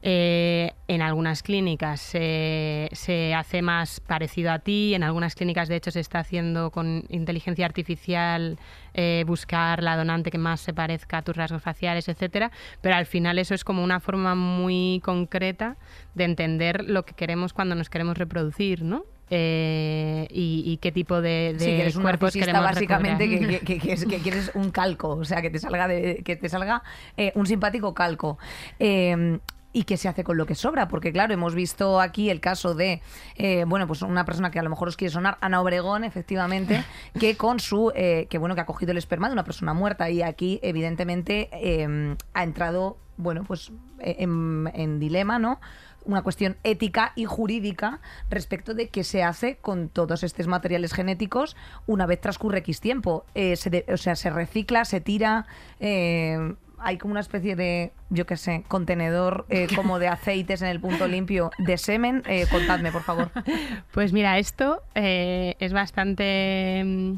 Eh, 0.01 0.71
en 0.87 1.01
algunas 1.01 1.43
clínicas 1.43 1.99
se, 1.99 2.87
se 2.93 3.33
hace 3.33 3.61
más 3.61 3.99
parecido 3.99 4.51
a 4.51 4.59
ti, 4.59 4.93
en 4.93 5.03
algunas 5.03 5.35
clínicas 5.35 5.67
de 5.67 5.75
hecho 5.75 5.91
se 5.91 5.99
está 5.99 6.19
haciendo 6.19 6.71
con 6.71 7.03
inteligencia 7.09 7.65
artificial 7.65 8.57
eh, 8.93 9.25
buscar 9.27 9.83
la 9.83 9.97
donante 9.97 10.31
que 10.31 10.37
más 10.37 10.61
se 10.61 10.73
parezca 10.73 11.17
a 11.17 11.21
tus 11.21 11.35
rasgos 11.35 11.61
faciales, 11.61 12.07
etcétera, 12.07 12.49
pero 12.79 12.95
al 12.95 13.07
final 13.07 13.39
eso 13.39 13.53
es 13.53 13.65
como 13.65 13.83
una 13.83 13.99
forma 13.99 14.35
muy 14.35 15.01
concreta 15.03 15.75
de 16.15 16.23
entender 16.23 16.85
lo 16.85 17.03
que 17.03 17.13
queremos 17.13 17.51
cuando 17.51 17.75
nos 17.75 17.89
queremos 17.89 18.17
reproducir, 18.17 18.83
¿no? 18.83 19.03
Eh, 19.31 20.27
y, 20.31 20.63
y 20.65 20.77
qué 20.77 20.91
tipo 20.91 21.21
de, 21.21 21.53
de 21.53 21.59
Sí, 21.59 21.65
que 21.65 21.81
eres 21.81 21.95
un 21.97 22.01
cuerpos 22.03 22.27
narcisista 22.35 22.51
queremos 22.53 22.71
básicamente 22.71 23.29
que, 23.29 23.39
que- 23.47 23.59
que- 23.59 23.79
que 23.79 23.93
es- 23.93 24.05
que 24.05 24.17
quieres 24.19 24.51
un 24.55 24.71
calco, 24.71 25.09
o 25.09 25.25
sea, 25.25 25.41
que 25.41 25.49
te 25.49 25.59
salga 25.59 25.87
de, 25.89 26.21
que 26.23 26.35
te 26.35 26.47
salga 26.49 26.81
eh, 27.17 27.31
un 27.35 27.45
simpático 27.45 27.93
calco. 27.93 28.39
Eh, 28.79 29.39
¿Y 29.79 29.83
qué 29.83 29.95
se 29.95 30.09
hace 30.09 30.25
con 30.25 30.35
lo 30.35 30.45
que 30.45 30.55
sobra? 30.55 30.89
Porque 30.89 31.13
claro, 31.13 31.33
hemos 31.33 31.55
visto 31.55 32.01
aquí 32.01 32.29
el 32.29 32.41
caso 32.41 32.75
de, 32.75 33.01
eh, 33.37 33.63
bueno, 33.65 33.87
pues 33.87 34.01
una 34.01 34.25
persona 34.25 34.51
que 34.51 34.59
a 34.59 34.63
lo 34.63 34.69
mejor 34.69 34.89
os 34.89 34.97
quiere 34.97 35.09
sonar, 35.13 35.37
Ana 35.39 35.61
Obregón, 35.61 36.03
efectivamente, 36.03 36.83
que 37.17 37.37
con 37.37 37.61
su, 37.61 37.89
eh, 37.95 38.27
que 38.29 38.37
bueno, 38.39 38.55
que 38.55 38.61
ha 38.61 38.65
cogido 38.65 38.91
el 38.91 38.97
esperma 38.97 39.27
de 39.29 39.33
una 39.33 39.45
persona 39.45 39.73
muerta 39.73 40.09
y 40.09 40.21
aquí 40.21 40.59
evidentemente 40.63 41.47
eh, 41.53 42.15
ha 42.33 42.43
entrado, 42.43 42.97
bueno, 43.15 43.45
pues 43.45 43.71
eh, 43.99 44.17
en, 44.19 44.69
en 44.73 44.99
dilema, 44.99 45.39
¿no? 45.39 45.61
una 46.05 46.23
cuestión 46.23 46.57
ética 46.63 47.11
y 47.15 47.23
jurídica 47.25 47.99
respecto 48.29 48.73
de 48.73 48.89
qué 48.89 49.03
se 49.05 49.21
hace 49.23 49.57
con 49.57 49.87
todos 49.89 50.23
estos 50.23 50.47
materiales 50.47 50.91
genéticos 50.93 51.55
una 51.87 52.05
vez 52.05 52.19
transcurre 52.19 52.57
X 52.59 52.81
tiempo. 52.81 53.25
Eh, 53.35 53.55
se 53.55 53.69
de- 53.69 53.85
o 53.93 53.97
sea, 53.97 54.15
se 54.17 54.29
recicla, 54.29 54.83
se 54.83 54.99
tira. 55.01 55.45
eh, 55.79 56.55
hay 56.81 56.97
como 56.97 57.11
una 57.11 57.21
especie 57.21 57.55
de, 57.55 57.91
yo 58.09 58.25
qué 58.25 58.37
sé, 58.37 58.63
contenedor 58.67 59.45
eh, 59.49 59.67
como 59.75 59.99
de 59.99 60.07
aceites 60.07 60.61
en 60.61 60.69
el 60.69 60.79
punto 60.79 61.07
limpio 61.07 61.51
de 61.57 61.77
semen. 61.77 62.23
Eh, 62.25 62.45
contadme, 62.49 62.91
por 62.91 63.03
favor. 63.03 63.31
Pues 63.91 64.13
mira, 64.13 64.37
esto 64.37 64.81
eh, 64.95 65.55
es 65.59 65.73
bastante 65.73 66.81
mm, 66.85 67.13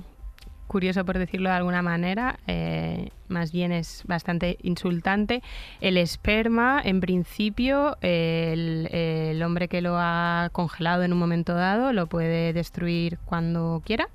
curioso, 0.68 1.06
por 1.06 1.18
decirlo 1.18 1.50
de 1.50 1.56
alguna 1.56 1.82
manera. 1.82 2.40
eh, 2.48 3.10
más 3.32 3.52
bien 3.52 3.72
es 3.72 4.04
bastante 4.06 4.58
insultante. 4.62 5.42
El 5.80 5.98
esperma, 5.98 6.82
en 6.84 7.00
principio, 7.00 7.98
eh, 8.02 8.52
el, 8.54 8.90
el 8.94 9.42
hombre 9.44 9.68
que 9.68 9.82
lo 9.82 9.96
ha 9.98 10.50
congelado 10.52 11.04
en 11.04 11.14
un 11.14 11.20
momento 11.20 11.54
dado 11.54 11.94
lo 11.94 12.08
puede 12.08 12.54
destruir 12.54 13.18
cuando 13.26 13.82
quiera. 13.86 14.10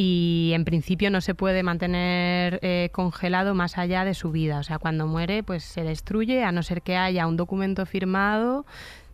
Y 0.00 0.52
en 0.54 0.64
principio 0.64 1.10
no 1.10 1.20
se 1.20 1.34
puede 1.34 1.64
mantener 1.64 2.60
eh, 2.62 2.88
congelado 2.92 3.56
más 3.56 3.78
allá 3.78 4.04
de 4.04 4.14
su 4.14 4.30
vida. 4.30 4.60
O 4.60 4.62
sea, 4.62 4.78
cuando 4.78 5.08
muere, 5.08 5.42
pues 5.42 5.64
se 5.64 5.82
destruye, 5.82 6.44
a 6.44 6.52
no 6.52 6.62
ser 6.62 6.82
que 6.82 6.96
haya 6.96 7.26
un 7.26 7.36
documento 7.36 7.84
firmado 7.84 8.64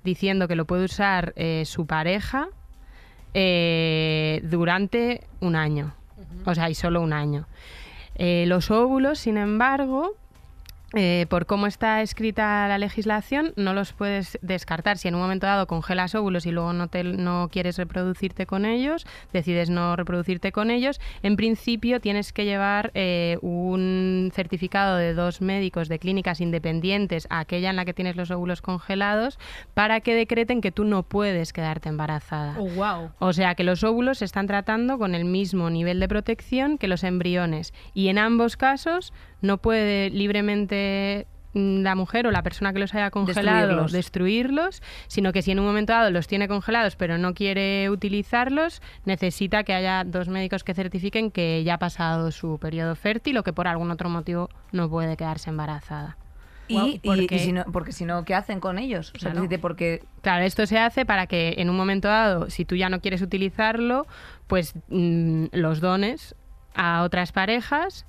diciendo 0.05 0.47
que 0.47 0.57
lo 0.57 0.66
puede 0.66 0.85
usar 0.85 1.33
eh, 1.37 1.62
su 1.64 1.87
pareja 1.87 2.49
eh, 3.33 4.42
durante 4.44 5.27
un 5.40 5.57
año. 5.57 5.94
O 6.44 6.55
sea, 6.55 6.68
y 6.68 6.75
solo 6.75 7.01
un 7.01 7.14
año. 7.14 7.47
Los 8.18 8.70
óvulos, 8.70 9.18
sin 9.18 9.38
embargo, 9.38 10.16
eh, 10.95 11.27
por 11.29 11.47
cómo 11.47 11.67
está 11.67 12.03
escrita 12.03 12.69
la 12.69 12.79
legislación, 12.79 13.53
no 13.57 13.73
los 13.73 13.93
puedes 13.93 14.39
descartar. 14.43 14.99
Si 14.99 15.09
en 15.09 15.15
un 15.15 15.21
momento 15.21 15.47
dado 15.47 15.67
congelas 15.67 16.15
óvulos 16.15 16.47
y 16.47 16.53
luego 16.53 16.73
no, 16.73 16.89
te, 16.89 17.05
no 17.05 17.49
quieres 17.51 17.79
reproducirte 17.79 18.47
con 18.47 18.65
ellos, 18.65 19.07
decides 19.33 19.71
no 19.71 19.97
reproducirte 19.97 20.53
con 20.53 20.71
ellos, 20.71 21.01
en 21.23 21.37
principio 21.37 22.01
tienes 22.01 22.33
que 22.33 22.45
llevar 22.45 22.91
eh, 22.95 23.39
un 23.43 24.31
certificado 24.35 24.97
de 24.97 25.15
dos 25.15 25.41
médicos 25.41 25.89
de 25.89 25.99
clínicas 25.99 26.41
independientes 26.41 27.27
a 27.31 27.41
aquella 27.41 27.71
en 27.71 27.77
la 27.77 27.85
que 27.85 27.95
tienes 27.95 28.17
los 28.17 28.31
óvulos 28.31 28.63
congelados 28.63 29.39
para 29.75 30.01
que 30.01 30.15
decreten 30.15 30.61
que 30.61 30.73
tú 30.73 30.85
no 30.85 31.03
puedes 31.03 31.53
quedarte 31.53 31.89
embarazada. 31.89 32.55
Oh, 32.59 32.69
wow. 32.69 33.11
O 33.19 33.33
sea 33.33 33.55
que 33.55 33.65
los 33.65 33.83
óvulos 33.83 34.19
se 34.19 34.25
están 34.25 34.47
tratando 34.47 34.99
con 34.99 35.15
el 35.15 35.25
mismo 35.25 35.71
nivel 35.71 36.01
de 36.01 36.09
protección 36.09 36.79
que 36.79 36.89
los 36.89 37.05
embriones 37.05 37.73
y 37.95 38.09
en 38.09 38.19
ambos 38.19 38.57
casos 38.57 39.13
no 39.41 39.59
puede 39.59 40.11
libremente 40.11 40.84
la 41.57 41.94
mujer 41.94 42.27
o 42.27 42.33
la 42.33 42.42
persona 42.42 42.73
que 42.73 42.81
los 42.81 42.94
haya 42.94 43.11
congelado 43.12 43.59
Destruirlos. 43.68 43.92
destruirlos, 43.92 44.83
sino 45.07 45.33
que 45.33 45.40
si 45.40 45.53
en 45.53 45.61
un 45.61 45.66
momento 45.66 45.92
dado 45.92 46.11
los 46.11 46.27
tiene 46.27 46.49
congelados 46.49 46.97
pero 46.97 47.16
no 47.16 47.33
quiere 47.33 47.90
utilizarlos, 47.90 48.83
necesita 49.05 49.62
que 49.62 49.73
haya 49.73 50.03
dos 50.05 50.27
médicos 50.29 50.64
que 50.64 50.75
certifiquen 50.75 51.31
que 51.31 51.62
ya 51.62 51.75
ha 51.75 51.79
pasado 51.79 52.33
su 52.33 52.59
periodo 52.59 52.97
fértil 52.97 53.38
o 53.38 53.44
que 53.44 53.53
por 53.53 53.68
algún 53.68 53.92
otro 53.92 54.09
motivo 54.09 54.49
no 54.73 54.90
puede 54.90 55.16
quedarse 55.16 55.51
embarazada. 55.51 56.16
Y, 56.66 56.99
porque- 57.05 57.37
y 57.37 57.38
si 57.38 57.53
no, 57.53 57.64
porque 57.73 57.92
si 57.92 58.05
no, 58.05 58.25
¿qué 58.25 58.35
hacen 58.35 58.59
con 58.59 58.79
ellos? 58.79 59.12
O 59.14 59.18
sea, 59.20 59.31
Claro. 59.33 59.49
porque 59.61 60.03
Claro, 60.23 60.44
esto 60.44 60.66
se 60.66 60.79
hace 60.79 61.05
para 61.07 61.27
que 61.29 61.55
en 61.59 61.70
un 61.70 61.77
momento 61.77 62.09
dado, 62.09 62.51
si 62.51 62.64
tú 62.64 62.75
ya 62.75 62.88
no 62.88 63.01
quieres 63.01 63.23
utilizarlo, 63.23 64.07
pues 64.49 64.75
mm, 64.88 65.44
los 65.53 65.81
dones 65.81 66.35
a 66.75 67.03
otras 67.03 67.31
parejas 67.33 68.07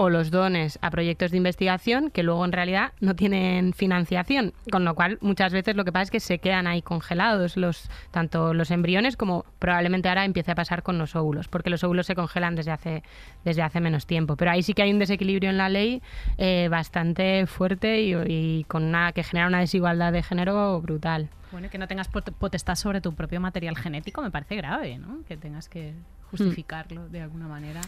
o 0.00 0.10
los 0.10 0.30
dones 0.30 0.78
a 0.80 0.90
proyectos 0.90 1.32
de 1.32 1.38
investigación 1.38 2.10
que 2.12 2.22
luego 2.22 2.44
en 2.44 2.52
realidad 2.52 2.92
no 3.00 3.16
tienen 3.16 3.72
financiación, 3.72 4.52
con 4.70 4.84
lo 4.84 4.94
cual 4.94 5.18
muchas 5.20 5.52
veces 5.52 5.74
lo 5.74 5.84
que 5.84 5.90
pasa 5.90 6.04
es 6.04 6.10
que 6.12 6.20
se 6.20 6.38
quedan 6.38 6.68
ahí 6.68 6.82
congelados 6.82 7.56
los 7.56 7.90
tanto 8.12 8.54
los 8.54 8.70
embriones 8.70 9.16
como 9.16 9.44
probablemente 9.58 10.08
ahora 10.08 10.24
empiece 10.24 10.52
a 10.52 10.54
pasar 10.54 10.84
con 10.84 10.98
los 10.98 11.16
óvulos, 11.16 11.48
porque 11.48 11.68
los 11.68 11.82
óvulos 11.82 12.06
se 12.06 12.14
congelan 12.14 12.54
desde 12.54 12.70
hace 12.70 13.02
desde 13.44 13.62
hace 13.62 13.80
menos 13.80 14.06
tiempo, 14.06 14.36
pero 14.36 14.52
ahí 14.52 14.62
sí 14.62 14.72
que 14.72 14.82
hay 14.82 14.92
un 14.92 15.00
desequilibrio 15.00 15.50
en 15.50 15.58
la 15.58 15.68
ley 15.68 16.00
eh, 16.36 16.68
bastante 16.70 17.46
fuerte 17.46 18.00
y, 18.02 18.14
y 18.26 18.64
con 18.68 18.84
una 18.84 19.10
que 19.12 19.24
genera 19.24 19.48
una 19.48 19.58
desigualdad 19.58 20.12
de 20.12 20.22
género 20.22 20.80
brutal. 20.80 21.28
Bueno, 21.50 21.70
que 21.70 21.78
no 21.78 21.88
tengas 21.88 22.08
pot- 22.08 22.32
potestad 22.38 22.76
sobre 22.76 23.00
tu 23.00 23.14
propio 23.14 23.40
material 23.40 23.76
genético 23.76 24.22
me 24.22 24.30
parece 24.30 24.54
grave, 24.54 24.98
¿no? 24.98 25.24
Que 25.26 25.36
tengas 25.36 25.68
que 25.68 25.94
justificarlo 26.30 27.08
de 27.08 27.22
alguna 27.22 27.48
manera. 27.48 27.80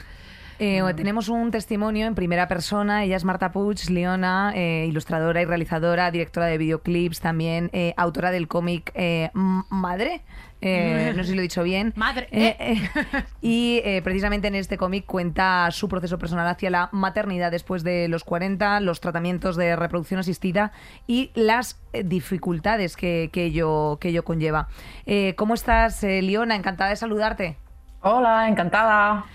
Eh, 0.62 0.82
Tenemos 0.94 1.30
un 1.30 1.50
testimonio 1.50 2.06
en 2.06 2.14
primera 2.14 2.46
persona. 2.46 3.02
Ella 3.04 3.16
es 3.16 3.24
Marta 3.24 3.50
Puig, 3.50 3.88
Leona, 3.88 4.52
eh, 4.54 4.84
ilustradora 4.86 5.40
y 5.40 5.46
realizadora, 5.46 6.10
directora 6.10 6.46
de 6.46 6.58
videoclips, 6.58 7.20
también 7.20 7.70
eh, 7.72 7.94
autora 7.96 8.30
del 8.30 8.46
cómic 8.46 8.92
Madre. 9.32 10.20
Eh, 10.60 11.14
no 11.16 11.22
sé 11.24 11.30
si 11.30 11.34
lo 11.34 11.40
he 11.40 11.44
dicho 11.44 11.62
bien. 11.62 11.94
Madre, 11.96 12.28
Eh, 12.30 12.56
eh, 12.60 12.88
y 13.40 13.80
precisamente 14.02 14.48
en 14.48 14.54
este 14.54 14.76
cómic 14.76 15.06
cuenta 15.06 15.70
su 15.70 15.88
proceso 15.88 16.18
personal 16.18 16.46
hacia 16.46 16.68
la 16.68 16.90
maternidad 16.92 17.50
después 17.50 17.82
de 17.82 18.08
los 18.08 18.22
40, 18.24 18.80
los 18.80 19.00
tratamientos 19.00 19.56
de 19.56 19.74
reproducción 19.76 20.20
asistida 20.20 20.72
y 21.06 21.30
las 21.34 21.80
dificultades 22.04 22.96
que, 22.96 23.30
que 23.32 23.46
ello, 23.46 23.96
que 23.98 24.10
ello 24.10 24.24
conlleva. 24.24 24.68
¿Cómo 25.36 25.54
estás, 25.54 26.02
Leona? 26.02 26.54
Encantada 26.54 26.90
de 26.90 26.96
saludarte. 26.96 27.56
Hola, 28.02 28.48
encantada. 28.48 29.26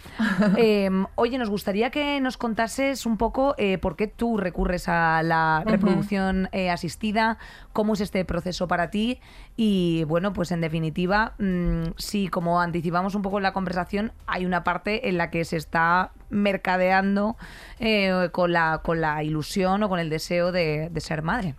Em, 0.58 1.06
oye, 1.16 1.38
nos 1.38 1.52
gustaría 1.52 1.92
que 1.92 2.20
nos 2.20 2.38
contases 2.38 3.06
un 3.06 3.18
poco 3.18 3.54
eh, 3.60 3.78
por 3.78 3.96
qué 3.96 4.08
tú 4.08 4.38
recurres 4.38 4.90
a 4.90 5.22
la 5.22 5.62
reproducción 5.66 6.50
eh, 6.52 6.72
asistida, 6.72 7.38
cómo 7.74 7.94
es 7.94 8.02
este 8.02 8.26
proceso 8.26 8.68
para 8.68 8.90
ti 8.90 9.20
y, 9.56 10.04
bueno, 10.06 10.34
pues 10.34 10.52
en 10.52 10.62
definitiva, 10.62 11.34
mm, 11.38 11.94
sí, 11.98 12.28
como 12.28 12.60
anticipamos 12.60 13.14
un 13.14 13.22
poco 13.22 13.38
en 13.38 13.44
la 13.44 13.54
conversación, 13.54 14.14
hay 14.26 14.46
una 14.48 14.64
parte 14.64 15.10
en 15.10 15.18
la 15.18 15.30
que 15.30 15.46
se 15.46 15.58
está 15.58 16.12
mercadeando 16.30 17.38
eh, 17.80 18.30
con, 18.32 18.52
la, 18.52 18.80
con 18.84 19.00
la 19.00 19.22
ilusión 19.22 19.84
o 19.84 19.90
con 19.90 20.00
el 20.00 20.10
deseo 20.10 20.52
de, 20.52 20.90
de 20.90 21.02
ser 21.02 21.22
madre. 21.22 21.56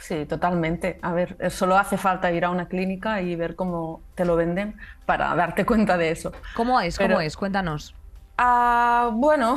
Sí, 0.00 0.24
totalmente. 0.24 0.98
A 1.02 1.12
ver, 1.12 1.36
eh, 1.38 1.50
solo 1.50 1.76
hace 1.76 1.98
falta 1.98 2.32
ir 2.32 2.46
a 2.46 2.50
una 2.50 2.68
clínica 2.68 3.20
y 3.20 3.36
ver 3.36 3.54
cómo 3.54 4.00
te 4.14 4.24
lo 4.24 4.34
venden 4.34 4.76
para 5.04 5.34
darte 5.34 5.66
cuenta 5.66 5.98
de 5.98 6.10
eso. 6.10 6.32
¿Cómo 6.56 6.80
es? 6.80 6.98
¿Cómo 6.98 7.20
es? 7.20 7.36
Cuéntanos. 7.36 7.94
Ah, 8.38 9.10
bueno, 9.12 9.56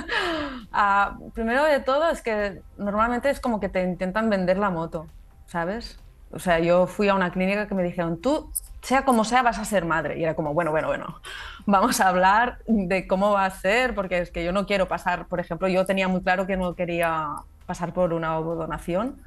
ah, 0.72 1.18
primero 1.34 1.64
de 1.64 1.80
todo 1.80 2.08
es 2.08 2.22
que 2.22 2.62
normalmente 2.78 3.28
es 3.28 3.38
como 3.38 3.60
que 3.60 3.68
te 3.68 3.82
intentan 3.82 4.30
vender 4.30 4.56
la 4.56 4.70
moto, 4.70 5.08
¿sabes? 5.46 6.00
O 6.32 6.38
sea, 6.38 6.58
yo 6.58 6.86
fui 6.86 7.10
a 7.10 7.14
una 7.14 7.30
clínica 7.30 7.68
que 7.68 7.74
me 7.74 7.82
dijeron, 7.82 8.18
tú, 8.18 8.50
sea 8.80 9.04
como 9.04 9.24
sea, 9.24 9.42
vas 9.42 9.58
a 9.58 9.66
ser 9.66 9.84
madre. 9.84 10.18
Y 10.18 10.22
era 10.22 10.34
como, 10.34 10.54
bueno, 10.54 10.70
bueno, 10.70 10.88
bueno, 10.88 11.20
vamos 11.66 12.00
a 12.00 12.08
hablar 12.08 12.60
de 12.66 13.06
cómo 13.06 13.32
va 13.32 13.44
a 13.44 13.50
ser, 13.50 13.94
porque 13.94 14.20
es 14.20 14.30
que 14.30 14.42
yo 14.42 14.52
no 14.52 14.64
quiero 14.64 14.88
pasar, 14.88 15.26
por 15.26 15.38
ejemplo, 15.38 15.68
yo 15.68 15.84
tenía 15.84 16.08
muy 16.08 16.22
claro 16.22 16.46
que 16.46 16.56
no 16.56 16.74
quería 16.74 17.28
pasar 17.66 17.92
por 17.92 18.14
una 18.14 18.30
donación 18.30 19.20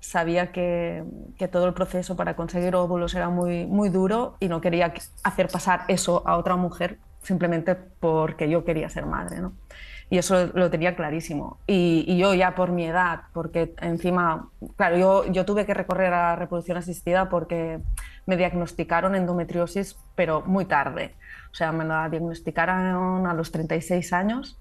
sabía 0.00 0.52
que, 0.52 1.04
todo 1.52 1.66
el 1.66 1.74
proceso 1.74 2.16
para 2.16 2.36
conseguir 2.36 2.74
óvulos 2.74 3.14
era 3.14 3.28
muy, 3.28 3.66
muy 3.66 3.88
duro 3.88 4.36
y 4.40 4.48
no 4.48 4.60
quería 4.60 4.92
hacer 5.22 5.48
pasar 5.48 5.82
eso 5.88 6.22
a 6.26 6.36
otra 6.36 6.56
mujer 6.56 6.98
simplemente 7.22 7.74
porque 7.74 8.48
yo 8.48 8.64
quería 8.64 8.88
ser 8.88 9.06
madre. 9.06 9.40
¿no? 9.40 9.52
Y 10.10 10.18
eso 10.18 10.50
lo 10.54 10.70
tenía 10.70 10.96
clarísimo. 10.96 11.58
Y, 11.66 12.16
yo 12.18 12.34
ya 12.34 12.54
por 12.54 12.72
mi 12.72 12.86
edad, 12.86 13.22
porque 13.32 13.74
encima, 13.80 14.48
claro, 14.76 14.96
yo, 14.96 15.26
yo 15.26 15.44
tuve 15.44 15.66
que 15.66 15.74
recorrer 15.74 16.12
a 16.12 16.30
la 16.30 16.36
reproducción 16.36 16.78
asistida 16.78 17.28
porque 17.28 17.78
me 18.26 18.36
diagnosticaron 18.36 19.14
endometriosis, 19.14 19.96
pero 20.16 20.42
muy 20.42 20.64
tarde. 20.64 21.14
O 21.52 21.54
sea, 21.54 21.70
me 21.72 21.84
la 21.84 22.08
diagnosticaron 22.08 23.26
a 23.26 23.34
los 23.34 23.52
36 23.52 24.12
años 24.12 24.58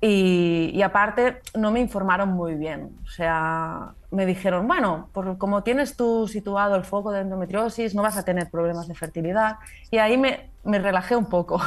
y, 0.00 0.80
aparte 0.82 1.40
no 1.58 1.70
me 1.70 1.80
informaron 1.80 2.30
muy 2.30 2.54
bien. 2.54 2.96
O 3.04 3.08
sea, 3.08 3.94
me 4.10 4.26
dijeron, 4.26 4.66
bueno, 4.66 5.08
por, 5.12 5.38
como 5.38 5.62
tienes 5.62 5.96
tú 5.96 6.26
situado 6.26 6.74
el 6.76 6.84
foco 6.84 7.12
de 7.12 7.20
endometriosis, 7.20 7.94
no 7.94 8.02
vas 8.02 8.16
a 8.16 8.24
tener 8.24 8.50
problemas 8.50 8.88
de 8.88 8.94
fertilidad. 8.94 9.56
Y 9.90 9.98
ahí 9.98 10.18
me, 10.18 10.50
me 10.64 10.78
relajé 10.78 11.16
un 11.16 11.26
poco. 11.26 11.60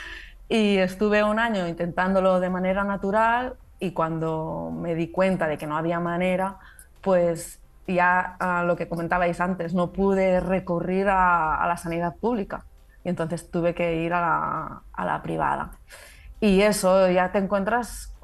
y 0.48 0.78
estuve 0.78 1.24
un 1.24 1.38
año 1.38 1.66
intentándolo 1.66 2.40
de 2.40 2.50
manera 2.50 2.84
natural 2.84 3.54
y 3.80 3.92
cuando 3.92 4.72
me 4.74 4.94
di 4.94 5.08
cuenta 5.08 5.46
de 5.48 5.58
que 5.58 5.66
no 5.66 5.76
había 5.76 6.00
manera, 6.00 6.58
pues 7.00 7.60
ya 7.86 8.36
a 8.38 8.64
lo 8.64 8.76
que 8.76 8.88
comentabais 8.88 9.40
antes, 9.40 9.74
no 9.74 9.92
pude 9.92 10.40
recurrir 10.40 11.08
a, 11.08 11.56
a, 11.56 11.66
la 11.66 11.76
sanidad 11.76 12.16
pública. 12.16 12.64
Y 13.04 13.08
entonces 13.08 13.50
tuve 13.50 13.74
que 13.74 14.02
ir 14.02 14.12
a 14.12 14.20
la, 14.20 14.82
a 14.92 15.04
la 15.04 15.22
privada. 15.22 15.70
Y 16.40 16.60
eso, 16.60 17.10
ya 17.10 17.32
te 17.32 17.38
encuentras 17.38 18.14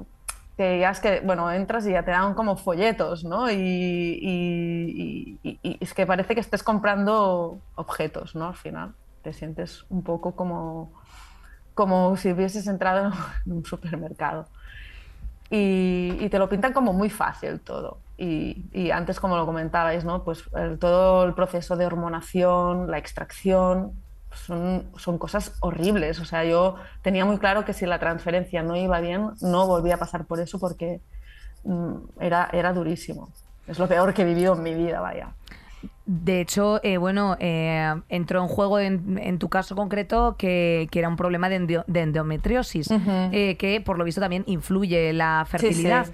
ya 0.57 0.89
es 0.89 0.99
que, 1.01 1.19
bueno, 1.19 1.51
entras 1.51 1.85
y 1.85 1.91
ya 1.91 2.03
te 2.03 2.11
dan 2.11 2.33
como 2.33 2.55
folletos, 2.55 3.25
¿no? 3.25 3.51
Y, 3.51 5.37
es 5.81 5.93
que 5.93 6.05
parece 6.05 6.33
que 6.33 6.39
estés 6.39 6.63
comprando 6.63 7.59
objetos, 7.75 8.35
¿no? 8.35 8.47
Al 8.47 8.55
final, 8.55 8.93
te 9.21 9.33
sientes 9.33 9.85
un 9.89 10.03
poco 10.03 10.35
como, 10.35 10.93
como 11.73 12.15
si 12.15 12.31
hubieses 12.31 12.67
entrado 12.67 13.11
en 13.45 13.51
un 13.51 13.65
supermercado. 13.65 14.47
Y, 15.49 16.29
te 16.29 16.39
lo 16.39 16.47
pintan 16.47 16.73
como 16.73 16.93
muy 16.93 17.09
fácil 17.09 17.59
todo. 17.59 17.99
Y, 18.17 18.91
antes, 18.91 19.19
como 19.19 19.35
lo 19.35 19.45
comentabais, 19.45 20.05
¿no? 20.05 20.23
Pues 20.23 20.45
todo 20.79 21.25
el 21.25 21.33
proceso 21.33 21.75
de 21.75 21.85
hormonación, 21.85 22.89
la 22.89 22.97
extracción, 22.97 23.91
son, 24.35 24.89
son 24.97 25.17
cosas 25.17 25.53
horribles. 25.59 26.19
O 26.19 26.25
sea, 26.25 26.43
yo 26.43 26.75
tenía 27.01 27.25
muy 27.25 27.37
claro 27.37 27.65
que 27.65 27.73
si 27.73 27.85
la 27.85 27.99
transferencia 27.99 28.63
no 28.63 28.75
iba 28.75 28.99
bien, 28.99 29.31
no 29.41 29.67
volvía 29.67 29.95
a 29.95 29.97
pasar 29.97 30.25
por 30.25 30.39
eso 30.39 30.59
porque 30.59 31.01
mm, 31.63 31.95
era, 32.19 32.49
era 32.51 32.73
durísimo. 32.73 33.29
Es 33.67 33.79
lo 33.79 33.87
peor 33.87 34.13
que 34.13 34.21
he 34.21 34.25
vivido 34.25 34.53
en 34.53 34.63
mi 34.63 34.73
vida, 34.73 34.99
vaya. 35.01 35.33
De 36.07 36.39
hecho, 36.39 36.79
eh, 36.83 36.97
bueno, 36.97 37.35
eh, 37.39 37.95
entró 38.09 38.39
en 38.39 38.47
juego 38.47 38.77
en, 38.77 39.39
tu 39.39 39.49
caso 39.49 39.75
concreto 39.75 40.35
que, 40.37 40.87
que 40.91 40.99
era 40.99 41.09
un 41.09 41.15
problema 41.15 41.49
de, 41.49 41.83
endometriosis, 41.87 42.89
eh, 43.31 43.55
que 43.57 43.81
por 43.81 43.97
lo 43.97 44.03
visto 44.03 44.21
también 44.21 44.43
influye 44.45 45.13
la 45.13 45.45
fertilidad. 45.49 46.07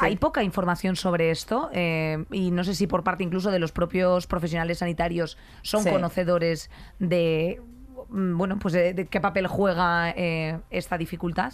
Hay 0.00 0.16
poca 0.16 0.42
información 0.42 0.96
sobre 0.96 1.30
esto 1.30 1.70
y 1.74 2.50
no 2.50 2.64
sé 2.64 2.74
si 2.74 2.86
por 2.86 3.04
parte 3.04 3.22
incluso 3.22 3.50
de 3.50 3.58
los 3.58 3.70
propios 3.70 4.26
profesionales 4.26 4.78
sanitarios 4.78 5.36
son 5.60 5.84
conocedores 5.84 6.70
de, 6.98 7.60
mm, 8.08 8.38
bueno, 8.38 8.58
pues 8.58 8.72
de 8.72 9.08
qué 9.10 9.20
papel 9.20 9.46
juega 9.46 10.08
esta 10.08 10.96
dificultad. 10.96 11.52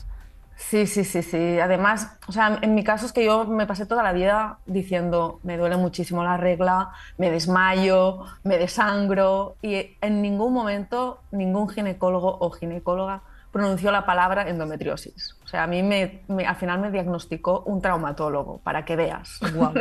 Sí, 0.56 0.86
sí, 0.86 1.04
sí, 1.04 1.22
sí. 1.22 1.58
Además, 1.58 2.16
o 2.26 2.32
sea, 2.32 2.58
en 2.62 2.74
mi 2.74 2.84
caso 2.84 3.06
es 3.06 3.12
que 3.12 3.24
yo 3.24 3.44
me 3.44 3.66
pasé 3.66 3.86
toda 3.86 4.02
la 4.02 4.12
vida 4.12 4.58
diciendo, 4.66 5.40
me 5.42 5.56
duele 5.56 5.76
muchísimo 5.76 6.22
la 6.22 6.36
regla, 6.36 6.90
me 7.18 7.30
desmayo, 7.30 8.24
me 8.44 8.58
desangro 8.58 9.56
y 9.62 9.96
en 10.00 10.22
ningún 10.22 10.52
momento 10.52 11.20
ningún 11.32 11.68
ginecólogo 11.68 12.38
o 12.40 12.50
ginecóloga 12.50 13.22
pronunció 13.50 13.92
la 13.92 14.04
palabra 14.04 14.48
endometriosis. 14.48 15.36
O 15.44 15.46
sea, 15.48 15.62
a 15.62 15.66
mí 15.66 15.82
me, 15.82 16.24
al 16.44 16.56
final 16.56 16.80
me 16.80 16.90
diagnosticó 16.90 17.62
un 17.66 17.80
traumatólogo, 17.80 18.58
para 18.58 18.84
que 18.84 18.96
veas. 18.96 19.38
Wow. 19.54 19.74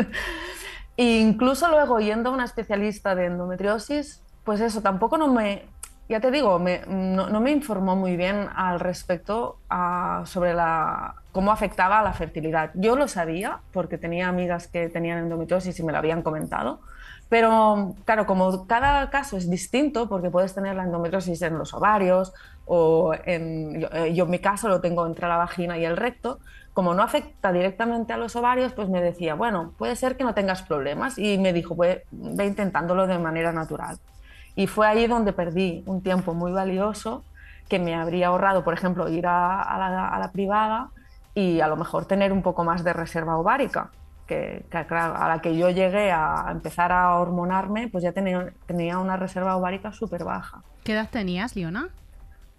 incluso 0.97 1.67
luego 1.69 1.99
yendo 1.99 2.29
a 2.29 2.33
una 2.33 2.45
especialista 2.45 3.15
de 3.15 3.25
endometriosis, 3.25 4.21
pues 4.43 4.61
eso, 4.61 4.81
tampoco 4.81 5.17
no 5.17 5.27
me, 5.27 5.65
ya 6.09 6.19
te 6.19 6.31
digo, 6.31 6.59
no, 6.87 7.41
me 7.41 7.51
informó 7.51 7.95
muy 7.95 8.17
bien 8.17 8.47
al 8.55 8.79
respecto 8.79 9.57
sobre 10.25 10.53
la, 10.53 11.15
cómo 11.31 11.51
afectaba 11.51 11.99
a 11.99 12.03
la 12.03 12.13
fertilidad. 12.13 12.71
Yo 12.73 12.95
lo 12.95 13.07
sabía 13.07 13.59
porque 13.71 13.97
tenía 13.97 14.27
amigas 14.27 14.67
que 14.67 14.89
tenían 14.89 15.19
endometriosis 15.19 15.79
y 15.79 15.83
me 15.83 15.91
lo 15.91 15.97
habían 15.97 16.21
comentado, 16.21 16.81
pero 17.29 17.95
claro, 18.05 18.25
como 18.25 18.67
cada 18.67 19.09
caso 19.09 19.37
es 19.37 19.49
distinto, 19.49 20.09
porque 20.09 20.29
puedes 20.29 20.53
tener 20.53 20.75
la 20.75 20.83
endometriosis 20.83 21.41
en 21.41 21.57
los 21.57 21.73
ovarios 21.73 22.33
o 22.65 23.13
en, 23.25 23.81
yo, 23.81 23.87
eh, 23.91 24.13
en 24.15 24.29
mi 24.29 24.39
caso 24.39 24.67
lo 24.67 24.81
tengo 24.81 25.07
entre 25.07 25.27
la 25.27 25.37
vagina 25.37 25.77
y 25.77 25.85
el 25.85 25.97
recto, 25.97 26.39
como 26.73 26.93
no 26.93 27.01
afecta 27.01 27.51
directamente 27.51 28.13
a 28.13 28.17
los 28.17 28.35
ovarios, 28.35 28.73
pues 28.73 28.89
me 28.89 29.01
decía, 29.01 29.35
bueno, 29.35 29.73
puede 29.77 29.95
ser 29.95 30.17
que 30.17 30.23
no 30.23 30.33
tengas 30.33 30.63
problemas 30.63 31.17
y 31.17 31.37
me 31.37 31.53
dijo, 31.53 31.75
ve 31.75 32.03
intentándolo 32.11 33.07
de 33.07 33.19
manera 33.19 33.51
natural. 33.51 33.97
Y 34.55 34.67
fue 34.67 34.87
ahí 34.87 35.07
donde 35.07 35.33
perdí 35.33 35.83
un 35.85 36.01
tiempo 36.01 36.33
muy 36.33 36.51
valioso 36.51 37.23
que 37.69 37.79
me 37.79 37.95
habría 37.95 38.27
ahorrado, 38.27 38.63
por 38.63 38.73
ejemplo, 38.73 39.09
ir 39.09 39.25
a, 39.25 40.17
la, 40.19 40.31
privada 40.31 40.89
y 41.33 41.59
a 41.59 41.67
lo 41.67 41.75
mejor 41.75 42.05
tener 42.05 42.31
un 42.31 42.41
poco 42.41 42.63
más 42.63 42.83
de 42.83 42.93
reserva 42.93 43.37
ovárica. 43.37 43.89
Que, 44.27 44.65
a 44.71 45.27
la 45.27 45.41
que 45.41 45.57
yo 45.57 45.69
llegué 45.69 46.11
a 46.11 46.47
empezar 46.49 46.91
a 46.91 47.15
hormonarme, 47.15 47.89
pues 47.89 48.03
ya 48.03 48.13
tenía, 48.13 48.53
tenía 48.65 48.97
una 48.97 49.17
reserva 49.17 49.55
ovárica 49.57 49.91
súper 49.91 50.23
baja. 50.23 50.63
¿Qué 50.83 50.93
edad 50.93 51.09
tenías, 51.09 51.55
Liona? 51.55 51.89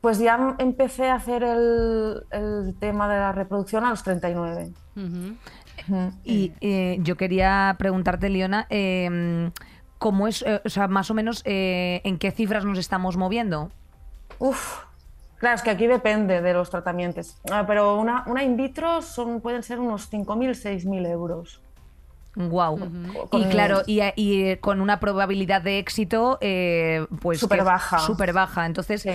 Pues 0.01 0.19
ya 0.19 0.57
empecé 0.59 1.09
a 1.09 1.15
hacer 1.15 1.43
el, 1.43 2.75
tema 2.79 3.09
de 3.09 3.19
la 3.19 3.33
reproducción 3.33 3.85
a 3.85 3.91
los 3.91 4.03
39. 4.03 4.73
Y 6.25 6.53
eh, 6.61 6.99
yo 7.01 7.17
quería 7.17 7.75
preguntarte, 7.79 8.29
Liona, 8.29 8.67
em, 8.69 9.51
¿cómo 10.05 10.29
es, 10.29 10.43
eh, 10.43 10.61
o 10.63 10.69
sea, 10.69 10.87
más 10.87 11.11
o 11.11 11.15
menos 11.15 11.41
eh, 11.47 12.03
en 12.05 12.19
qué 12.19 12.31
cifras 12.31 12.67
nos 12.67 12.77
estamos 12.77 13.17
moviendo? 13.17 13.71
Uf, 14.39 14.81
claro, 15.39 15.57
es 15.57 15.63
que 15.63 15.71
aquí 15.71 15.87
depende 15.87 16.43
de 16.43 16.53
los 16.53 16.69
tratamientos. 16.69 17.39
Ah, 17.51 17.65
pero 17.67 17.97
una, 17.99 18.23
una 18.27 18.45
in 18.45 18.55
vitro 18.55 19.01
son, 19.01 19.41
pueden 19.41 19.63
ser 19.63 19.81
unos 19.81 20.13
5.000, 20.13 20.51
6.000 20.51 21.07
euros. 21.09 21.63
Wow. 22.37 22.79
Y 23.33 23.45
claro, 23.45 23.81
y, 23.87 24.03
y, 24.15 24.57
con 24.57 24.83
una 24.83 25.01
probabilidad 25.01 25.63
de 25.63 25.79
éxito, 25.79 26.37
eh, 26.43 27.07
pues. 27.23 27.41
Súper 27.41 27.65
baja. 27.65 27.99
Súper 28.01 28.35
baja. 28.35 28.67
Entonces, 28.67 29.07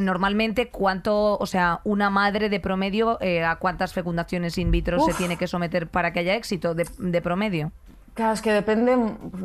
normalmente, 0.00 0.70
¿cuánto, 0.70 1.36
o 1.36 1.44
sea, 1.44 1.80
una 1.84 2.08
madre 2.08 2.48
de 2.48 2.58
promedio, 2.58 3.18
a 3.44 3.56
cuántas 3.56 3.92
fecundaciones 3.92 4.56
in 4.56 4.70
vitro 4.70 4.98
se 5.04 5.12
tiene 5.12 5.36
que 5.36 5.46
someter 5.46 5.88
para 5.88 6.14
que 6.14 6.20
haya 6.20 6.36
éxito 6.36 6.74
de, 6.74 6.88
de 6.96 7.20
promedio? 7.20 7.70
Claro, 8.18 8.32
es 8.32 8.42
que 8.42 8.52
depende, 8.52 8.96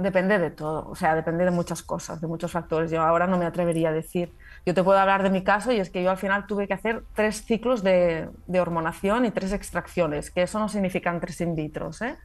depende 0.02 0.40
de 0.40 0.50
todo, 0.50 0.90
o 0.90 0.96
sea, 0.96 1.14
depende 1.14 1.46
de 1.46 1.52
muchas 1.52 1.84
cosas, 1.84 2.20
de 2.20 2.26
muchos 2.26 2.52
factores. 2.52 2.90
Yo 2.90 3.04
ahora 3.04 3.28
no 3.28 3.38
me 3.38 3.46
atrevería 3.46 3.90
a 3.90 3.92
decir. 3.92 4.34
Yo 4.66 4.74
te 4.74 4.84
puedo 4.84 4.98
hablar 4.98 5.22
de 5.22 5.30
mi 5.30 5.44
caso 5.44 5.72
y 5.72 5.80
es 5.80 5.92
que 5.92 6.02
yo 6.02 6.10
al 6.10 6.18
final 6.18 6.48
tuve 6.48 6.68
que 6.68 6.74
hacer 6.74 7.04
tres 7.14 7.46
ciclos 7.46 7.84
de, 7.84 8.30
de 8.48 8.60
hormonación 8.60 9.26
y 9.26 9.30
tres 9.32 9.54
extracciones, 9.54 10.32
que 10.32 10.42
eso 10.42 10.58
no 10.58 10.70
significan 10.70 11.20
tres 11.20 11.40
in 11.42 11.56
vitro. 11.56 11.92
¿eh? 12.02 12.16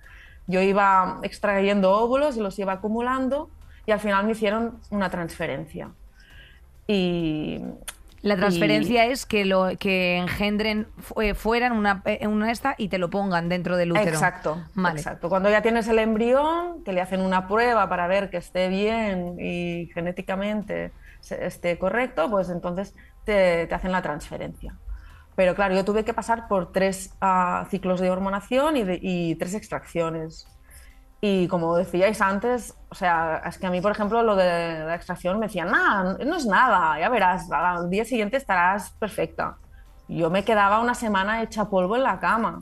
Yo 0.46 0.62
iba 0.62 1.20
extrayendo 1.22 1.92
óvulos 1.92 2.38
y 2.38 2.40
los 2.40 2.58
iba 2.58 2.72
acumulando 2.72 3.50
y 3.84 3.92
al 3.92 4.00
final 4.00 4.24
me 4.24 4.32
hicieron 4.32 4.80
una 4.88 5.10
transferencia. 5.10 5.90
Y, 6.86 7.60
La 8.22 8.36
transferencia 8.36 9.04
es 9.06 9.26
que 9.26 9.44
lo 9.44 9.68
que 9.78 10.16
engendren 10.16 10.88
eh, 11.22 11.34
fuera 11.34 11.66
en 11.66 11.72
una, 11.72 12.02
eh, 12.04 12.26
una 12.26 12.50
esta 12.50 12.74
y 12.76 12.88
te 12.88 12.98
lo 12.98 13.10
pongan 13.10 13.48
dentro 13.48 13.76
del 13.76 13.92
útero. 13.92 14.08
Exacto, 14.08 14.62
Vale. 14.74 14.98
exacto. 14.98 15.28
Cuando 15.28 15.50
ya 15.50 15.62
tienes 15.62 15.86
el 15.88 15.98
embrión, 16.00 16.82
que 16.84 16.92
le 16.92 17.00
hacen 17.00 17.20
una 17.20 17.46
prueba 17.46 17.88
para 17.88 18.06
ver 18.08 18.28
que 18.30 18.38
esté 18.38 18.68
bien 18.68 19.36
y 19.38 19.88
genéticamente 19.94 20.92
esté 21.30 21.78
correcto, 21.78 22.28
pues 22.30 22.48
entonces 22.50 22.94
te, 23.24 23.66
te 23.66 23.74
hacen 23.74 23.92
la 23.92 24.02
transferencia. 24.02 24.74
Pero 25.36 25.54
claro, 25.54 25.74
yo 25.76 25.84
tuve 25.84 26.04
que 26.04 26.12
pasar 26.12 26.48
por 26.48 26.72
tres 26.72 27.14
ah, 27.20 27.66
ciclos 27.70 28.00
de 28.00 28.10
hormonación 28.10 28.76
y, 28.76 28.82
de- 28.82 28.98
y 29.00 29.34
tres 29.36 29.54
extracciones. 29.54 30.48
Y 31.20 31.48
como 31.48 31.76
decíais 31.76 32.20
antes, 32.20 32.76
o 32.90 32.94
sea, 32.94 33.42
es 33.44 33.58
que 33.58 33.66
a 33.66 33.70
mí, 33.70 33.80
por 33.80 33.90
ejemplo, 33.90 34.22
lo 34.22 34.36
de 34.36 34.84
la 34.84 34.94
extracción 34.94 35.38
me 35.40 35.46
decían, 35.46 35.70
nada, 35.70 36.16
no 36.24 36.36
es 36.36 36.46
nada, 36.46 36.98
ya 37.00 37.08
verás, 37.08 37.50
al 37.50 37.90
día 37.90 38.04
siguiente 38.04 38.36
estarás 38.36 38.90
perfecta. 38.90 39.56
Yo 40.06 40.30
me 40.30 40.44
quedaba 40.44 40.80
una 40.80 40.94
semana 40.94 41.42
hecha 41.42 41.68
polvo 41.68 41.96
en 41.96 42.04
la 42.04 42.20
cama. 42.20 42.60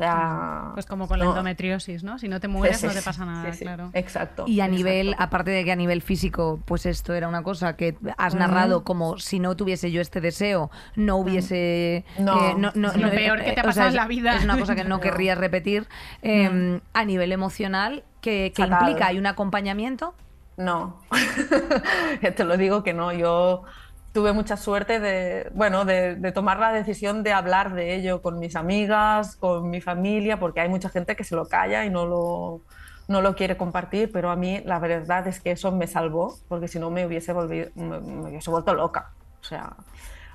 Sea, 0.00 0.70
Pues 0.72 0.86
como 0.86 1.06
con 1.06 1.18
la 1.18 1.26
no. 1.26 1.30
endometriosis, 1.32 2.02
¿no? 2.04 2.18
Si 2.18 2.26
no 2.26 2.40
te 2.40 2.48
mueres, 2.48 2.80
Sí, 2.80 2.86
no 2.86 2.92
te 2.94 3.02
pasa 3.02 3.26
nada, 3.26 3.52
sí, 3.52 3.60
claro. 3.64 3.90
Exacto. 3.92 4.44
Y 4.46 4.60
a 4.60 4.66
nivel, 4.66 5.14
aparte 5.18 5.50
de 5.50 5.62
que 5.62 5.72
a 5.72 5.76
nivel 5.76 6.00
físico, 6.00 6.58
pues 6.64 6.86
esto 6.86 7.12
era 7.12 7.28
una 7.28 7.42
cosa 7.42 7.76
que 7.76 7.96
has 8.16 8.34
narrado 8.34 8.82
como 8.82 9.18
si 9.18 9.40
no 9.40 9.56
tuviese 9.56 9.90
yo 9.90 10.00
este 10.00 10.22
deseo, 10.22 10.70
no 10.96 11.16
hubiese... 11.18 12.06
No. 12.18 12.34
eh, 12.40 12.70
Es 12.74 12.96
lo 12.96 13.10
peor 13.10 13.42
que 13.44 13.52
te 13.52 13.60
ha 13.60 13.62
o 13.62 13.66
pasado 13.66 13.88
es- 13.88 13.92
en 13.92 13.96
la 13.96 14.06
vida. 14.06 14.36
Es 14.36 14.44
una 14.44 14.58
cosa 14.58 14.74
que 14.74 14.84
no 14.84 14.88
No. 14.96 15.00
querrías 15.00 15.36
repetir. 15.36 15.86
Eh, 16.22 16.80
A 16.94 17.04
nivel 17.04 17.30
emocional, 17.32 18.02
¿qué, 18.22 18.52
qué 18.56 18.62
implica? 18.62 19.08
¿Hay 19.08 19.18
un 19.18 19.26
acompañamiento? 19.26 20.14
No, 20.56 20.96
te 22.36 22.44
lo 22.44 22.56
digo 22.56 22.82
que 22.82 22.92
no. 22.94 23.12
Yo 23.12 23.64
tuve 24.12 24.32
mucha 24.32 24.56
suerte 24.56 25.00
de, 25.00 25.50
bueno, 25.54 25.84
de, 25.84 26.16
de 26.16 26.32
tomar 26.32 26.58
la 26.58 26.72
decisión 26.72 27.22
de 27.22 27.32
hablar 27.32 27.74
de 27.74 27.94
ello 27.94 28.22
con 28.22 28.38
mis 28.38 28.56
amigas, 28.56 29.36
con 29.36 29.70
mi 29.70 29.80
familia, 29.80 30.38
porque 30.40 30.60
hay 30.60 30.68
mucha 30.68 30.88
gente 30.88 31.16
que 31.16 31.24
se 31.24 31.36
lo 31.36 31.46
calla 31.46 31.84
y 31.84 31.90
no 31.90 32.06
lo, 32.06 32.62
no 33.08 33.22
lo 33.22 33.34
quiere 33.34 33.56
compartir, 33.56 34.10
pero 34.12 34.30
a 34.30 34.36
mí 34.36 34.62
la 34.64 34.78
verdad 34.78 35.26
es 35.26 35.40
que 35.40 35.52
eso 35.52 35.72
me 35.72 35.86
salvó, 35.86 36.36
porque 36.48 36.68
si 36.68 36.78
no 36.78 36.90
me 36.90 37.06
hubiese, 37.06 37.32
volvido, 37.32 37.70
me, 37.74 38.00
me 38.00 38.30
hubiese 38.30 38.50
vuelto 38.50 38.74
loca. 38.74 39.12
O 39.40 39.44
sea, 39.44 39.76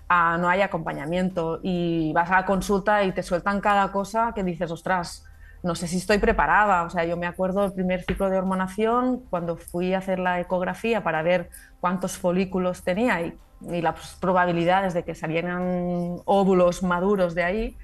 ah, 0.09 0.37
no 0.39 0.49
hay 0.49 0.61
acompañamiento 0.61 1.59
y 1.63 2.13
vas 2.13 2.31
a 2.31 2.41
la 2.41 2.45
consulta 2.45 3.03
y 3.03 3.11
te 3.11 3.23
sueltan 3.23 3.61
cada 3.61 3.91
cosa 3.91 4.33
que 4.33 4.43
dices, 4.43 4.71
ostras, 4.71 5.25
no 5.63 5.73
sé 5.75 5.87
si 5.87 5.97
estoy 5.97 6.19
preparada. 6.19 6.83
O 6.83 6.89
sea, 6.89 7.05
yo 7.05 7.17
me 7.17 7.27
acuerdo 7.27 7.61
del 7.61 7.73
primer 7.73 8.03
ciclo 8.03 8.29
de 8.29 8.37
hormonación, 8.37 9.21
cuando 9.29 9.57
fui 9.57 9.93
a 9.93 9.97
hacer 9.99 10.19
la 10.19 10.39
ecografía 10.39 11.03
para 11.03 11.23
ver 11.23 11.49
cuántos 11.79 12.17
folículos 12.17 12.83
tenía 12.83 13.21
y, 13.21 13.37
y 13.61 13.81
las 13.81 14.15
probabilidades 14.19 14.93
de 14.93 15.03
que 15.03 15.15
salieran 15.15 16.17
óvulos 16.25 16.83
maduros 16.83 17.35
de 17.35 17.43
ahí, 17.43 17.77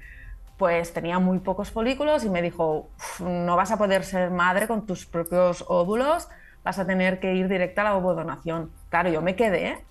pues 0.58 0.92
tenía 0.92 1.18
muy 1.18 1.38
pocos 1.40 1.70
folículos 1.70 2.24
y 2.24 2.30
me 2.30 2.42
dijo, 2.42 2.88
"Uf, 2.96 3.20
no 3.20 3.56
vas 3.56 3.72
a 3.72 3.78
poder 3.78 4.04
ser 4.04 4.30
madre 4.30 4.68
con 4.68 4.86
tus 4.86 5.06
propios 5.06 5.64
óvulos, 5.68 6.28
vas 6.64 6.78
a 6.78 6.86
tener 6.86 7.18
que 7.20 7.34
ir 7.34 7.48
directa 7.48 7.80
a 7.82 7.84
la 7.84 7.96
ovodonación. 7.96 8.70
Claro, 8.90 9.10
yo 9.10 9.22
me 9.22 9.34
quedé 9.34 9.84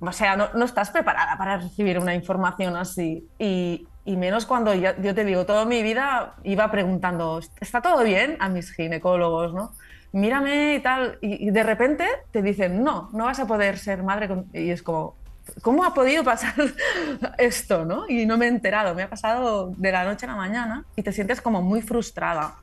o 0.00 0.12
sea, 0.12 0.36
no, 0.36 0.48
no 0.54 0.64
estás 0.64 0.90
preparada 0.90 1.36
para 1.36 1.58
recibir 1.58 1.98
una 1.98 2.14
información 2.14 2.76
así. 2.76 3.28
Y, 3.38 3.86
y 4.04 4.16
menos 4.16 4.46
cuando 4.46 4.74
yo 4.74 5.14
te 5.14 5.24
digo, 5.24 5.44
toda 5.44 5.64
mi 5.64 5.82
vida 5.82 6.34
iba 6.44 6.70
preguntando, 6.70 7.40
¿está 7.60 7.82
todo 7.82 8.02
bien? 8.02 8.36
A 8.40 8.48
mis 8.48 8.72
ginecólogos, 8.72 9.52
¿no? 9.52 9.72
Mírame 10.12 10.76
y 10.76 10.80
tal. 10.80 11.18
Y, 11.20 11.50
de 11.50 11.62
repente 11.62 12.06
te 12.30 12.42
dicen, 12.42 12.82
no, 12.82 13.10
no 13.12 13.24
vas 13.24 13.40
a 13.40 13.46
poder 13.46 13.78
ser 13.78 14.02
madre. 14.02 14.28
con-". 14.28 14.46
Y 14.52 14.70
es 14.70 14.82
como, 14.82 15.16
¿cómo 15.62 15.84
ha 15.84 15.94
podido 15.94 16.24
pasar 16.24 16.54
esto, 17.38 17.84
no? 17.84 18.08
Y 18.08 18.26
no 18.26 18.38
me 18.38 18.46
he 18.46 18.48
enterado, 18.48 18.94
me 18.94 19.02
ha 19.02 19.10
pasado 19.10 19.72
de 19.76 19.92
la 19.92 20.04
noche 20.04 20.26
a 20.26 20.30
la 20.30 20.36
mañana 20.36 20.84
y 20.96 21.02
te 21.02 21.12
sientes 21.12 21.40
como 21.40 21.62
muy 21.62 21.82
frustrada. 21.82 22.56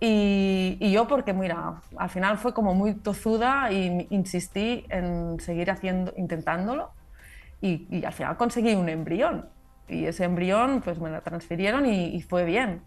Y, 0.00 0.76
y 0.80 0.92
yo 0.92 1.08
porque, 1.08 1.32
mira, 1.32 1.82
al 1.96 2.08
final 2.08 2.38
fue 2.38 2.54
como 2.54 2.74
muy 2.74 2.94
tozuda 2.94 3.72
y 3.72 4.06
insistí 4.10 4.84
en 4.90 5.40
seguir 5.40 5.70
haciendo, 5.70 6.12
intentándolo 6.16 6.92
y, 7.60 7.86
y 7.90 8.04
al 8.04 8.12
final 8.12 8.36
conseguí 8.36 8.74
un 8.74 8.88
embrión. 8.88 9.48
Y 9.88 10.04
ese 10.04 10.24
embrión 10.24 10.82
pues 10.82 11.00
me 11.00 11.10
lo 11.10 11.20
transfirieron 11.22 11.86
y 11.86 12.20
fue 12.22 12.44
bien. 12.44 12.82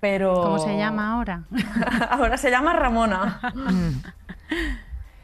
Pero... 0.00 0.34
¿Cómo 0.34 0.58
se 0.58 0.76
llama 0.76 1.12
ahora? 1.14 1.44
Ahora 2.10 2.36
se 2.36 2.50
llama 2.50 2.74
Ramona. 2.74 3.40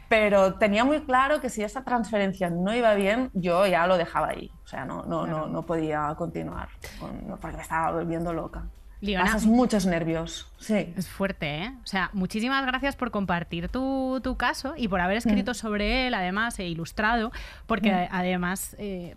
Pero 0.09 0.55
tenía 0.55 0.83
muy 0.83 1.01
claro 1.03 1.39
que 1.39 1.49
si 1.49 1.63
esa 1.63 1.83
transferencia 1.85 2.49
no 2.49 2.75
iba 2.75 2.93
bien, 2.95 3.29
yo 3.33 3.65
ya 3.65 3.87
lo 3.87 3.97
dejaba 3.97 4.29
ahí. 4.29 4.51
O 4.65 4.67
sea, 4.67 4.83
no, 4.83 5.03
no, 5.03 5.25
no, 5.25 5.47
no 5.47 5.61
podía 5.65 6.13
continuar, 6.17 6.67
con- 6.99 7.37
porque 7.39 7.55
me 7.55 7.63
estaba 7.63 7.91
volviendo 7.91 8.33
loca. 8.33 8.65
Liona, 8.99 9.23
Pasas 9.25 9.45
muchos 9.45 9.85
nervios, 9.87 10.51
sí. 10.59 10.93
Es 10.97 11.07
fuerte, 11.09 11.63
¿eh? 11.63 11.73
O 11.83 11.87
sea, 11.87 12.09
muchísimas 12.13 12.63
gracias 12.67 12.95
por 12.95 13.09
compartir 13.09 13.67
tu, 13.69 14.19
tu 14.21 14.35
caso 14.37 14.73
y 14.77 14.89
por 14.89 14.99
haber 15.01 15.17
escrito 15.17 15.53
sobre 15.55 16.05
él, 16.07 16.13
además, 16.13 16.59
e 16.59 16.65
ilustrado, 16.67 17.31
porque 17.65 18.07
además 18.11 18.75
eh, 18.79 19.15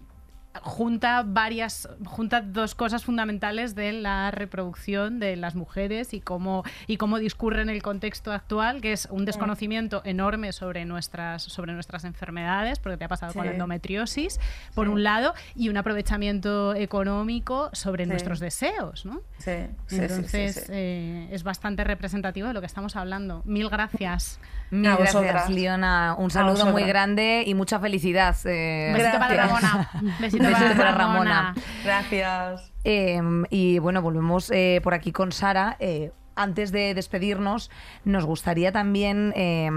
junta 0.62 1.22
varias, 1.26 1.88
junta 2.04 2.40
dos 2.40 2.74
cosas 2.74 3.04
fundamentales 3.04 3.74
de 3.74 3.92
la 3.92 4.30
reproducción 4.30 5.18
de 5.18 5.36
las 5.36 5.54
mujeres 5.54 6.14
y 6.14 6.20
cómo, 6.20 6.62
y 6.86 6.96
cómo 6.96 7.18
discurre 7.18 7.62
en 7.62 7.68
el 7.68 7.82
contexto 7.82 8.32
actual, 8.32 8.80
que 8.80 8.92
es 8.92 9.06
un 9.10 9.24
desconocimiento 9.24 10.02
enorme 10.04 10.52
sobre 10.52 10.84
nuestras, 10.84 11.42
sobre 11.42 11.72
nuestras 11.72 12.04
enfermedades, 12.04 12.78
porque 12.78 12.96
te 12.96 13.04
ha 13.04 13.08
pasado 13.08 13.32
con 13.34 13.46
la 13.46 13.52
endometriosis, 13.52 14.38
por 14.74 14.88
un 14.88 15.02
lado, 15.02 15.34
y 15.54 15.68
un 15.68 15.76
aprovechamiento 15.76 16.74
económico 16.74 17.70
sobre 17.72 18.04
Sí. 18.04 18.10
nuestros 18.10 18.38
deseos, 18.40 19.06
¿no? 19.06 19.20
Sí, 19.38 19.50
sí, 19.50 19.66
sí, 19.86 19.96
sí, 19.96 20.02
Entonces 20.04 20.54
sí. 20.66 20.72
eh, 20.72 21.28
es 21.32 21.42
bastante 21.42 21.84
representativo 21.84 22.48
de 22.48 22.54
lo 22.54 22.60
que 22.60 22.66
estamos 22.66 22.96
hablando. 22.96 23.42
Mil 23.44 23.68
gracias. 23.70 24.38
Mil 24.70 24.86
A 24.90 24.96
gracias. 24.96 25.50
Leona. 25.50 26.14
Un 26.18 26.30
saludo 26.30 26.66
muy 26.66 26.82
grande 26.84 27.44
y 27.46 27.54
mucha 27.54 27.78
felicidad. 27.78 28.34
eh, 28.44 28.92
Besito 28.94 29.18
para 29.18 29.34
Gracias. 29.34 29.62
Ramona. 29.62 29.90
Besito, 30.20 30.43
Besito 30.46 30.66
para, 30.66 30.76
para 30.76 30.92
Ramona. 30.92 31.42
Ramona. 31.42 31.54
Gracias. 31.84 32.72
Eh, 32.84 33.20
y 33.50 33.78
bueno, 33.78 34.02
volvemos 34.02 34.50
eh, 34.50 34.80
por 34.82 34.94
aquí 34.94 35.12
con 35.12 35.32
Sara. 35.32 35.76
Eh, 35.80 36.12
antes 36.36 36.72
de 36.72 36.94
despedirnos, 36.94 37.70
nos 38.04 38.24
gustaría 38.24 38.72
también 38.72 39.32
eh, 39.36 39.70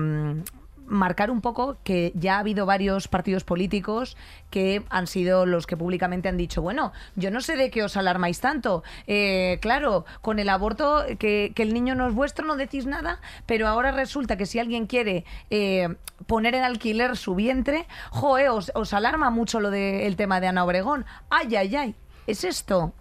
marcar 0.88 1.30
un 1.30 1.42
poco 1.42 1.78
que 1.84 2.12
ya 2.16 2.38
ha 2.38 2.40
habido 2.40 2.66
varios 2.66 3.08
partidos 3.08 3.44
políticos 3.44 4.18
que 4.50 4.84
han 4.90 5.06
sido 5.06 5.46
los 5.46 5.68
que 5.68 5.78
públicamente 5.78 6.30
han 6.30 6.38
dicho, 6.38 6.62
bueno, 6.62 6.94
yo 7.16 7.30
no 7.30 7.42
sé 7.42 7.56
de 7.58 7.70
qué 7.70 7.84
os 7.84 7.98
alarmáis 7.98 8.40
tanto. 8.40 8.84
Eh, 9.06 9.60
claro, 9.62 10.06
con 10.22 10.40
el 10.40 10.50
aborto, 10.50 11.06
que, 11.20 11.52
que 11.54 11.64
el 11.64 11.74
niño 11.74 11.96
no 11.96 12.08
es 12.08 12.14
vuestro, 12.14 12.46
no 12.46 12.56
decís 12.56 12.86
nada, 12.86 13.20
pero 13.46 13.68
ahora 13.68 13.92
resulta 13.92 14.38
que 14.38 14.46
si 14.46 14.60
alguien 14.60 14.88
quiere 14.88 15.26
eh, 15.50 15.96
poner 16.26 16.56
en 16.56 16.64
alquiler 16.64 17.18
su 17.18 17.36
vientre, 17.36 17.86
joe, 18.12 18.50
os, 18.50 18.72
os 18.74 18.94
alarma 18.94 19.30
mucho 19.30 19.60
lo 19.60 19.70
del 19.70 20.16
tema 20.16 20.40
de 20.40 20.48
Ana 20.48 20.64
Obregón. 20.64 21.06
Ay, 21.30 21.56
ay, 21.56 21.76
ay. 21.76 21.96
¿Es 22.26 22.44
esto 22.44 22.94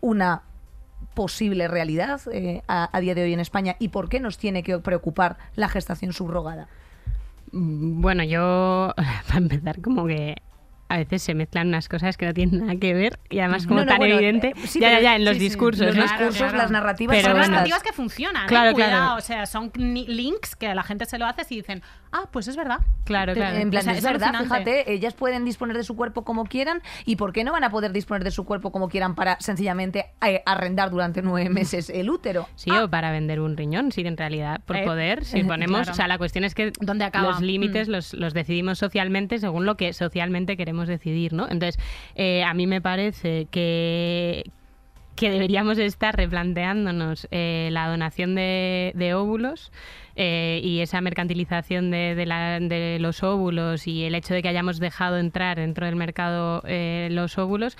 una 0.00 0.42
posible 1.14 1.68
realidad 1.68 2.20
eh, 2.32 2.62
a 2.66 3.00
día 3.00 3.14
de 3.14 3.22
hoy 3.22 3.32
en 3.32 3.40
España? 3.40 3.76
¿Y 3.78 3.88
por 3.88 4.08
qué 4.08 4.20
nos 4.20 4.38
tiene 4.38 4.62
que 4.62 4.78
preocupar 4.78 5.36
la 5.54 5.68
gestación 5.68 6.12
subrogada? 6.12 6.68
Mm, 7.54 8.00
Bueno, 8.00 8.24
yo, 8.24 8.92
para 9.26 9.38
empezar, 9.38 9.80
como 9.80 10.06
que 10.06 10.36
a 10.88 10.98
veces 10.98 11.22
se 11.22 11.34
mezclan 11.34 11.68
unas 11.68 11.88
cosas 11.88 12.16
que 12.16 12.26
no 12.26 12.34
tienen 12.34 12.60
nada 12.60 12.78
que 12.78 12.92
ver 12.92 13.18
y 13.30 13.38
además 13.40 13.66
como 13.66 13.80
No, 13.80 13.84
no, 13.86 13.88
tan 13.90 13.98
bueno, 13.98 14.16
evidente. 14.16 14.48
eh, 14.48 14.66
sí, 14.66 14.80
ya, 14.80 14.90
ya, 14.92 15.00
ya, 15.00 15.16
en 15.16 15.24
los 15.24 15.34
sí, 15.34 15.40
sí, 15.40 15.44
discursos. 15.48 15.86
Los 15.86 15.94
discursos, 15.96 16.36
claro. 16.36 16.56
las 16.58 16.70
narrativas 16.70 17.16
Pero 17.16 17.28
son 17.28 17.38
bueno. 17.38 17.52
narrativas 17.52 17.82
que 17.82 17.92
funcionan, 17.92 18.44
¿eh? 18.44 18.48
Claro, 18.48 18.72
cuidado. 18.74 18.90
claro. 18.92 19.16
O 19.16 19.20
sea, 19.20 19.46
son 19.46 19.72
links 19.74 20.54
que 20.56 20.68
a 20.68 20.74
la 20.74 20.82
gente 20.82 21.06
se 21.06 21.18
lo 21.18 21.26
hace 21.26 21.42
y 21.48 21.56
dicen, 21.56 21.82
ah, 22.14 22.28
pues 22.32 22.48
es 22.48 22.56
verdad. 22.56 22.78
Claro, 23.04 23.34
claro. 23.34 23.58
En 23.58 23.68
plan, 23.68 23.82
O 23.82 23.84
sea, 23.84 23.92
es 23.92 24.02
verdad, 24.02 24.34
alucinante. 24.34 24.70
fíjate, 24.72 24.92
ellas 24.94 25.12
pueden 25.12 25.44
disponer 25.44 25.76
de 25.76 25.84
su 25.84 25.94
cuerpo 25.96 26.24
como 26.24 26.44
quieran 26.46 26.80
y 27.04 27.16
¿por 27.16 27.32
qué 27.34 27.44
no 27.44 27.52
van 27.52 27.64
a 27.64 27.70
poder 27.70 27.92
disponer 27.92 28.24
de 28.24 28.30
su 28.30 28.44
cuerpo 28.46 28.72
como 28.72 28.88
quieran 28.88 29.14
para 29.14 29.36
sencillamente 29.40 30.06
eh, 30.26 30.42
arrendar 30.46 30.90
durante 30.90 31.20
nueve 31.20 31.50
meses 31.50 31.90
el 31.90 32.08
útero? 32.08 32.48
Sí, 32.54 32.70
o 32.70 32.88
para 32.88 33.10
vender 33.10 33.40
un 33.40 33.56
riñón, 33.56 33.92
sí, 33.92 34.00
en 34.06 34.16
realidad, 34.16 34.60
por 34.64 34.76
Eh, 34.76 34.84
poder, 34.84 35.24
si 35.24 35.40
eh, 35.40 35.44
ponemos, 35.44 35.78
claro. 35.80 35.92
o 35.92 35.94
sea, 35.94 36.08
la 36.08 36.16
cuestión 36.16 36.44
es 36.44 36.54
que 36.54 36.72
¿Dónde 36.80 37.04
acaba? 37.04 37.28
los 37.28 37.40
límites 37.42 37.88
Mm. 37.88 37.92
los, 37.92 38.14
los 38.14 38.32
decidimos 38.32 38.78
socialmente 38.78 39.38
según 39.38 39.66
lo 39.66 39.76
que 39.76 39.92
socialmente 39.92 40.56
queremos 40.56 40.88
decidir, 40.88 41.32
¿no? 41.34 41.44
Entonces, 41.50 41.76
eh, 42.14 42.44
a 42.44 42.54
mí 42.54 42.66
me 42.66 42.80
parece 42.80 43.48
que 43.50 44.44
que 45.16 45.30
deberíamos 45.30 45.78
estar 45.78 46.16
replanteándonos 46.16 47.28
eh, 47.30 47.68
la 47.72 47.88
donación 47.88 48.34
de, 48.34 48.92
de 48.94 49.14
óvulos 49.14 49.70
eh, 50.16 50.60
y 50.62 50.80
esa 50.80 51.00
mercantilización 51.00 51.90
de, 51.90 52.14
de 52.14 52.26
la- 52.26 52.58
de 52.60 52.98
los 53.00 53.22
óvulos 53.22 53.86
y 53.86 54.04
el 54.04 54.14
hecho 54.14 54.34
de 54.34 54.42
que 54.42 54.48
hayamos 54.48 54.78
dejado 54.80 55.18
entrar 55.18 55.56
dentro 55.58 55.86
del 55.86 55.96
mercado 55.96 56.62
eh, 56.66 57.08
los 57.10 57.38
óvulos 57.38 57.76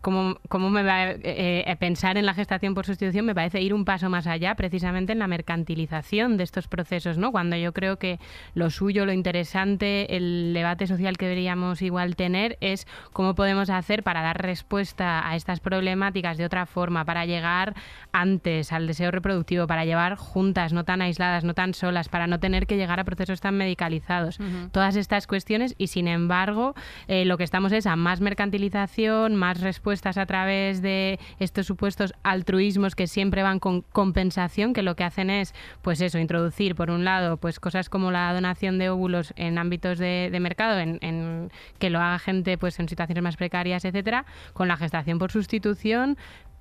cómo, 0.00 0.38
cómo 0.48 0.70
me 0.70 0.82
va 0.82 0.94
a 0.94 1.10
eh, 1.10 1.64
eh, 1.66 1.76
pensar 1.76 2.16
en 2.16 2.26
la 2.26 2.34
gestación 2.34 2.74
por 2.74 2.86
sustitución 2.86 3.26
me 3.26 3.34
parece 3.34 3.60
ir 3.60 3.74
un 3.74 3.84
paso 3.84 4.08
más 4.08 4.26
allá 4.26 4.54
precisamente 4.54 5.12
en 5.12 5.18
la 5.18 5.26
mercantilización 5.26 6.36
de 6.36 6.44
estos 6.44 6.68
procesos, 6.68 7.18
¿no? 7.18 7.32
Cuando 7.32 7.56
yo 7.56 7.72
creo 7.72 7.98
que 7.98 8.18
lo 8.54 8.70
suyo, 8.70 9.06
lo 9.06 9.12
interesante, 9.12 10.16
el 10.16 10.52
debate 10.54 10.86
social 10.86 11.16
que 11.16 11.26
deberíamos 11.26 11.82
igual 11.82 12.16
tener 12.16 12.56
es 12.60 12.86
cómo 13.12 13.34
podemos 13.34 13.70
hacer 13.70 14.02
para 14.02 14.22
dar 14.22 14.40
respuesta 14.40 15.28
a 15.28 15.36
estas 15.36 15.60
problemáticas 15.60 16.38
de 16.38 16.44
otra 16.44 16.66
forma, 16.66 17.04
para 17.04 17.26
llegar 17.26 17.74
antes 18.12 18.72
al 18.72 18.86
deseo 18.86 19.10
reproductivo, 19.10 19.66
para 19.66 19.84
llevar 19.84 20.16
juntas, 20.16 20.72
no 20.72 20.84
tan 20.84 21.02
aisladas, 21.02 21.44
no 21.44 21.54
tan 21.54 21.74
solas, 21.74 22.08
para 22.08 22.26
no 22.26 22.38
tener 22.38 22.66
que 22.66 22.76
llegar 22.76 23.00
a 23.00 23.04
procesos 23.04 23.40
tan 23.40 23.56
medicalizados. 23.56 24.38
Todas 24.70 24.96
estas 24.96 25.26
cuestiones 25.26 25.74
y 25.78 25.88
sin 25.88 26.08
embargo 26.08 26.74
eh, 27.08 27.24
lo 27.24 27.36
que 27.36 27.44
estamos 27.44 27.72
es 27.72 27.86
a 27.86 27.96
más 27.96 28.20
mercantilización, 28.20 29.34
más 29.34 29.60
respuesta 29.60 29.95
a 30.04 30.26
través 30.26 30.82
de 30.82 31.18
estos 31.38 31.66
supuestos 31.66 32.12
altruismos 32.22 32.94
que 32.94 33.06
siempre 33.06 33.42
van 33.42 33.58
con 33.58 33.82
compensación, 33.82 34.72
que 34.72 34.82
lo 34.82 34.96
que 34.96 35.04
hacen 35.04 35.30
es, 35.30 35.54
pues 35.82 36.00
eso, 36.00 36.18
introducir, 36.18 36.74
por 36.74 36.90
un 36.90 37.04
lado, 37.04 37.36
pues 37.36 37.60
cosas 37.60 37.88
como 37.88 38.10
la 38.10 38.32
donación 38.32 38.78
de 38.78 38.90
óvulos 38.90 39.32
en 39.36 39.58
ámbitos 39.58 39.98
de, 39.98 40.36
mercado, 40.40 40.78
en, 40.78 41.50
que 41.78 41.90
lo 41.90 42.00
haga 42.00 42.18
gente 42.18 42.58
pues 42.58 42.78
en 42.78 42.88
situaciones 42.88 43.22
más 43.22 43.36
precarias, 43.36 43.84
etcétera, 43.84 44.26
con 44.52 44.68
la 44.68 44.76
gestación 44.76 45.18
por 45.18 45.32
sustitución, 45.32 46.16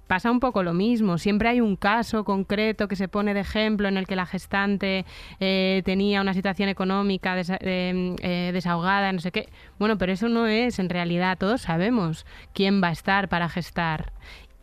pasa 0.08 0.32
un 0.32 0.40
poco 0.40 0.64
lo 0.64 0.74
mismo. 0.74 1.18
Siempre 1.18 1.50
hay 1.50 1.62
un 1.62 1.76
caso 1.76 2.24
concreto 2.24 2.88
que 2.88 2.96
se 2.96 3.08
pone 3.08 3.34
de 3.34 3.42
ejemplo 3.42 3.88
en 3.88 3.98
el 3.98 4.08
que 4.08 4.16
la 4.16 4.26
gestante 4.26 5.06
eh, 5.40 5.82
tenía 5.86 6.22
una 6.22 6.34
situación 6.34 6.70
económica 6.70 7.36
eh, 7.40 8.52
desahogada, 8.54 9.12
no 9.12 9.20
sé 9.20 9.32
qué. 9.32 9.50
Bueno, 9.80 9.98
pero 9.98 10.12
eso 10.12 10.30
no 10.30 10.48
es 10.48 10.80
en 10.80 10.90
realidad. 10.90 11.38
Todos 11.38 11.62
sabemos 11.62 12.26
quién 12.54 12.82
va 12.82 12.90
a 12.90 12.92
estar 12.92 13.30
para 13.30 13.50
gestar. 13.50 14.14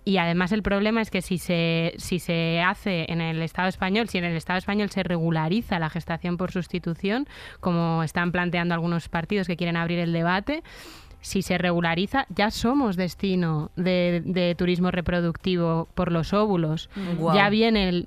Y 0.05 0.17
además 0.17 0.51
el 0.51 0.63
problema 0.63 1.01
es 1.01 1.11
que 1.11 1.23
si 1.23 1.39
se, 1.39 1.95
si 1.97 2.19
se 2.19 2.61
hace 2.61 3.07
en 3.09 3.21
el 3.21 3.41
Estado 3.41 3.69
español, 3.69 4.09
si 4.09 4.19
en 4.19 4.25
el 4.25 4.37
Estado 4.37 4.59
español 4.59 4.91
se 4.91 5.05
regulariza 5.05 5.79
la 5.79 5.91
gestación 5.91 6.37
por 6.37 6.51
sustitución, 6.51 7.29
como 7.61 8.03
están 8.03 8.33
planteando 8.33 8.75
algunos 8.75 9.09
partidos 9.09 9.47
que 9.47 9.57
quieren 9.57 9.77
abrir 9.77 10.01
el 10.01 10.13
debate, 10.13 10.65
si 11.23 11.41
se 11.41 11.57
regulariza, 11.57 12.27
ya 12.29 12.51
somos 12.51 12.97
destino 12.97 13.71
de, 13.77 14.55
turismo 14.59 14.91
reproductivo 14.91 15.89
por 15.95 16.13
los 16.13 16.35
óvulos. 16.35 16.91
Ya 17.35 17.49
viene 17.49 18.07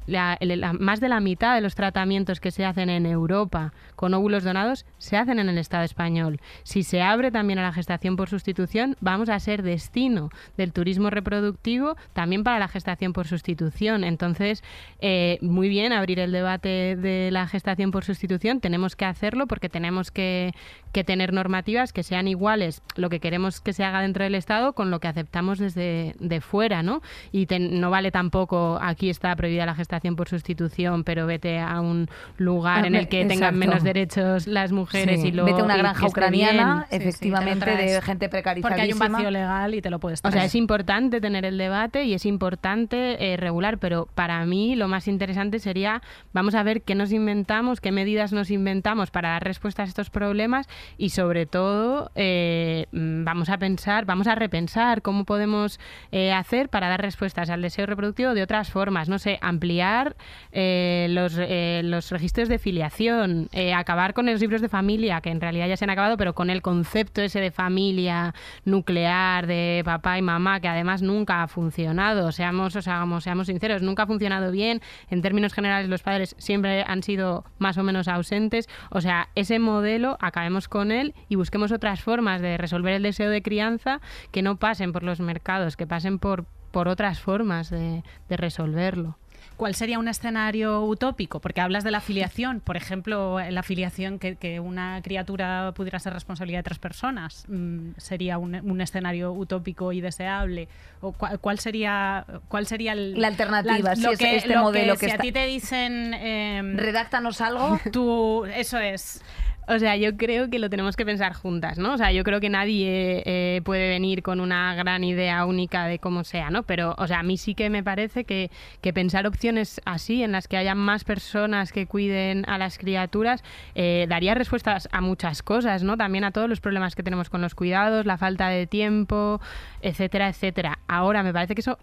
más 0.80 1.00
de 1.00 1.10
la 1.10 1.20
mitad 1.20 1.56
de 1.56 1.62
los 1.62 1.74
tratamientos 1.74 2.40
que 2.40 2.52
se 2.52 2.66
hacen 2.66 2.90
en 2.90 3.08
Europa 3.08 3.74
con 3.96 4.14
óvulos 4.14 4.44
donados 4.44 4.86
se 4.98 5.18
hacen 5.18 5.40
en 5.40 5.50
el 5.50 5.58
Estado 5.58 5.84
español. 5.84 6.40
Si 6.64 6.84
se 6.84 7.02
abre 7.02 7.32
también 7.32 7.60
a 7.60 7.64
la 7.64 7.74
gestación 7.74 8.16
por 8.16 8.30
sustitución, 8.30 8.96
vamos 9.00 9.30
a 9.30 9.40
ser 9.40 9.64
destino 9.64 10.30
del 10.58 10.74
turismo 10.74 11.10
reproductivo 11.10 11.96
también 12.14 12.44
para 12.44 12.60
la 12.60 12.68
gestación 12.68 13.14
por 13.14 13.28
sustitución. 13.28 14.04
Entonces, 14.04 14.64
eh, 15.00 15.38
muy 15.42 15.70
bien 15.70 15.94
abrir 15.94 16.20
el 16.20 16.32
debate 16.32 16.96
de 16.96 17.30
la 17.32 17.48
gestación 17.48 17.92
por 17.92 18.04
sustitución. 18.04 18.60
Tenemos 18.60 18.96
que 18.96 19.06
hacerlo 19.06 19.48
porque 19.48 19.70
tenemos 19.70 20.12
que, 20.12 20.54
que 20.96 21.04
tener 21.04 21.34
normativas 21.34 21.92
que 21.92 22.04
sean 22.04 22.26
iguales 22.30 22.82
lo 22.96 23.10
que 23.10 23.20
queremos 23.20 23.60
que 23.60 23.74
se 23.74 23.84
haga 23.84 24.00
dentro 24.00 24.24
del 24.24 24.34
Estado 24.34 24.72
con 24.72 24.92
lo 24.92 25.02
que 25.02 25.10
aceptamos 25.10 25.60
desde 25.60 26.16
de 26.20 26.40
fuera, 26.40 26.84
¿no? 26.84 27.02
Y 27.34 27.48
no 27.60 27.90
vale 27.90 28.12
tampoco 28.12 28.80
aquí 28.82 29.10
está 29.10 29.36
prohibida 29.36 29.66
la 29.66 29.76
gestación 29.76 30.16
por 30.16 30.30
sustitución, 30.30 31.04
pero 31.04 31.28
vete 31.28 31.60
a 31.60 31.82
un 31.82 32.08
lugar 32.38 32.86
en 32.86 32.96
el 32.96 33.10
que 33.10 33.26
tengan 33.26 33.58
menos 33.58 33.84
derechos 33.84 34.48
las 34.48 34.72
mujeres 34.72 35.22
y 35.26 35.34
lo 35.34 35.44
vete 35.44 35.60
a 35.60 35.64
una 35.66 35.76
granja 35.76 36.08
ucraniana, 36.08 36.88
efectivamente 36.90 37.76
de 37.76 38.02
gente 38.02 38.30
precarizada. 38.30 38.70
Porque 38.70 38.82
hay 38.84 38.94
un 38.94 39.00
vacío 39.00 39.32
legal 39.32 39.76
y 39.76 39.82
te 39.82 39.90
lo 39.90 40.00
puedes 40.00 40.22
traer. 40.22 40.34
O 40.34 40.38
sea, 40.38 40.46
es 40.46 40.56
importante 40.56 41.20
tener 41.20 41.44
el 41.44 41.58
debate 41.58 42.06
y 42.06 42.14
es 42.14 42.26
importante 42.26 43.34
eh, 43.34 43.36
regular, 43.36 43.80
pero 43.80 44.08
para 44.16 44.46
mí 44.46 44.78
lo 44.78 44.88
más 44.88 45.10
interesante 45.10 45.60
sería 45.60 46.02
vamos 46.32 46.56
a 46.56 46.64
ver 46.64 46.84
qué 46.84 46.96
nos 46.96 47.12
inventamos, 47.12 47.82
qué 47.82 47.92
medidas 47.92 48.32
nos 48.32 48.50
inventamos 48.50 49.12
para 49.12 49.32
dar 49.32 49.44
respuesta 49.44 49.84
a 49.84 49.86
estos 49.86 50.10
problemas 50.10 50.70
y 50.98 51.10
sobre 51.10 51.46
todo 51.46 52.12
eh, 52.16 52.88
mm, 52.92 53.24
vamos 53.24 53.50
a 53.50 53.58
pensar, 53.58 54.06
vamos 54.06 54.28
a 54.28 54.36
repensar 54.36 55.02
cómo 55.02 55.26
podemos 55.26 55.80
eh, 56.12 56.32
hacer 56.32 56.70
para 56.70 56.90
dar 56.90 57.02
respuestas 57.02 57.50
al 57.50 57.62
deseo 57.62 57.86
reproductivo 57.86 58.34
de 58.34 58.44
otras 58.44 58.70
formas. 58.70 59.10
No 59.10 59.20
sé, 59.20 59.40
ampliar 59.42 60.16
eh, 60.52 61.08
los, 61.10 61.36
los, 61.36 62.12
registros 62.12 62.50
de 62.50 62.60
filiación, 62.60 63.50
acabar 63.76 64.14
con 64.14 64.26
los 64.26 64.40
libros 64.40 64.62
de 64.62 64.70
familia, 64.70 65.22
que 65.22 65.30
en 65.30 65.42
realidad 65.42 65.68
ya 65.68 65.78
se 65.78 65.86
han 65.86 65.90
acabado, 65.90 66.18
pero 66.18 66.34
con 66.34 66.50
el 66.50 66.62
concepto 66.62 67.22
ese 67.22 67.40
de 67.40 67.52
familia 67.52 68.34
nuclear, 68.64 69.48
de 69.48 69.82
papá 69.84 70.18
y 70.18 70.22
mamá, 70.22 70.60
que 70.60 70.68
además 70.68 71.02
nunca 71.02 71.44
ha 71.44 71.48
funcionado. 71.48 72.32
Seamos, 72.32 72.76
o 72.76 72.82
sea, 72.82 73.06
seamos 73.20 73.48
sinceros, 73.48 73.82
nunca 73.82 74.04
ha 74.04 74.08
funcionado 74.08 74.52
bien. 74.52 74.82
En 75.10 75.22
términos 75.22 75.54
generales, 75.54 75.90
los 75.90 76.04
padres 76.04 76.36
siempre 76.38 76.84
han 76.84 77.04
sido 77.04 77.46
más 77.58 77.78
o 77.78 77.84
menos 77.84 78.08
ausentes. 78.08 78.70
O 78.90 79.02
sea, 79.02 79.30
ese 79.36 79.60
modelo 79.60 80.18
acabemos 80.20 80.68
con 80.68 80.75
él 80.84 81.14
y 81.30 81.36
busquemos 81.36 81.72
otras 81.72 82.02
formas 82.02 82.42
de 82.42 82.58
resolver 82.58 82.94
el 82.94 83.04
deseo 83.04 83.30
de 83.30 83.42
crianza 83.42 84.02
que 84.32 84.42
no 84.42 84.58
pasen 84.58 84.92
por 84.92 85.04
los 85.04 85.20
mercados, 85.20 85.78
que 85.78 85.88
pasen 85.88 86.20
por, 86.20 86.46
por 86.72 86.88
otras 86.88 87.20
formas 87.20 87.70
de, 87.70 88.04
de 88.30 88.38
resolverlo. 88.38 89.18
¿Cuál 89.58 89.74
sería 89.74 90.00
un 90.00 90.08
escenario 90.10 90.82
utópico? 90.84 91.40
Porque 91.40 91.62
hablas 91.62 91.86
de 91.86 91.92
la 91.92 92.00
afiliación, 92.00 92.60
por 92.60 92.76
ejemplo, 92.76 93.40
la 93.40 93.62
afiliación 93.62 94.20
que, 94.20 94.36
que 94.36 94.60
una 94.60 95.02
criatura 95.02 95.72
pudiera 95.74 95.98
ser 96.00 96.12
responsabilidad 96.12 96.60
de 96.60 96.64
tres 96.64 96.80
personas, 96.80 97.46
mm, 97.48 97.92
sería 97.96 98.38
un, 98.38 98.56
un, 98.56 98.82
escenario 98.82 99.32
utópico 99.32 99.94
y 99.94 100.02
deseable. 100.02 100.68
¿O 101.00 101.14
cuál, 101.14 101.60
sería, 101.60 102.26
cuál 102.50 102.68
sería 102.68 102.92
el, 102.92 103.20
la 103.20 103.28
alternativa? 103.28 103.96
si 103.96 104.04
que, 104.18 104.36
este 104.36 104.58
modelo 104.58 104.98
que, 104.98 105.06
si 105.08 105.12
a 105.12 105.18
ti 105.18 105.32
te 105.32 105.46
dicen, 105.46 106.14
eh, 106.14 106.62
redáctanos 106.76 107.40
algo, 107.40 107.80
tú, 107.94 108.46
eso 108.46 108.78
es. 108.78 109.24
O 109.68 109.80
sea, 109.80 109.96
yo 109.98 110.16
creo 110.16 110.50
que 110.50 110.60
lo 110.60 110.70
tenemos 110.70 110.96
que 110.96 111.06
pensar 111.06 111.34
juntas, 111.34 111.80
¿no? 111.80 111.94
O 111.94 111.98
sea, 111.98 112.12
yo 112.12 112.24
creo 112.24 112.40
que 112.40 112.50
nadie 112.50 113.24
eh, 113.26 113.62
puede 113.64 113.90
venir 113.90 114.22
con 114.22 114.40
una 114.40 114.76
gran 114.76 115.04
idea 115.04 115.44
única 115.46 115.88
de 115.88 115.98
cómo 115.98 116.24
sea, 116.24 116.52
¿no? 116.52 116.64
Pero, 116.64 116.94
o 116.98 117.08
sea, 117.08 117.20
a 117.20 117.24
mí 117.24 117.38
sí 117.38 117.56
que 117.56 117.70
me 117.72 117.84
parece 117.84 118.26
que, 118.26 118.52
que 118.82 118.94
pensar 118.94 119.26
opciones 119.26 119.82
así, 119.86 120.22
en 120.24 120.32
las 120.32 120.48
que 120.48 120.58
haya 120.58 120.76
más 120.76 121.04
personas 121.04 121.72
que 121.72 121.88
cuiden 121.88 122.48
a 122.48 122.58
las 122.60 122.78
criaturas, 122.78 123.44
eh, 123.74 124.06
daría 124.08 124.36
respuestas 124.36 124.88
a 124.92 125.02
muchas 125.02 125.42
cosas, 125.42 125.82
¿no? 125.82 125.98
También 125.98 126.26
a 126.26 126.32
todos 126.32 126.48
los 126.48 126.62
problemas 126.62 126.96
que 126.96 127.02
tenemos 127.02 127.30
con 127.30 127.42
los 127.42 127.56
cuidados, 127.56 128.06
la 128.06 128.18
falta 128.18 128.50
de 128.50 128.68
tiempo, 128.68 129.42
etcétera, 129.82 130.30
etcétera. 130.30 130.80
Ahora, 130.88 131.24
me 131.24 131.34
parece 131.34 131.56
que 131.56 131.62
eso 131.62 131.80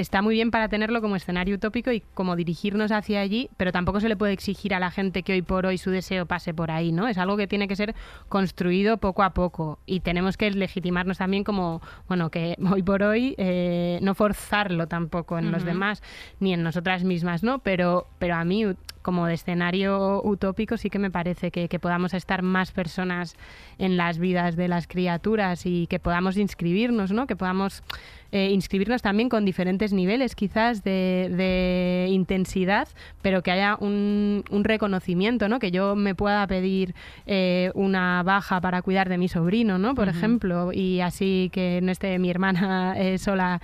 está 0.00 0.22
muy 0.22 0.34
bien 0.36 0.52
para 0.52 0.68
tenerlo 0.68 1.00
como 1.00 1.16
escenario 1.16 1.56
utópico 1.56 1.90
y 1.90 2.02
como 2.14 2.36
dirigirnos 2.36 2.92
hacia 2.92 3.20
allí, 3.20 3.50
pero 3.56 3.72
tampoco 3.72 4.00
se 4.00 4.08
le 4.08 4.16
puede 4.16 4.32
exigir 4.32 4.72
a 4.72 4.78
la 4.78 4.92
gente 4.92 5.24
que 5.24 5.32
hoy 5.32 5.42
por 5.42 5.66
hoy 5.66 5.76
su 5.76 5.90
deseo 5.90 6.24
pase 6.24 6.54
por 6.54 6.70
ahí, 6.70 6.92
¿no? 6.92 7.08
Es 7.08 7.18
algo 7.18 7.36
que 7.36 7.48
tiene 7.48 7.66
que 7.66 7.74
ser 7.74 7.96
construido 8.28 8.98
poco 8.98 9.24
a 9.24 9.30
poco 9.30 9.80
y 9.86 10.00
tenemos 10.00 10.36
que 10.36 10.52
legitimarnos 10.52 11.18
también 11.18 11.42
como, 11.42 11.82
bueno, 12.06 12.30
que 12.30 12.56
hoy 12.70 12.82
por 12.82 13.02
hoy 13.02 13.34
eh, 13.38 13.98
no 14.00 14.14
forzarlo 14.14 14.86
tampoco 14.86 15.36
en 15.36 15.50
los 15.50 15.64
demás 15.64 16.02
ni 16.38 16.52
en 16.52 16.62
nosotras 16.62 17.02
mismas, 17.02 17.42
¿no? 17.42 17.58
Pero, 17.58 18.06
pero 18.20 18.36
a 18.36 18.44
mí 18.44 18.64
como 19.08 19.24
de 19.24 19.32
escenario 19.32 20.20
utópico 20.22 20.76
sí 20.76 20.90
que 20.90 20.98
me 20.98 21.10
parece 21.10 21.50
que, 21.50 21.70
que, 21.70 21.78
podamos 21.78 22.12
estar 22.12 22.42
más 22.42 22.72
personas 22.72 23.36
en 23.78 23.96
las 23.96 24.18
vidas 24.18 24.54
de 24.54 24.68
las 24.68 24.86
criaturas 24.86 25.64
y 25.64 25.86
que 25.86 25.98
podamos 25.98 26.36
inscribirnos, 26.36 27.10
¿no? 27.10 27.26
Que 27.26 27.34
podamos 27.34 27.82
eh, 28.30 28.50
inscribirnos 28.50 29.00
también 29.00 29.30
con 29.30 29.46
diferentes 29.46 29.94
niveles 29.94 30.34
quizás 30.34 30.84
de, 30.84 32.08
intensidad, 32.10 32.86
pero 33.22 33.42
que 33.42 33.50
haya 33.50 33.78
un, 33.80 34.44
reconocimiento, 34.50 35.48
¿no? 35.48 35.58
Que 35.58 35.70
yo 35.70 35.96
me 35.96 36.14
pueda 36.14 36.46
pedir 36.46 36.94
eh, 37.24 37.70
una 37.74 38.22
baja 38.22 38.60
para 38.60 38.82
cuidar 38.82 39.08
de 39.08 39.16
mi 39.16 39.28
sobrino, 39.28 39.78
¿no? 39.78 39.94
Por 39.94 40.10
ejemplo, 40.10 40.74
y 40.74 41.00
así 41.00 41.48
que 41.54 41.80
no 41.82 41.90
esté 41.90 42.18
mi 42.18 42.28
hermana 42.28 42.94
eh, 42.98 43.16
sola 43.16 43.62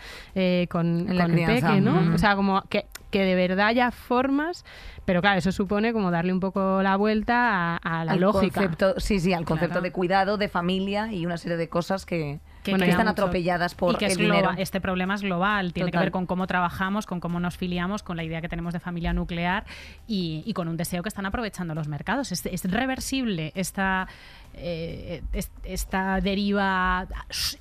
con, 0.70 1.04
con 1.08 1.20
el 1.20 1.44
peque, 1.44 1.82
¿no? 1.82 2.14
O 2.14 2.18
sea, 2.18 2.34
como 2.34 2.62
que, 2.70 2.86
que 3.14 3.22
de 3.22 3.36
verdad 3.36 3.68
haya 3.68 3.92
formas 3.92 4.64
pero 5.04 5.20
claro, 5.20 5.38
eso 5.38 5.52
supone 5.52 5.92
como 5.92 6.10
darle 6.10 6.32
un 6.32 6.40
poco 6.40 6.82
la 6.82 6.96
vuelta 6.96 7.76
a, 7.76 8.04
la 8.04 8.16
lógica. 8.16 8.60
Concepto, 8.60 8.98
sí, 8.98 9.20
sí, 9.20 9.34
al 9.34 9.44
concepto 9.44 9.82
de 9.82 9.92
cuidado, 9.92 10.38
de 10.38 10.48
familia 10.48 11.12
y 11.12 11.26
una 11.26 11.36
serie 11.36 11.58
de 11.58 11.68
cosas 11.68 12.06
que, 12.06 12.40
están 12.64 13.08
atropelladas 13.08 13.74
por 13.74 14.02
el 14.02 14.16
dinero. 14.16 14.52
Este 14.56 14.80
problema 14.80 15.14
es 15.14 15.20
global, 15.20 15.74
tiene 15.74 15.90
que 15.90 15.98
ver 15.98 16.10
con 16.10 16.24
cómo 16.24 16.46
trabajamos, 16.46 17.04
con 17.04 17.20
cómo 17.20 17.38
nos 17.38 17.58
filiamos, 17.58 18.02
con 18.02 18.16
la 18.16 18.24
idea 18.24 18.40
que 18.40 18.48
tenemos 18.48 18.72
de 18.72 18.80
familia 18.80 19.12
nuclear 19.12 19.64
y, 20.06 20.50
con 20.54 20.68
un 20.68 20.76
deseo 20.78 21.02
que 21.02 21.08
están 21.08 21.26
aprovechando 21.26 21.74
los 21.74 21.88
mercados. 21.88 22.32
Es, 22.32 22.64
reversible 22.64 23.52
esta, 23.54 24.08
eh, 24.54 25.22
esta 25.64 26.20
deriva 26.22 27.06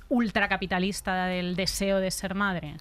ultracapitalista 0.08 1.26
del 1.26 1.56
deseo 1.56 1.98
de 1.98 2.10
ser 2.10 2.34
madre. 2.34 2.76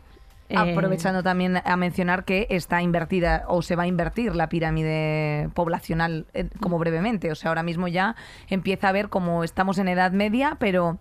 Eh, 0.53 0.57
Aprovechando 0.57 1.23
también 1.23 1.61
a 1.63 1.75
mencionar 1.77 2.25
que 2.25 2.45
está 2.51 2.81
invertida 2.83 3.43
o 3.47 3.63
se 3.63 3.75
va 3.75 3.83
a 3.83 3.87
invertir 3.87 4.35
la 4.35 4.49
pirámide 4.49 5.49
poblacional 5.55 6.27
eh, 6.33 6.47
como 6.59 6.77
brevemente. 6.77 7.31
O 7.31 7.35
sea, 7.35 7.49
ahora 7.49 7.63
mismo 7.63 7.87
ya 7.87 8.15
empieza 8.47 8.89
a 8.89 8.91
ver 8.91 9.09
como 9.09 9.43
estamos 9.43 9.79
en 9.79 9.87
edad 9.87 10.11
media, 10.11 10.57
pero 10.59 10.99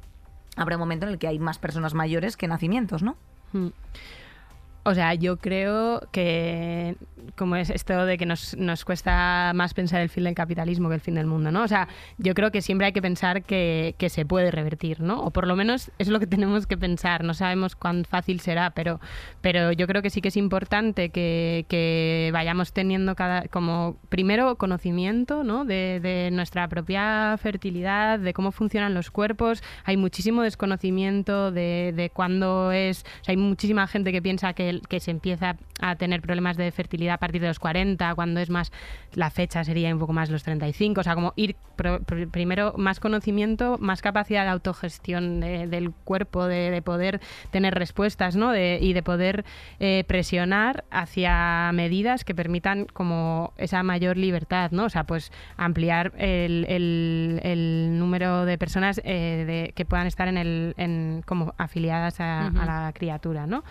habrá 0.57 0.77
un 0.77 0.81
momento 0.81 1.05
en 1.05 1.13
el 1.13 1.19
que 1.19 1.29
hay 1.29 1.39
más 1.39 1.59
personas 1.59 1.93
mayores 1.93 2.39
que 2.39 2.49
nacimientos, 2.49 3.03
¿no? 3.03 3.17
Mm. 3.53 3.69
O 4.85 4.95
sea, 4.95 5.15
yo 5.15 5.37
creo 5.37 6.09
que 6.11 6.97
como 7.37 7.57
es 7.57 7.71
esto 7.71 8.05
de 8.05 8.19
que 8.19 8.27
nos, 8.27 8.57
nos, 8.57 8.85
cuesta 8.85 9.53
más 9.55 9.75
pensar 9.75 10.01
el 10.01 10.09
fin 10.09 10.25
del 10.25 10.35
capitalismo 10.35 10.89
que 10.89 10.97
el 10.97 11.01
fin 11.01 11.15
del 11.15 11.27
mundo, 11.27 11.53
¿no? 11.53 11.63
O 11.63 11.69
sea, 11.69 11.89
yo 12.19 12.35
creo 12.35 12.51
que 12.51 12.63
siempre 12.63 12.87
hay 12.87 12.93
que 12.93 13.01
pensar 13.01 13.45
que, 13.45 13.95
que, 13.99 14.09
se 14.09 14.27
puede 14.27 14.51
revertir, 14.51 15.01
¿no? 15.01 15.21
O 15.23 15.31
por 15.31 15.47
lo 15.47 15.57
menos 15.57 15.91
es 15.99 16.09
lo 16.09 16.19
que 16.19 16.27
tenemos 16.43 16.67
que 16.67 16.77
pensar. 16.77 17.25
No 17.25 17.35
sabemos 17.35 17.77
cuán 17.77 18.05
fácil 18.05 18.41
será, 18.41 18.71
pero, 18.71 19.01
pero 19.41 19.73
yo 19.73 19.87
creo 19.87 20.03
que 20.03 20.11
sí 20.11 20.21
que 20.21 20.29
es 20.29 20.37
importante 20.37 21.11
que, 21.11 21.65
que 21.69 22.31
vayamos 22.33 22.73
teniendo 22.73 23.15
cada, 23.15 23.47
como 23.49 23.97
primero 24.09 24.57
conocimiento, 24.57 25.45
¿no? 25.45 25.65
De, 25.65 26.01
de, 26.01 26.31
nuestra 26.33 26.69
propia 26.69 27.37
fertilidad, 27.39 28.19
de 28.19 28.33
cómo 28.33 28.53
funcionan 28.53 28.95
los 28.95 29.11
cuerpos. 29.11 29.63
Hay 29.85 29.97
muchísimo 29.97 30.43
desconocimiento 30.43 31.53
de, 31.53 31.93
de 31.95 32.11
cuándo 32.11 32.73
es... 32.73 33.05
O 33.21 33.25
sea, 33.25 33.33
hay 33.33 33.37
muchísima 33.37 33.87
gente 33.87 34.13
que 34.13 34.23
piensa 34.23 34.53
que 34.55 34.72
que 34.81 35.01
se 35.01 35.11
empieza 35.11 35.57
a 35.81 35.97
tener 35.97 36.23
problemas 36.23 36.57
de 36.57 36.71
fertilidad 36.71 37.15
a 37.15 37.19
partir 37.19 37.41
de 37.41 37.49
los 37.49 37.59
40, 37.59 38.15
cuando 38.15 38.41
es 38.41 38.51
más, 38.51 38.73
la 39.13 39.31
fecha 39.31 39.65
sería 39.65 39.93
un 39.93 39.99
poco 39.99 40.13
más 40.13 40.31
los 40.31 40.43
35, 40.43 41.01
o 41.01 41.05
sea, 41.05 41.15
como 41.15 41.33
ir 41.37 41.57
pro, 41.77 42.01
pr 42.01 42.29
primero 42.29 42.75
más 42.77 43.01
conocimiento, 43.01 43.77
más 43.79 44.03
capacidad 44.03 44.45
de 44.45 44.51
autogestión 44.51 45.41
de, 45.41 45.67
del 45.67 45.93
cuerpo, 45.93 46.47
de, 46.47 46.71
de, 46.71 46.83
poder 46.83 47.21
tener 47.51 47.75
respuestas, 47.75 48.37
¿no? 48.37 48.51
De, 48.51 48.79
y 48.81 48.93
de 48.93 49.03
poder 49.03 49.45
eh, 49.81 50.05
presionar 50.07 50.85
hacia 50.91 51.71
medidas 51.73 52.25
que 52.25 52.35
permitan 52.35 52.87
como 52.87 53.53
esa 53.57 53.83
mayor 53.83 54.17
libertad, 54.17 54.71
¿no? 54.71 54.85
O 54.85 54.91
sea, 54.91 55.05
pues 55.05 55.33
ampliar 55.57 56.13
el, 56.17 56.65
el, 56.69 57.41
el 57.43 57.99
número 57.99 58.45
de 58.45 58.59
personas 58.59 59.01
eh, 59.05 59.45
de, 59.47 59.73
que 59.75 59.85
puedan 59.85 60.07
estar 60.07 60.29
en 60.29 60.39
el, 60.39 60.75
en, 60.77 61.23
como 61.27 61.55
afiliadas 61.59 62.21
a, 62.21 62.51
uh 62.53 62.57
-huh. 62.57 62.63
a 62.63 62.67
la 62.67 62.93
criatura, 62.93 63.47
¿no? 63.47 63.65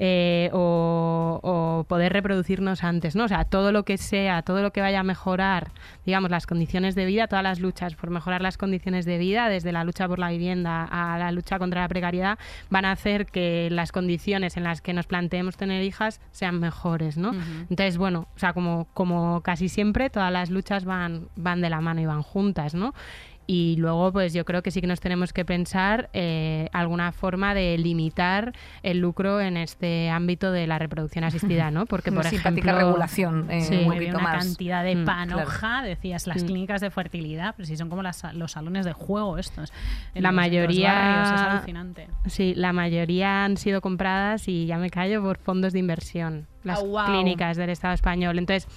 Eh, 0.00 0.48
o, 0.52 1.40
o, 1.42 1.84
poder 1.88 2.12
reproducirnos 2.12 2.84
antes, 2.84 3.16
¿no? 3.16 3.24
O 3.24 3.28
sea, 3.28 3.44
todo 3.44 3.72
lo 3.72 3.84
que 3.84 3.98
sea, 3.98 4.42
todo 4.42 4.62
lo 4.62 4.70
que 4.70 4.80
vaya 4.80 5.00
a 5.00 5.02
mejorar, 5.02 5.72
digamos, 6.06 6.30
las 6.30 6.46
condiciones 6.46 6.94
de 6.94 7.04
vida, 7.04 7.26
todas 7.26 7.42
las 7.42 7.58
luchas 7.58 7.96
por 7.96 8.10
mejorar 8.10 8.40
las 8.40 8.56
condiciones 8.56 9.04
de 9.06 9.18
vida, 9.18 9.48
desde 9.48 9.72
la 9.72 9.82
lucha 9.82 10.06
por 10.06 10.20
la 10.20 10.30
vivienda 10.30 10.84
a 10.84 11.18
la 11.18 11.32
lucha 11.32 11.58
contra 11.58 11.80
la 11.80 11.88
precariedad, 11.88 12.38
van 12.70 12.84
a 12.84 12.92
hacer 12.92 13.26
que 13.26 13.68
las 13.72 13.90
condiciones 13.90 14.56
en 14.56 14.62
las 14.62 14.80
que 14.80 14.92
nos 14.92 15.06
planteemos 15.06 15.56
tener 15.56 15.82
hijas 15.82 16.20
sean 16.30 16.60
mejores, 16.60 17.18
¿no? 17.18 17.30
Uh 17.30 17.34
-huh. 17.34 17.66
Entonces, 17.70 17.98
bueno, 17.98 18.28
o 18.36 18.38
sea, 18.38 18.52
como, 18.52 18.86
como 18.94 19.40
casi 19.42 19.68
siempre, 19.68 20.10
todas 20.10 20.32
las 20.32 20.50
luchas 20.50 20.84
van, 20.84 21.28
van 21.34 21.60
de 21.60 21.70
la 21.70 21.80
mano 21.80 22.00
y 22.00 22.06
van 22.06 22.22
juntas, 22.22 22.74
¿no? 22.74 22.94
Y 23.50 23.76
luego, 23.78 24.12
pues 24.12 24.34
yo 24.34 24.44
creo 24.44 24.62
que 24.62 24.70
sí 24.70 24.82
que 24.82 24.86
nos 24.86 25.00
tenemos 25.00 25.32
que 25.32 25.42
pensar 25.46 26.10
eh, 26.12 26.68
alguna 26.74 27.12
forma 27.12 27.54
de 27.54 27.78
limitar 27.78 28.52
el 28.82 28.98
lucro 28.98 29.40
en 29.40 29.56
este 29.56 30.10
ámbito 30.10 30.52
de 30.52 30.66
la 30.66 30.78
reproducción 30.78 31.24
asistida, 31.24 31.70
¿no? 31.70 31.86
Porque, 31.86 32.12
por 32.12 32.26
ejemplo... 32.26 32.76
regulación, 32.76 33.50
eh, 33.50 33.62
sí, 33.62 33.76
un 33.86 33.94
poquito 33.94 34.18
una 34.18 34.22
más. 34.22 34.44
cantidad 34.44 34.84
de 34.84 34.98
panoja, 34.98 35.58
claro. 35.60 35.86
decías, 35.86 36.26
las 36.26 36.42
mm. 36.42 36.46
clínicas 36.46 36.82
de 36.82 36.90
fertilidad, 36.90 37.54
pero 37.56 37.66
sí 37.66 37.78
son 37.78 37.88
como 37.88 38.02
las, 38.02 38.22
los 38.34 38.52
salones 38.52 38.84
de 38.84 38.92
juego 38.92 39.38
estos. 39.38 39.72
la 40.14 40.30
mayoría... 40.30 40.92
Barrios, 40.92 41.40
es 41.40 41.46
alucinante. 41.46 42.08
Sí, 42.26 42.52
la 42.54 42.74
mayoría 42.74 43.46
han 43.46 43.56
sido 43.56 43.80
compradas, 43.80 44.46
y 44.46 44.66
ya 44.66 44.76
me 44.76 44.90
callo, 44.90 45.22
por 45.22 45.38
fondos 45.38 45.72
de 45.72 45.78
inversión. 45.78 46.46
Las 46.64 46.82
oh, 46.82 46.86
wow. 46.88 47.06
clínicas 47.06 47.56
del 47.56 47.70
Estado 47.70 47.94
español. 47.94 48.38
Entonces 48.38 48.68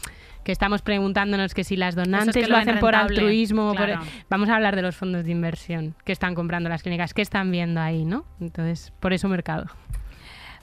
que 0.43 0.51
estamos 0.51 0.81
preguntándonos 0.81 1.53
que 1.53 1.63
si 1.63 1.75
las 1.75 1.95
donantes 1.95 2.35
es 2.35 2.45
que 2.45 2.51
lo, 2.51 2.57
hacen 2.57 2.79
por 2.79 2.95
altruismo, 2.95 3.73
claro. 3.75 3.99
por... 3.99 4.07
vamos 4.29 4.49
a 4.49 4.55
hablar 4.55 4.75
de 4.75 4.81
los 4.81 4.95
fondos 4.95 5.25
de 5.25 5.31
inversión 5.31 5.95
que 6.03 6.11
están 6.11 6.35
comprando 6.35 6.69
las 6.69 6.83
clínicas, 6.83 7.13
que 7.13 7.21
están 7.21 7.51
viendo 7.51 7.79
ahí, 7.79 8.05
¿no? 8.05 8.25
Entonces, 8.39 8.93
por 8.99 9.13
eso 9.13 9.27
mercado. 9.27 9.65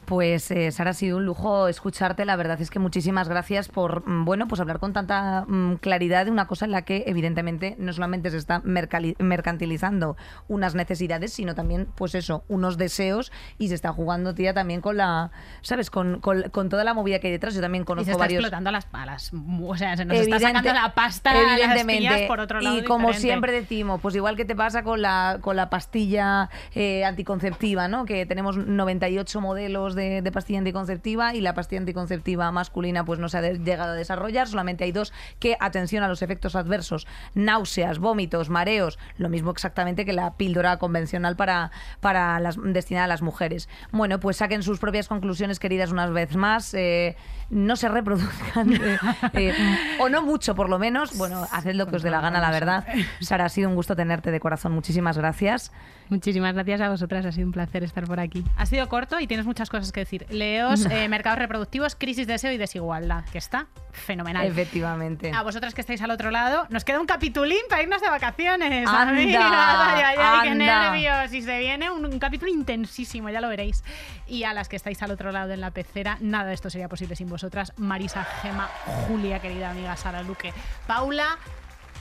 Pues 0.09 0.51
eh, 0.51 0.71
Sara, 0.71 0.93
ha 0.93 0.95
sido 0.95 1.19
un 1.19 1.27
lujo 1.27 1.69
escucharte. 1.69 2.25
La 2.25 2.35
verdad 2.37 2.59
es 2.63 2.71
que 2.71 2.79
muchísimas 2.79 3.29
gracias 3.29 3.69
por 3.69 4.09
mm, 4.09 4.25
bueno, 4.25 4.49
pues 4.49 4.59
hablar 4.59 4.79
con 4.79 4.95
tanta 4.95 5.45
mm, 5.47 5.75
claridad 5.75 6.25
de 6.25 6.31
una 6.31 6.47
cosa 6.47 6.65
en 6.65 6.71
la 6.71 6.81
que 6.81 7.05
evidentemente 7.07 7.77
no 7.79 7.93
solamente 7.93 8.31
se 8.31 8.39
está 8.39 8.63
mercantilizando 8.65 10.17
unas 10.49 10.75
necesidades, 10.75 11.35
sino 11.35 11.55
también, 11.55 11.89
pues 11.95 12.15
eso, 12.15 12.43
unos 12.49 12.79
deseos 12.79 13.33
y 13.59 13.69
se 13.69 13.75
está 13.75 13.93
jugando, 13.93 14.35
tía, 14.35 14.55
también 14.55 14.81
con 14.81 14.97
la, 14.97 15.31
¿sabes? 15.61 15.91
Con, 15.91 16.21
con, 16.21 16.45
con 16.45 16.71
toda 16.71 16.85
la 16.85 16.95
movida 16.95 17.19
que 17.19 17.27
hay 17.27 17.33
detrás. 17.35 17.55
Yo 17.55 17.61
también 17.61 17.85
conozco 17.85 18.05
y 18.05 18.07
se 18.07 18.13
está 18.13 18.25
varios. 18.25 18.41
explotando 18.41 18.71
las, 18.71 18.89
a 18.91 19.05
las, 19.05 19.31
o 19.35 19.77
sea, 19.77 19.95
se 19.95 20.07
nos 20.07 20.17
Evidente, 20.17 20.37
está 20.37 20.49
sacando 20.49 20.73
la 20.73 20.95
pasta 20.95 21.39
evidentemente. 21.39 22.09
Las 22.09 22.23
por 22.23 22.41
otro 22.41 22.63
lado. 22.63 22.79
Y 22.79 22.83
como 22.85 23.09
diferente. 23.09 23.21
siempre 23.21 23.53
decimos, 23.53 24.01
pues 24.01 24.15
igual 24.15 24.37
que 24.37 24.47
te 24.47 24.57
pasa 24.57 24.83
con 24.83 25.03
la, 25.03 25.37
con 25.43 25.55
la 25.55 25.69
pastilla 25.69 26.49
eh, 26.75 27.05
anticonceptiva, 27.05 27.89
¿no? 27.89 28.07
Que 28.07 28.25
tenemos 28.25 28.57
98 28.57 29.41
modelos 29.43 29.98
de, 29.99 30.23
de, 30.23 30.33
pastilla 30.33 30.61
anticonceptiva 30.61 31.35
y 31.35 31.43
la 31.43 31.53
pastilla 31.53 31.81
anticonceptiva 31.81 32.51
masculina 32.51 33.05
pues 33.05 33.19
no 33.19 33.29
se 33.29 33.37
ha 33.37 33.43
de, 33.43 33.59
llegado 33.59 33.93
a 33.93 33.95
desarrollar, 33.95 34.49
solamente 34.49 34.85
hay 34.85 34.93
dos 34.93 35.13
que, 35.39 35.59
atención 35.61 36.03
a 36.03 36.09
los 36.09 36.23
efectos 36.23 36.57
adversos, 36.57 37.07
náuseas, 37.35 37.99
vómitos, 37.99 38.49
mareos, 38.49 38.99
lo 39.19 39.29
mismo 39.29 39.51
exactamente 39.51 40.05
que 40.05 40.13
la 40.15 40.35
píldora 40.35 40.79
convencional 40.79 41.37
para, 41.37 41.71
para 42.01 42.41
las, 42.41 42.57
destinada 42.63 43.05
a 43.05 43.09
las 43.09 43.23
mujeres. 43.23 43.69
Bueno, 43.93 44.21
pues 44.21 44.39
saquen 44.39 44.63
sus 44.63 44.79
propias 44.79 45.09
conclusiones, 45.09 45.59
queridas, 45.59 45.91
una 45.91 46.07
vez 46.07 46.37
más. 46.37 46.73
Eh, 46.75 47.17
no 47.51 47.77
se 47.77 47.89
reproduzcan, 47.89 48.73
eh, 48.83 48.99
eh, 49.33 49.55
o 50.01 50.09
no 50.09 50.23
mucho 50.23 50.55
por 50.55 50.69
lo 50.69 50.79
menos. 50.79 51.17
Bueno, 51.17 51.47
haced 51.51 51.75
lo 51.75 51.87
que 51.87 51.97
os 51.97 52.03
dé 52.03 52.11
la 52.11 52.21
gana, 52.21 52.41
la 52.41 52.51
verdad. 52.51 52.87
Sara, 53.21 53.47
ha 53.47 53.49
sido 53.49 53.69
un 53.69 53.75
gusto 53.75 53.97
tenerte 53.97 54.31
de 54.31 54.41
corazón. 54.41 54.73
Muchísimas 54.73 55.19
gracias. 55.19 55.73
Muchísimas 56.11 56.55
gracias 56.55 56.81
a 56.81 56.89
vosotras, 56.89 57.25
ha 57.27 57.33
sido 57.33 57.47
un 57.47 57.53
placer 57.53 57.85
estar 57.85 58.05
por 58.05 58.21
aquí. 58.21 58.45
Ha 58.57 58.67
sido 58.67 58.89
corto 58.89 59.21
y 59.21 59.27
tienes 59.27 59.47
muchas 59.47 59.69
cosas 59.71 59.93
que 59.93 60.01
decir. 60.01 60.27
Leos, 60.31 60.87
eh, 60.91 61.09
mercados 61.09 61.39
reproductivos, 61.39 61.95
crisis 61.95 62.27
de 62.27 62.35
deseo 62.35 62.53
y 62.53 62.57
desigualdad, 62.57 63.25
que 63.31 63.39
está 63.39 63.67
fenomenal. 63.93 64.47
Efectivamente. 64.47 65.33
A 65.35 65.43
vosotras 65.43 65.75
que 65.75 65.81
estáis 65.81 66.01
al 66.03 66.11
otro 66.11 66.31
lado, 66.31 66.67
nos 66.71 66.85
queda 66.85 67.01
un 67.01 67.07
capitulín 67.07 67.61
para 67.69 67.83
irnos 67.83 68.01
de 68.01 68.09
vacaciones. 68.09 68.89
Anda, 68.89 69.11
amiga. 69.11 69.41
Ay, 69.95 70.03
ay, 70.05 70.17
ay, 70.19 70.25
anda. 70.25 70.43
qué 70.43 70.55
nervios. 70.55 71.33
Y 71.33 71.43
se 71.43 71.59
viene 71.59 71.91
un, 71.91 72.05
un, 72.05 72.19
capítulo 72.19 72.51
intensísimo, 72.51 73.29
ya 73.31 73.41
lo 73.41 73.49
veréis. 73.49 73.85
Y 74.27 74.45
a 74.45 74.53
las 74.53 74.69
que 74.69 74.77
estáis 74.77 75.03
al 75.03 75.11
otro 75.11 75.33
lado 75.33 75.53
en 75.53 75.61
la 75.61 75.71
pecera, 75.71 76.19
nada 76.21 76.47
de 76.47 76.55
esto 76.55 76.71
sería 76.71 76.89
posible 76.89 77.17
sin 77.17 77.29
vosotras. 77.29 77.73
Marisa, 77.77 78.25
Gema, 78.43 78.69
Julia, 79.07 79.41
querida 79.41 79.71
amiga 79.71 79.97
Sara 79.97 80.23
Luque, 80.23 80.53
Paula. 80.87 81.39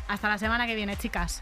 Hasta 0.08 0.30
la 0.30 0.38
semana 0.38 0.68
que 0.68 0.76
viene, 0.76 0.96
chicas. 0.96 1.42